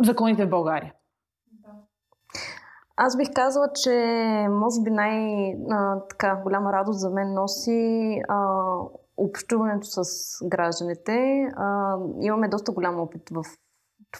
законите 0.00 0.46
в 0.46 0.50
България. 0.50 0.92
Аз 2.96 3.16
бих 3.16 3.28
казала, 3.34 3.68
че 3.82 3.90
може 4.50 4.82
би 4.84 4.90
най-голяма 4.90 6.72
радост 6.72 7.00
за 7.00 7.10
мен 7.10 7.34
носи 7.34 8.20
а, 8.28 8.66
общуването 9.16 9.86
с 9.86 10.02
гражданите. 10.48 11.46
А, 11.56 11.96
имаме 12.20 12.48
доста 12.48 12.72
голям 12.72 13.00
опит 13.00 13.22
в 13.30 13.42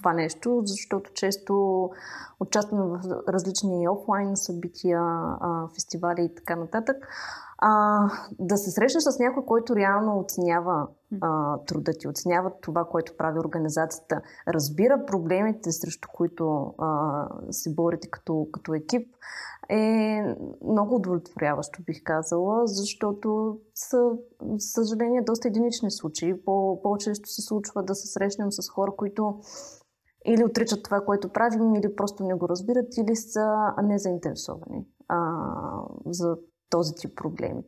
нещо, 0.04 0.62
защото 0.64 1.12
често 1.12 1.90
участваме 2.40 2.84
в 2.84 3.00
различни 3.28 3.88
офлайн 3.88 4.36
събития, 4.36 5.02
фестивали 5.74 6.24
и 6.24 6.34
така 6.34 6.56
нататък. 6.56 6.96
А, 7.58 8.00
да 8.38 8.56
се 8.56 8.70
срещнеш 8.70 9.02
с 9.02 9.18
някой, 9.18 9.44
който 9.44 9.76
реално 9.76 10.18
оценява 10.18 10.88
а, 11.20 11.58
труда 11.58 11.92
ти, 11.92 12.08
оценява 12.08 12.52
това, 12.60 12.84
което 12.84 13.16
прави 13.16 13.38
организацията, 13.38 14.22
разбира 14.48 15.06
проблемите, 15.06 15.72
срещу 15.72 16.08
които 16.14 16.74
а, 16.78 17.28
се 17.50 17.74
борите 17.74 18.10
като, 18.10 18.48
като 18.52 18.74
екип, 18.74 19.08
е 19.68 20.22
много 20.64 20.94
удовлетворяващо, 20.94 21.82
бих 21.86 22.02
казала, 22.04 22.66
защото 22.66 23.58
са, 23.74 24.10
съжаление, 24.58 25.22
доста 25.22 25.48
единични 25.48 25.90
случаи. 25.90 26.44
По, 26.44 26.82
по-често 26.82 27.28
се 27.28 27.42
случва 27.42 27.82
да 27.82 27.94
се 27.94 28.06
срещнем 28.06 28.52
с 28.52 28.70
хора, 28.70 28.92
които 28.96 29.40
или 30.26 30.44
отричат 30.44 30.82
това, 30.82 31.00
което 31.00 31.32
правим, 31.32 31.74
или 31.74 31.96
просто 31.96 32.24
не 32.24 32.34
го 32.34 32.48
разбират, 32.48 32.96
или 32.96 33.16
са 33.16 33.74
незаинтересовани 33.82 34.86
а, 35.08 35.18
за 36.06 36.36
този 36.70 36.94
тип 36.94 37.16
проблеми. 37.16 37.62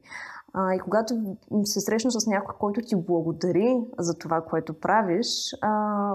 А, 0.53 0.75
и 0.75 0.79
когато 0.79 1.37
се 1.65 1.81
срещна 1.81 2.11
с 2.11 2.27
някой, 2.27 2.55
който 2.59 2.81
ти 2.81 2.97
благодари 2.97 3.87
за 3.99 4.19
това, 4.19 4.41
което 4.41 4.81
правиш, 4.81 5.27
а, 5.61 6.15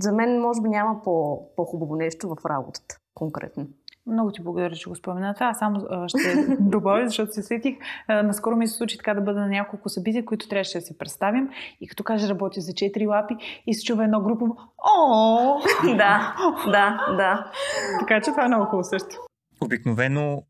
за 0.00 0.12
мен 0.12 0.40
може 0.40 0.62
би 0.62 0.68
няма 0.68 1.02
по, 1.04 1.42
по-хубаво 1.56 1.96
нещо 1.96 2.28
в 2.28 2.46
работата 2.46 2.98
конкретно. 3.14 3.66
Много 4.06 4.32
ти 4.32 4.42
благодаря, 4.42 4.74
че 4.74 4.88
го 4.88 4.96
спомена 4.96 5.34
това. 5.34 5.46
Аз 5.46 5.58
само 5.58 5.86
ще 6.08 6.56
добавя, 6.60 7.08
защото 7.08 7.32
се 7.32 7.42
сетих. 7.42 7.76
Наскоро 8.08 8.56
ми 8.56 8.68
се 8.68 8.76
случи 8.76 8.96
така 8.96 9.14
да 9.14 9.20
бъда 9.20 9.40
на 9.40 9.48
няколко 9.48 9.88
събития, 9.88 10.24
които 10.24 10.48
трябваше 10.48 10.78
да 10.78 10.86
се 10.86 10.98
представим. 10.98 11.48
И 11.80 11.88
като 11.88 12.04
кажа 12.04 12.28
работя 12.28 12.60
за 12.60 12.72
четири 12.72 13.06
лапи 13.06 13.34
и 13.66 13.74
се 13.74 13.84
чува 13.84 14.04
едно 14.04 14.22
групово 14.22 14.56
О! 14.78 15.60
Да, 15.96 16.36
да, 16.66 17.14
да. 17.16 17.52
Така 18.00 18.20
че 18.20 18.30
това 18.30 18.44
е 18.44 18.48
много 18.48 18.64
хубаво 18.64 18.84
също. 18.84 19.16
Обикновено 19.60 20.42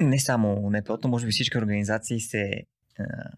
не 0.00 0.18
само 0.18 0.70
НПО, 0.70 0.98
но 1.04 1.10
може 1.10 1.26
би 1.26 1.32
всички 1.32 1.58
организации 1.58 2.20
се 2.20 2.64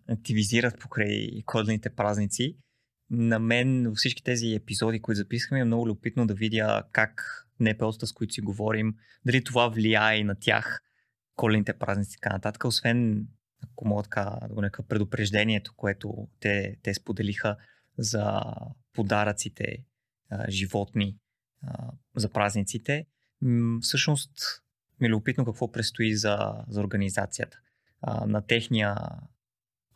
активизират 0.08 0.80
покрай 0.80 1.42
кодлените 1.46 1.90
празници 1.90 2.56
на 3.10 3.38
мен 3.38 3.84
във 3.88 3.94
всички 3.96 4.24
тези 4.24 4.54
епизоди, 4.54 5.02
които 5.02 5.16
записваме, 5.16 5.60
е 5.60 5.64
много 5.64 5.88
любопитно 5.88 6.26
да 6.26 6.34
видя 6.34 6.82
как 6.92 7.43
НПО-тата, 7.60 8.04
с 8.04 8.12
които 8.12 8.34
си 8.34 8.40
говорим, 8.40 8.94
дали 9.26 9.44
това 9.44 9.68
влияе 9.68 10.18
и 10.18 10.24
на 10.24 10.34
тях, 10.40 10.82
колените 11.36 11.72
празници 11.72 12.16
и 12.18 12.20
така 12.20 12.34
нататък, 12.34 12.64
освен, 12.64 13.26
ако 13.62 13.88
мога 13.88 14.02
така 14.02 14.38
да 14.48 14.54
го 14.54 14.60
нека 14.60 14.82
предупреждението, 14.82 15.72
което 15.76 16.28
те, 16.40 16.76
те 16.82 16.94
споделиха 16.94 17.56
за 17.98 18.40
подаръците 18.92 19.84
а, 20.30 20.50
животни 20.50 21.16
а, 21.62 21.90
за 22.16 22.28
празниците. 22.28 23.06
М- 23.42 23.78
всъщност 23.82 24.62
ми 25.00 25.06
е 25.06 25.10
любопитно 25.10 25.44
какво 25.44 25.72
предстои 25.72 26.16
за, 26.16 26.64
за 26.68 26.80
организацията. 26.80 27.58
А, 28.00 28.26
на 28.26 28.46
техния 28.46 28.96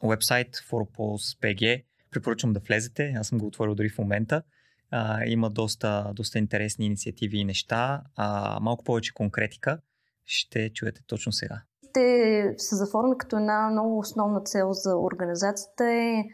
вебсайт 0.02 0.56
ForPulse.pg 0.56 1.84
препоръчвам 2.11 2.52
да 2.52 2.61
влезете. 2.61 3.14
Аз 3.16 3.28
съм 3.28 3.38
го 3.38 3.46
отворил 3.46 3.74
дори 3.74 3.88
в 3.88 3.98
момента. 3.98 4.42
А, 4.91 5.24
има 5.24 5.51
доста, 5.51 6.12
доста 6.14 6.39
интересни 6.39 6.86
инициативи 6.86 7.39
и 7.39 7.45
неща. 7.45 8.03
А, 8.16 8.59
малко 8.61 8.84
повече 8.84 9.14
конкретика 9.14 9.78
ще 10.24 10.72
чуете 10.72 11.01
точно 11.07 11.32
сега. 11.32 11.62
Те 11.93 12.55
са 12.59 12.76
заформи 12.76 13.18
като 13.18 13.36
една 13.36 13.70
много 13.70 13.99
основна 13.99 14.41
цел 14.41 14.72
за 14.72 14.97
организацията 14.97 15.84
е 15.84 16.24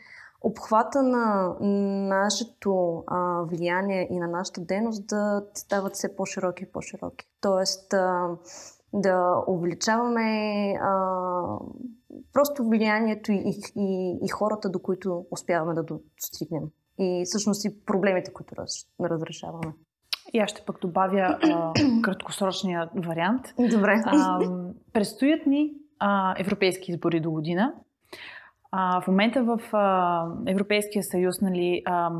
обхвата 0.41 1.03
на 1.03 1.57
нашето 2.09 3.05
а, 3.07 3.43
влияние 3.43 4.09
и 4.11 4.19
на 4.19 4.29
нашата 4.29 4.61
дейност 4.61 5.07
да 5.07 5.45
стават 5.55 5.95
все 5.95 6.17
по-широки 6.17 6.65
и 6.65 6.73
по-широки. 6.73 7.27
Тоест 7.41 7.95
а, 7.95 8.29
да 8.93 9.45
увеличаваме 9.47 10.71
а, 10.83 11.03
просто 12.33 12.65
влиянието 12.65 13.33
и, 13.33 13.61
и, 13.77 14.19
и 14.25 14.29
хората, 14.29 14.71
до 14.71 14.79
които 14.79 15.27
успяваме 15.31 15.75
да 15.75 15.83
достигнем. 15.83 16.63
И 16.99 17.23
всъщност 17.25 17.65
и 17.65 17.85
проблемите, 17.87 18.33
които 18.33 18.57
раз, 18.57 18.87
разрешаваме. 19.01 19.73
И 20.33 20.39
аз 20.39 20.51
ще 20.51 20.63
пък 20.67 20.79
добавя 20.81 21.39
а, 21.43 21.73
краткосрочния 22.03 22.91
вариант. 22.95 23.43
Добре. 23.71 24.03
А, 24.07 24.39
предстоят 24.93 25.47
ни 25.47 25.73
а, 25.99 26.35
европейски 26.39 26.91
избори 26.91 27.21
до 27.21 27.31
година. 27.31 27.73
А, 28.71 29.01
в 29.01 29.07
момента 29.07 29.45
в 29.45 29.61
а, 29.73 30.27
Европейския 30.47 31.03
съюз 31.03 31.41
нали, 31.41 31.83
а, 31.85 32.11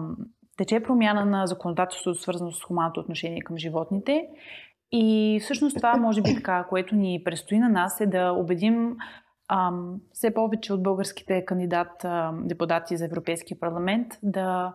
тече 0.57 0.83
промяна 0.83 1.25
на 1.25 1.47
законодателството, 1.47 2.21
свързано 2.21 2.53
с 2.53 2.65
хуманното 2.65 3.01
отношение 3.01 3.41
към 3.41 3.59
животните. 3.59 4.29
И 4.93 5.39
всъщност 5.43 5.77
това 5.77 5.97
може 5.97 6.23
би 6.23 6.35
така, 6.35 6.67
което 6.69 6.95
ни 6.95 7.23
предстои 7.25 7.59
на 7.59 7.69
нас 7.69 8.01
е 8.01 8.07
да 8.07 8.33
убедим 8.33 8.97
ам, 9.49 10.01
все 10.13 10.35
повече 10.35 10.73
от 10.73 10.83
българските 10.83 11.45
кандидат 11.45 12.07
депутати 12.45 12.97
за 12.97 13.05
Европейския 13.05 13.61
парламент 13.61 14.19
да, 14.23 14.75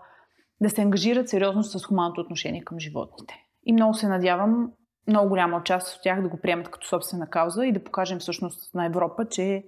да 0.61 0.69
се 0.69 0.81
ангажират 0.81 1.29
сериозно 1.29 1.63
с 1.63 1.85
хуманното 1.85 2.21
отношение 2.21 2.63
към 2.63 2.79
животните. 2.79 3.35
И 3.65 3.73
много 3.73 3.93
се 3.93 4.07
надявам 4.07 4.71
много 5.07 5.29
голяма 5.29 5.63
част 5.63 5.95
от 5.95 6.03
тях 6.03 6.21
да 6.21 6.29
го 6.29 6.39
приемат 6.41 6.71
като 6.71 6.87
собствена 6.87 7.29
кауза 7.29 7.65
и 7.65 7.71
да 7.71 7.83
покажем 7.83 8.19
всъщност 8.19 8.75
на 8.75 8.85
Европа, 8.85 9.25
че 9.25 9.63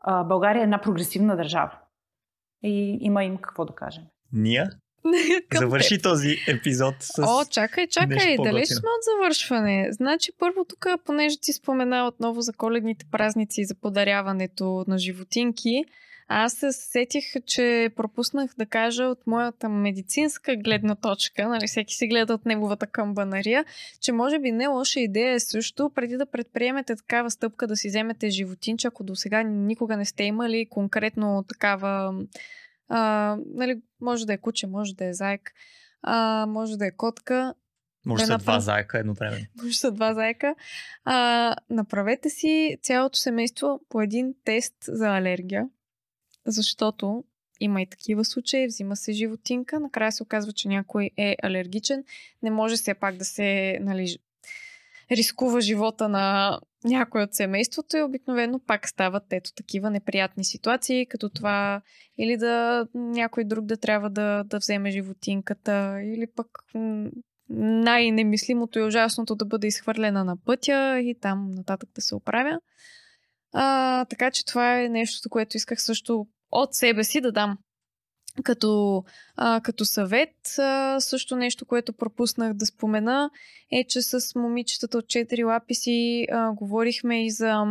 а, 0.00 0.24
България 0.24 0.60
е 0.60 0.62
една 0.62 0.80
прогресивна 0.80 1.36
държава. 1.36 1.78
И 2.62 2.98
има 3.00 3.24
им 3.24 3.36
какво 3.36 3.64
да 3.64 3.74
кажем. 3.74 4.04
Ние? 4.32 4.64
Завърши 5.54 6.02
този 6.02 6.36
епизод 6.48 6.94
с. 7.00 7.22
О, 7.22 7.44
чакай, 7.50 7.86
чакай, 7.86 8.36
далеч 8.36 8.68
сме 8.68 8.88
от 8.88 9.04
завършване. 9.04 9.88
Значи, 9.90 10.32
първо 10.38 10.64
тук, 10.64 10.86
понеже 11.04 11.36
ти 11.40 11.52
спомена 11.52 12.06
отново 12.06 12.40
за 12.40 12.52
коледните 12.52 13.06
празници 13.12 13.60
и 13.60 13.64
за 13.64 13.74
подаряването 13.74 14.84
на 14.88 14.98
животинки, 14.98 15.84
аз 16.28 16.52
се 16.52 16.72
сетих, 16.72 17.24
че 17.46 17.90
пропуснах 17.96 18.50
да 18.58 18.66
кажа 18.66 19.04
от 19.04 19.26
моята 19.26 19.68
медицинска 19.68 20.56
гледна 20.56 20.94
точка, 20.94 21.48
нали, 21.48 21.66
всеки 21.66 21.94
си 21.94 22.06
гледа 22.06 22.34
от 22.34 22.46
неговата 22.46 22.86
камбанария, 22.86 23.64
че 24.00 24.12
може 24.12 24.38
би 24.38 24.52
не 24.52 24.66
лоша 24.66 25.00
идея 25.00 25.34
е 25.34 25.40
също, 25.40 25.90
преди 25.94 26.16
да 26.16 26.26
предприемете 26.26 26.96
такава 26.96 27.30
стъпка 27.30 27.66
да 27.66 27.76
си 27.76 27.88
вземете 27.88 28.30
животинче, 28.30 28.86
ако 28.86 29.04
до 29.04 29.16
сега 29.16 29.42
никога 29.42 29.96
не 29.96 30.04
сте 30.04 30.24
имали 30.24 30.66
конкретно 30.70 31.44
такава 31.48 32.14
а, 32.88 33.36
нали, 33.54 33.82
може 34.00 34.26
да 34.26 34.32
е 34.32 34.38
куче, 34.38 34.66
може 34.66 34.94
да 34.94 35.04
е 35.04 35.12
зайк, 35.12 35.52
а, 36.02 36.46
може 36.48 36.76
да 36.76 36.86
е 36.86 36.96
котка. 36.96 37.54
Може 38.06 38.20
да 38.20 38.26
са 38.26 38.32
направ... 38.32 38.44
два 38.44 38.60
зайка 38.60 38.98
едновременно. 38.98 39.46
Може 39.62 39.78
са 39.78 39.92
два 39.92 40.14
зайка. 40.14 40.54
А, 41.04 41.56
направете 41.70 42.30
си 42.30 42.78
цялото 42.82 43.18
семейство 43.18 43.80
по 43.88 44.02
един 44.02 44.34
тест 44.44 44.74
за 44.82 45.16
алергия, 45.16 45.68
защото 46.46 47.24
има 47.60 47.82
и 47.82 47.86
такива 47.86 48.24
случаи, 48.24 48.66
взима 48.66 48.96
се 48.96 49.12
животинка, 49.12 49.80
накрая 49.80 50.12
се 50.12 50.22
оказва, 50.22 50.52
че 50.52 50.68
някой 50.68 51.10
е 51.16 51.36
алергичен. 51.42 52.04
Не 52.42 52.50
може 52.50 52.76
все 52.76 52.94
пак 52.94 53.16
да 53.16 53.24
се 53.24 53.78
нали, 53.80 54.16
рискува 55.10 55.60
живота 55.60 56.08
на 56.08 56.58
някой 56.84 57.22
от 57.22 57.34
семейството 57.34 57.96
и 57.96 58.02
обикновено 58.02 58.60
пак 58.66 58.88
стават 58.88 59.22
ето 59.30 59.50
такива 59.56 59.90
неприятни 59.90 60.44
ситуации, 60.44 61.06
като 61.06 61.30
това 61.30 61.80
или 62.18 62.36
да 62.36 62.86
някой 62.94 63.44
друг 63.44 63.64
да 63.64 63.76
трябва 63.76 64.10
да, 64.10 64.44
да 64.44 64.58
вземе 64.58 64.90
животинката, 64.90 66.00
или 66.02 66.26
пък 66.36 66.46
най-немислимото 67.50 68.78
и 68.78 68.82
ужасното 68.82 69.34
да 69.34 69.44
бъде 69.44 69.66
изхвърлена 69.66 70.24
на 70.24 70.36
пътя 70.36 71.00
и 71.00 71.14
там 71.20 71.50
нататък 71.50 71.88
да 71.94 72.00
се 72.00 72.14
оправя. 72.14 72.60
А, 73.52 74.04
така 74.04 74.30
че 74.30 74.44
това 74.44 74.80
е 74.80 74.88
нещо, 74.88 75.30
което 75.30 75.56
исках 75.56 75.82
също 75.82 76.26
от 76.50 76.74
себе 76.74 77.04
си 77.04 77.20
да 77.20 77.32
дам 77.32 77.58
като, 78.42 79.04
а, 79.36 79.60
като 79.60 79.84
съвет, 79.84 80.58
а, 80.58 81.00
също 81.00 81.36
нещо, 81.36 81.66
което 81.66 81.92
пропуснах 81.92 82.54
да 82.54 82.66
спомена, 82.66 83.30
е, 83.72 83.84
че 83.84 84.02
с 84.02 84.34
момичетата 84.34 84.98
от 84.98 85.04
4 85.04 85.46
лапи 85.46 85.74
си 85.74 86.26
а, 86.32 86.52
говорихме 86.52 87.26
и 87.26 87.30
за 87.30 87.64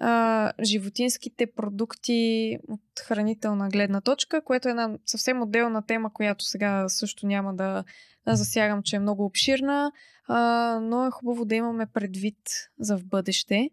а, 0.00 0.52
животинските 0.62 1.46
продукти 1.46 2.58
от 2.68 3.00
хранителна 3.00 3.68
гледна 3.68 4.00
точка, 4.00 4.44
което 4.44 4.68
е 4.68 4.70
една 4.70 4.98
съвсем 5.06 5.42
отделна 5.42 5.86
тема, 5.86 6.12
която 6.12 6.44
сега 6.44 6.88
също 6.88 7.26
няма 7.26 7.54
да 7.54 7.84
засягам, 8.26 8.82
че 8.82 8.96
е 8.96 9.00
много 9.00 9.24
обширна, 9.24 9.92
а, 10.28 10.78
но 10.82 11.06
е 11.06 11.10
хубаво 11.10 11.44
да 11.44 11.54
имаме 11.54 11.86
предвид 11.86 12.38
за 12.78 12.98
в 12.98 13.04
бъдеще, 13.04 13.70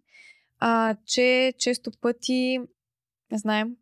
а, 0.59 0.95
че 1.05 1.53
често 1.57 1.91
пъти, 2.01 2.59
знаем, 3.33 3.75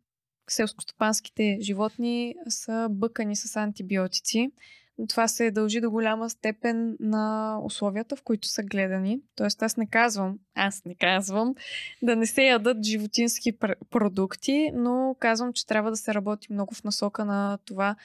селскостопанските 0.52 1.58
животни 1.60 2.34
са 2.48 2.88
бъкани 2.90 3.36
с 3.36 3.56
антибиотици. 3.56 4.50
Това 5.08 5.28
се 5.28 5.50
дължи 5.50 5.80
до 5.80 5.90
голяма 5.90 6.30
степен 6.30 6.96
на 7.00 7.56
условията, 7.64 8.16
в 8.16 8.22
които 8.22 8.48
са 8.48 8.62
гледани. 8.62 9.20
Тоест 9.36 9.62
аз 9.62 9.76
не 9.76 9.86
казвам, 9.86 10.38
аз 10.54 10.84
не 10.84 10.94
казвам 10.94 11.54
да 12.02 12.16
не 12.16 12.26
се 12.26 12.42
ядат 12.42 12.84
животински 12.84 13.52
продукти, 13.90 14.70
но 14.74 15.16
казвам, 15.18 15.52
че 15.52 15.66
трябва 15.66 15.90
да 15.90 15.96
се 15.96 16.14
работи 16.14 16.52
много 16.52 16.74
в 16.74 16.84
насока 16.84 17.24
на 17.24 17.58
това 17.64 17.96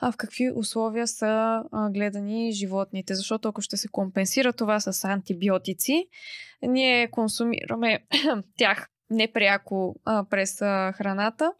а 0.00 0.12
в 0.12 0.16
какви 0.16 0.52
условия 0.54 1.06
са 1.06 1.62
а, 1.72 1.90
гледани 1.90 2.52
животните. 2.52 3.14
Защото 3.14 3.48
ако 3.48 3.60
ще 3.60 3.76
се 3.76 3.88
компенсира 3.88 4.52
това 4.52 4.80
с 4.80 5.04
антибиотици, 5.04 6.08
ние 6.62 7.10
консумираме 7.10 8.04
тях 8.56 8.88
непряко 9.10 9.96
а, 10.04 10.24
през 10.30 10.62
а, 10.62 10.92
храната 10.92 11.52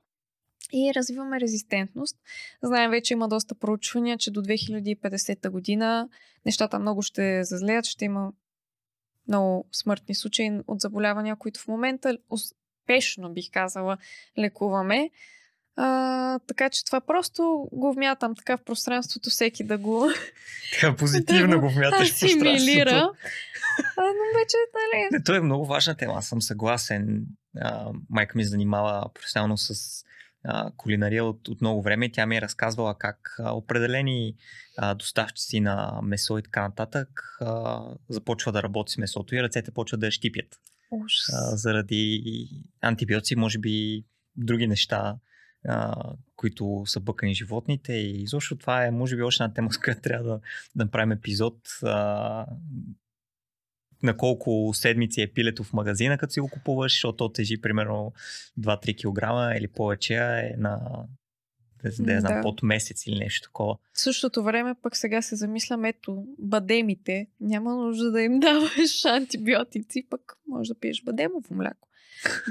и 0.72 0.92
развиваме 0.94 1.40
резистентност. 1.40 2.16
Знаем 2.62 2.90
вече 2.90 3.14
има 3.14 3.28
доста 3.28 3.54
проучвания, 3.54 4.18
че 4.18 4.30
до 4.30 4.42
2050 4.42 5.50
година 5.50 6.08
нещата 6.46 6.78
много 6.78 7.02
ще 7.02 7.44
зазлеят, 7.44 7.84
ще 7.84 8.04
има 8.04 8.32
много 9.28 9.68
смъртни 9.72 10.14
случаи 10.14 10.60
от 10.66 10.80
заболявания, 10.80 11.36
които 11.36 11.60
в 11.60 11.68
момента 11.68 12.18
успешно, 12.30 13.32
бих 13.32 13.50
казала, 13.50 13.98
лекуваме. 14.38 15.10
А, 15.76 16.38
така 16.38 16.70
че 16.70 16.84
това 16.84 17.00
просто 17.00 17.68
го 17.72 17.92
вмятам 17.92 18.34
така 18.34 18.56
в 18.56 18.64
пространството, 18.64 19.30
всеки 19.30 19.64
да 19.64 19.78
го... 19.78 20.08
Така 20.80 20.96
позитивно 20.96 21.50
да 21.50 21.58
го 21.58 21.68
вмяташ 21.68 22.12
в 22.12 22.20
пространството. 22.20 23.14
А, 23.96 24.02
но 24.02 24.38
вече, 24.38 24.56
нали... 24.74 25.08
Не, 25.12 25.22
то 25.22 25.34
е 25.34 25.40
много 25.40 25.66
важна 25.66 25.94
тема, 25.94 26.14
аз 26.16 26.28
съм 26.28 26.42
съгласен. 26.42 27.26
А, 27.60 27.90
майка 28.10 28.38
ми 28.38 28.44
занимава 28.44 29.10
професионално 29.14 29.58
с 29.58 30.04
а, 30.44 30.70
кулинария 30.76 31.24
от, 31.24 31.48
от 31.48 31.60
много 31.60 31.82
време. 31.82 32.12
Тя 32.12 32.26
ми 32.26 32.36
е 32.36 32.40
разказвала 32.40 32.98
как 32.98 33.36
а, 33.38 33.52
определени 33.52 34.34
а, 34.78 34.94
доставчици 34.94 35.60
на 35.60 36.00
месо 36.02 36.38
и 36.38 36.42
така 36.42 36.62
нататък 36.62 37.36
а, 37.40 37.82
започва 38.08 38.52
да 38.52 38.62
работи 38.62 38.92
с 38.92 38.98
месото 38.98 39.34
и 39.34 39.42
ръцете 39.42 39.70
почват 39.70 40.00
да 40.00 40.06
я 40.06 40.12
щипят. 40.12 40.56
А, 41.32 41.56
заради 41.56 42.22
антибиотици, 42.80 43.36
може 43.36 43.58
би 43.58 44.04
други 44.36 44.66
неща, 44.66 45.16
а, 45.68 45.94
които 46.36 46.82
са 46.86 47.00
бъкани 47.00 47.34
животните. 47.34 47.92
И 47.92 48.22
изобщо 48.22 48.56
това 48.56 48.84
е, 48.84 48.90
може 48.90 49.16
би, 49.16 49.22
още 49.22 49.42
една 49.42 49.54
тема, 49.54 49.72
с 49.72 49.78
която 49.78 50.00
трябва 50.00 50.24
да, 50.24 50.40
да 50.76 50.84
направим 50.84 51.12
епизод. 51.12 51.56
А, 51.82 52.46
на 54.02 54.16
колко 54.16 54.70
седмици 54.74 55.22
е 55.22 55.32
пилето 55.32 55.64
в 55.64 55.72
магазина, 55.72 56.18
като 56.18 56.32
си 56.32 56.40
го 56.40 56.48
купуваш, 56.48 56.92
защото 56.92 57.16
то 57.16 57.28
тежи 57.28 57.60
примерно 57.60 58.12
2-3 58.60 58.94
кг 58.96 59.58
или 59.58 59.68
повече 59.68 60.14
е 60.14 60.54
на 60.58 60.80
да, 61.98 62.12
я 62.12 62.20
знам, 62.20 62.34
Да. 62.34 62.42
под 62.42 62.62
месец 62.62 63.06
или 63.06 63.18
нещо 63.18 63.48
такова. 63.48 63.76
В 63.92 64.00
същото 64.00 64.42
време 64.42 64.74
пък 64.82 64.96
сега 64.96 65.22
се 65.22 65.36
замислям, 65.36 65.84
ето, 65.84 66.24
бадемите, 66.38 67.26
няма 67.40 67.74
нужда 67.74 68.10
да 68.10 68.22
им 68.22 68.40
даваш 68.40 69.04
антибиотици, 69.04 70.06
пък 70.10 70.20
може 70.48 70.68
да 70.68 70.80
пиеш 70.80 71.02
бадемово 71.04 71.54
мляко. 71.54 71.88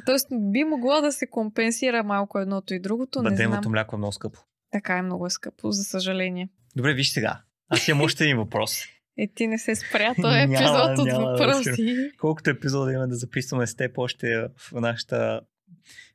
Тоест 0.05 0.27
би 0.31 0.63
могло 0.63 1.01
да 1.01 1.11
се 1.11 1.27
компенсира 1.27 2.03
малко 2.03 2.39
едното 2.39 2.73
и 2.73 2.79
другото, 2.79 3.21
не 3.21 3.29
знам. 3.29 3.35
Бадемото 3.35 3.69
мляко 3.69 3.95
е 3.95 3.97
много 3.97 4.13
скъпо. 4.13 4.39
Така 4.71 4.97
е 4.97 5.01
много 5.01 5.29
скъпо, 5.29 5.71
за 5.71 5.83
съжаление. 5.83 6.49
Добре, 6.75 6.93
виж 6.93 7.11
сега. 7.11 7.41
Аз 7.69 7.87
имам 7.87 8.01
още 8.01 8.23
един 8.23 8.37
въпрос. 8.37 8.83
Е, 9.19 9.27
ти 9.35 9.47
не 9.47 9.59
се 9.59 9.75
спря 9.75 10.13
този 10.15 10.27
Няма, 10.47 10.55
епизод 10.55 10.99
от 10.99 11.05
няма 11.05 11.31
да 11.31 11.45
въпроси. 11.47 12.11
Колкото 12.17 12.49
епизода 12.49 12.91
имаме 12.91 13.07
да 13.07 13.15
записваме 13.15 13.67
с 13.67 13.75
теб 13.75 13.97
още 13.97 14.47
в 14.57 14.71
нашата 14.71 15.41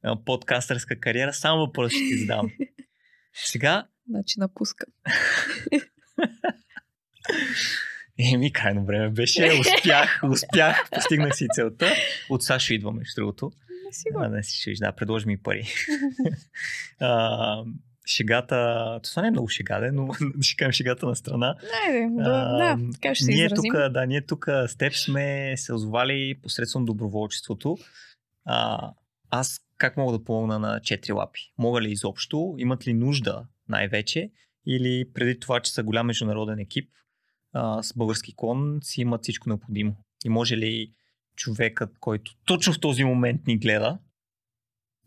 а, 0.02 0.24
подкастърска 0.24 1.00
кариера, 1.00 1.32
само 1.32 1.60
въпрос 1.60 1.92
ще 1.92 1.98
ти 1.98 2.18
задам. 2.18 2.50
Сега, 3.34 3.86
Значи 4.08 4.34
напускам. 4.40 4.92
еми, 8.32 8.52
крайно 8.52 8.84
време 8.84 9.10
беше, 9.10 9.60
успях, 9.60 10.20
успях, 10.30 10.90
постигнах 10.90 11.36
си 11.36 11.46
целта. 11.54 11.92
От 12.30 12.42
Сашо 12.42 12.72
идва, 12.72 12.92
между 12.92 13.14
другото. 13.16 13.50
Не 13.84 13.88
А, 13.88 13.92
сигурно. 13.92 14.28
не 14.28 14.42
си 14.42 14.60
ще 14.60 14.72
да, 14.80 14.92
предложи 14.92 15.26
ми 15.26 15.38
пари. 15.38 15.68
а, 17.00 17.64
шегата, 18.06 19.00
това 19.02 19.22
не 19.22 19.28
е 19.28 19.30
много 19.30 19.48
шега, 19.48 19.80
де, 19.80 19.92
но 19.92 20.08
ще 20.40 20.56
кажем 20.56 20.72
шегата 20.72 21.06
на 21.06 21.16
страна. 21.16 21.56
Найде, 21.62 22.08
да, 22.10 22.56
да, 22.56 22.78
така 22.92 23.14
ще 23.14 23.24
се 23.24 23.30
ние 23.30 23.46
изразим. 23.46 23.72
тук, 23.72 23.92
да, 23.92 24.06
ние 24.06 24.20
тук 24.20 24.46
с 24.68 24.76
теб 24.76 24.94
сме 24.94 25.54
се 25.56 25.72
озвали 25.72 26.34
посредством 26.42 26.84
доброволчеството. 26.84 27.76
А, 28.44 28.90
аз 29.30 29.60
как 29.78 29.96
мога 29.96 30.18
да 30.18 30.24
помогна 30.24 30.58
на 30.58 30.80
четири 30.80 31.12
лапи? 31.12 31.52
Мога 31.58 31.80
ли 31.80 31.92
изобщо? 31.92 32.54
Имат 32.58 32.86
ли 32.86 32.94
нужда 32.94 33.46
най-вече? 33.68 34.30
Или 34.66 35.04
преди 35.14 35.40
това, 35.40 35.60
че 35.60 35.72
са 35.72 35.82
голям 35.82 36.06
международен 36.06 36.58
екип 36.58 36.90
а, 37.52 37.82
с 37.82 37.94
български 37.96 38.34
клон, 38.36 38.78
си 38.82 39.00
имат 39.00 39.22
всичко 39.22 39.48
необходимо? 39.48 39.96
И 40.24 40.28
може 40.28 40.56
ли 40.56 40.92
човекът, 41.36 41.98
който 41.98 42.36
точно 42.46 42.72
в 42.72 42.80
този 42.80 43.04
момент 43.04 43.46
ни 43.46 43.58
гледа, 43.58 43.98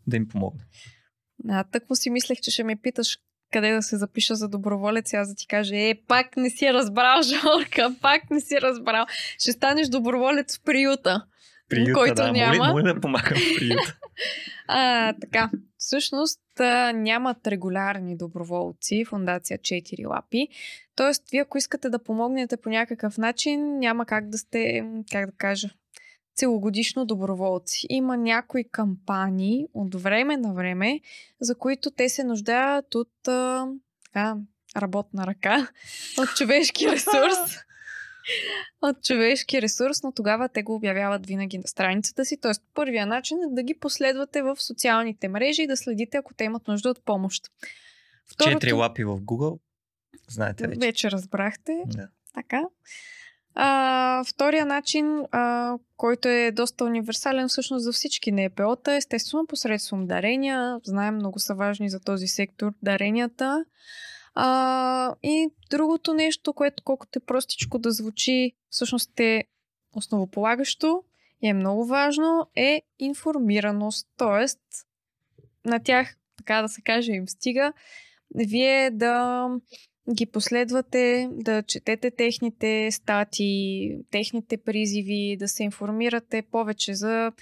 да 0.06 0.16
им 0.16 0.28
помогне? 0.28 0.64
А, 1.48 1.64
тъкмо 1.64 1.96
си 1.96 2.10
мислех, 2.10 2.40
че 2.40 2.50
ще 2.50 2.64
ме 2.64 2.76
питаш 2.76 3.18
къде 3.52 3.72
да 3.72 3.82
се 3.82 3.96
запиша 3.96 4.34
за 4.34 4.48
доброволец 4.48 5.12
и 5.12 5.16
аз 5.16 5.28
да 5.28 5.34
ти 5.34 5.46
кажа, 5.46 5.76
е, 5.76 5.94
пак 6.08 6.36
не 6.36 6.50
си 6.50 6.72
разбрал, 6.72 7.22
Жорка, 7.22 7.94
пак 8.02 8.30
не 8.30 8.40
си 8.40 8.60
разбрал. 8.60 9.06
Ще 9.38 9.52
станеш 9.52 9.88
доброволец 9.88 10.58
в 10.58 10.62
приюта. 10.62 11.24
Приюта, 11.68 11.92
който 11.92 12.14
да, 12.14 12.32
няма. 12.32 12.66
Мога 12.66 12.80
ли 12.80 12.94
да 12.94 13.00
помагам 13.00 13.38
в 13.38 13.58
приюта? 13.58 13.96
А, 14.70 15.14
така, 15.20 15.50
всъщност 15.76 16.40
нямат 16.94 17.46
регулярни 17.46 18.16
доброволци, 18.16 19.04
фундация 19.04 19.58
4 19.58 20.08
лапи. 20.08 20.48
Тоест, 20.96 21.30
вие 21.30 21.40
ако 21.40 21.58
искате 21.58 21.90
да 21.90 22.02
помогнете 22.02 22.56
по 22.56 22.68
някакъв 22.68 23.18
начин, 23.18 23.78
няма 23.78 24.06
как 24.06 24.28
да 24.28 24.38
сте, 24.38 24.84
как 25.12 25.26
да 25.26 25.32
кажа, 25.36 25.70
целогодишно 26.38 27.06
доброволци. 27.06 27.86
Има 27.90 28.16
някои 28.16 28.64
кампании 28.64 29.66
от 29.74 29.94
време 29.94 30.36
на 30.36 30.54
време, 30.54 31.00
за 31.40 31.54
които 31.54 31.90
те 31.90 32.08
се 32.08 32.24
нуждаят 32.24 32.94
от 32.94 33.28
а, 33.28 33.66
така, 34.04 34.36
работна 34.76 35.26
ръка, 35.26 35.68
от 36.18 36.36
човешки 36.36 36.90
ресурс. 36.90 37.36
От 38.82 39.04
човешки 39.04 39.62
ресурс, 39.62 40.02
но 40.02 40.12
тогава 40.12 40.48
те 40.48 40.62
го 40.62 40.74
обявяват 40.74 41.26
винаги 41.26 41.58
на 41.58 41.68
страницата 41.68 42.24
си. 42.24 42.40
Тоест, 42.40 42.62
първия 42.74 43.06
начин 43.06 43.38
е 43.42 43.54
да 43.54 43.62
ги 43.62 43.74
последвате 43.74 44.42
в 44.42 44.56
социалните 44.56 45.28
мрежи 45.28 45.62
и 45.62 45.66
да 45.66 45.76
следите, 45.76 46.16
ако 46.16 46.34
те 46.34 46.44
имат 46.44 46.68
нужда 46.68 46.90
от 46.90 47.04
помощ. 47.04 47.44
Четири 48.44 48.72
лапи 48.72 49.04
в 49.04 49.20
Google. 49.20 49.58
Знаете 50.28 50.66
вече. 50.66 50.78
вече 50.80 51.10
разбрахте. 51.10 51.82
Да. 51.86 52.08
Така. 52.34 52.62
А, 53.60 54.24
втория 54.24 54.66
начин, 54.66 55.24
а, 55.32 55.74
който 55.96 56.28
е 56.28 56.50
доста 56.50 56.84
универсален 56.84 57.48
всъщност 57.48 57.84
за 57.84 57.92
всички 57.92 58.32
НПО-та, 58.32 58.96
естествено 58.96 59.46
посредством 59.46 60.06
дарения. 60.06 60.80
Знаем, 60.84 61.14
много 61.14 61.38
са 61.38 61.54
важни 61.54 61.90
за 61.90 62.00
този 62.00 62.26
сектор 62.26 62.72
даренията. 62.82 63.64
А, 64.34 65.14
и 65.22 65.48
другото 65.70 66.14
нещо, 66.14 66.52
което 66.52 66.82
колкото 66.82 67.18
е 67.18 67.26
простичко 67.26 67.78
да 67.78 67.90
звучи, 67.90 68.52
всъщност 68.70 69.20
е 69.20 69.44
основополагащо 69.94 71.02
и 71.42 71.48
е 71.48 71.54
много 71.54 71.86
важно, 71.86 72.46
е 72.56 72.82
информираност. 72.98 74.08
Тоест, 74.16 74.60
на 75.64 75.82
тях, 75.82 76.16
така 76.36 76.62
да 76.62 76.68
се 76.68 76.82
каже, 76.82 77.12
им 77.12 77.28
стига 77.28 77.72
вие 78.34 78.90
да 78.90 79.44
ги 80.14 80.26
последвате, 80.26 81.28
да 81.32 81.62
четете 81.62 82.10
техните 82.10 82.90
статии, 82.92 83.98
техните 84.10 84.56
призиви, 84.56 85.36
да 85.38 85.48
се 85.48 85.62
информирате 85.62 86.42
повече 86.42 86.94
за, 86.94 87.32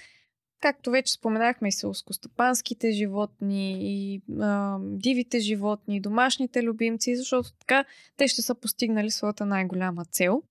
както 0.61 0.91
вече 0.91 1.13
споменахме, 1.13 1.71
селскостопанските 1.71 2.91
животни, 2.91 3.77
и 3.81 4.21
а, 4.39 4.77
дивите 4.81 5.39
животни, 5.39 6.01
домашните 6.01 6.63
любимци, 6.63 7.15
защото 7.15 7.49
така 7.59 7.85
те 8.17 8.27
ще 8.27 8.41
са 8.41 8.55
постигнали 8.55 9.11
своята 9.11 9.45
най-голяма 9.45 10.05
цел. 10.05 10.43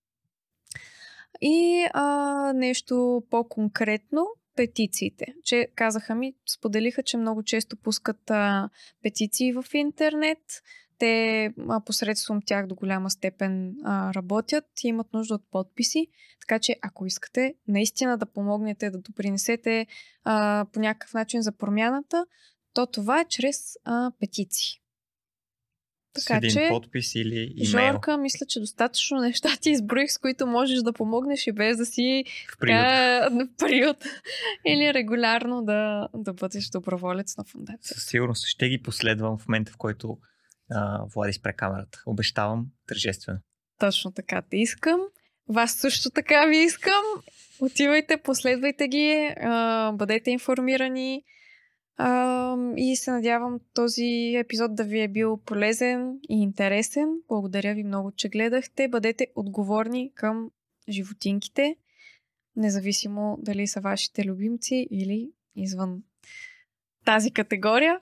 И 1.41 1.87
а, 1.93 2.53
нещо 2.53 3.23
по-конкретно, 3.31 4.27
петициите. 4.57 5.27
Че 5.45 5.69
казаха 5.75 6.15
ми, 6.15 6.35
споделиха, 6.47 7.03
че 7.03 7.17
много 7.17 7.43
често 7.43 7.77
пускат 7.77 8.31
а, 8.31 8.71
петиции 9.03 9.53
в 9.53 9.65
интернет. 9.75 10.63
Те 10.99 11.45
а, 11.69 11.81
посредством 11.81 12.41
тях 12.47 12.67
до 12.67 12.75
голяма 12.75 13.11
степен 13.11 13.75
а, 13.85 14.15
работят 14.15 14.65
и 14.85 14.89
имат 14.89 15.13
нужда 15.13 15.35
от 15.35 15.51
подписи. 15.51 16.07
Така 16.41 16.59
че, 16.59 16.77
ако 16.83 17.07
искате 17.07 17.55
наистина 17.69 18.19
да 18.19 18.27
помогнете, 18.27 18.91
да 18.91 18.99
допринесете 18.99 19.87
а, 20.25 20.67
по 20.73 20.81
някакъв 20.81 21.15
начин 21.15 21.43
за 21.43 21.53
промяната, 21.53 22.27
то 22.75 22.87
това 22.87 23.21
е 23.21 23.25
чрез 23.25 23.77
а, 23.85 24.11
петиции. 24.21 24.81
С 26.19 26.25
Така 26.25 26.37
един 26.37 26.51
че, 26.51 26.69
подпис 26.71 27.15
или 27.15 27.55
имейл 27.57 27.93
Жорка, 27.93 28.19
мисля, 28.19 28.47
че 28.47 28.61
достатъчно 28.61 29.21
неща 29.21 29.49
ти 29.61 29.71
изброих, 29.71 30.13
с 30.13 30.19
които 30.19 30.47
можеш 30.47 30.79
да 30.79 30.93
помогнеш 30.93 31.47
и 31.47 31.53
без 31.53 31.77
да 31.77 31.87
си 31.87 32.25
в 32.49 32.59
приют. 32.59 32.81
така, 32.81 33.31
на 33.31 33.49
приют 33.59 34.05
или 34.67 34.95
регулярно 34.95 35.65
да, 35.65 36.09
да 36.15 36.33
бъдеш 36.33 36.69
доброволец 36.69 37.37
на 37.37 37.45
фундация. 37.45 37.95
Със 37.95 38.07
сигурност 38.07 38.47
ще 38.47 38.69
ги 38.69 38.83
последвам 38.83 39.39
в 39.39 39.49
момента, 39.49 39.73
в 39.73 39.77
който 39.77 40.19
а, 40.71 41.05
Влади 41.15 41.33
спре 41.33 41.53
камерата. 41.53 42.03
Обещавам 42.07 42.67
тържествено. 42.87 43.39
Точно 43.79 44.13
така 44.13 44.43
те 44.51 44.57
искам. 44.57 45.01
Вас 45.49 45.73
също 45.73 46.11
така 46.11 46.47
ви 46.47 46.57
искам. 46.57 47.03
Отивайте, 47.61 48.17
последвайте 48.17 48.89
ги, 48.89 49.35
а, 49.41 49.93
бъдете 49.93 50.31
информирани 50.31 51.23
а, 51.97 52.57
и 52.77 52.97
се 52.97 53.11
надявам 53.11 53.61
този 53.75 54.35
епизод 54.37 54.75
да 54.75 54.85
ви 54.85 55.01
е 55.01 55.09
бил 55.09 55.37
полезен 55.37 56.19
и 56.29 56.43
интересен. 56.43 57.09
Благодаря 57.29 57.75
ви 57.75 57.85
много, 57.85 58.13
че 58.13 58.29
гледахте. 58.29 58.89
Бъдете 58.89 59.27
отговорни 59.35 60.13
към 60.15 60.51
животинките, 60.89 61.77
независимо 62.57 63.39
дали 63.41 63.67
са 63.67 63.81
вашите 63.81 64.25
любимци 64.25 64.89
или 64.91 65.31
извън 65.57 66.03
тази 67.05 67.31
категория. 67.31 68.01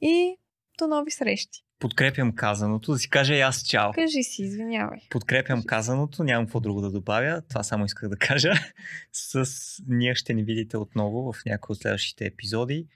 И 0.00 0.36
до 0.78 0.86
нови 0.86 1.10
срещи. 1.10 1.64
Подкрепям 1.82 2.34
казаното. 2.34 2.92
Да 2.92 2.98
си 2.98 3.10
кажа 3.10 3.34
и 3.34 3.40
аз 3.40 3.62
чао. 3.62 3.92
Кажи 3.92 4.22
си, 4.22 4.42
извинявай. 4.42 4.98
Подкрепям 5.10 5.62
казаното, 5.66 6.24
нямам 6.24 6.46
какво 6.46 6.60
друго 6.60 6.80
да 6.80 6.90
добавя. 6.90 7.42
Това 7.48 7.62
само 7.62 7.84
исках 7.84 8.08
да 8.08 8.16
кажа. 8.16 8.52
С 9.12 9.46
ние 9.88 10.14
ще 10.14 10.34
ни 10.34 10.42
видите 10.42 10.76
отново 10.76 11.32
в 11.32 11.44
някои 11.46 11.72
от 11.72 11.80
следващите 11.80 12.26
епизоди. 12.26 12.86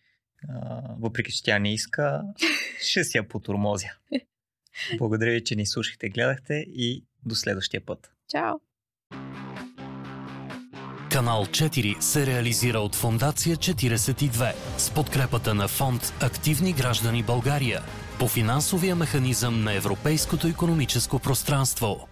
А, 0.49 0.83
въпреки, 1.01 1.33
че 1.33 1.43
тя 1.43 1.59
не 1.59 1.75
иска, 1.75 2.23
ще 2.81 3.05
си 3.05 3.19
я 3.19 3.29
потурмозя. 3.29 3.89
Благодаря 4.99 5.31
ви, 5.31 5.45
че 5.45 5.57
ни 5.57 5.67
слушахте, 5.67 6.09
гледахте 6.09 6.55
и 6.55 7.05
до 7.25 7.35
следващия 7.35 7.87
път. 7.87 8.11
Чао! 8.29 8.55
Канал 11.11 11.47
4 11.47 12.01
се 12.01 12.27
реализира 12.27 12.79
от 12.79 12.95
Фондация 12.95 13.57
42 13.57 14.55
с 14.79 14.91
подкрепата 14.91 15.55
на 15.55 15.69
фонд 15.69 16.15
Активни 16.21 16.73
граждани 16.73 17.23
България 17.23 17.83
по 18.19 18.29
финансовия 18.29 18.97
механизъм 18.97 19.65
на 19.65 19.73
Европейското 19.73 20.49
економическо 20.49 21.19
пространство. 21.19 22.09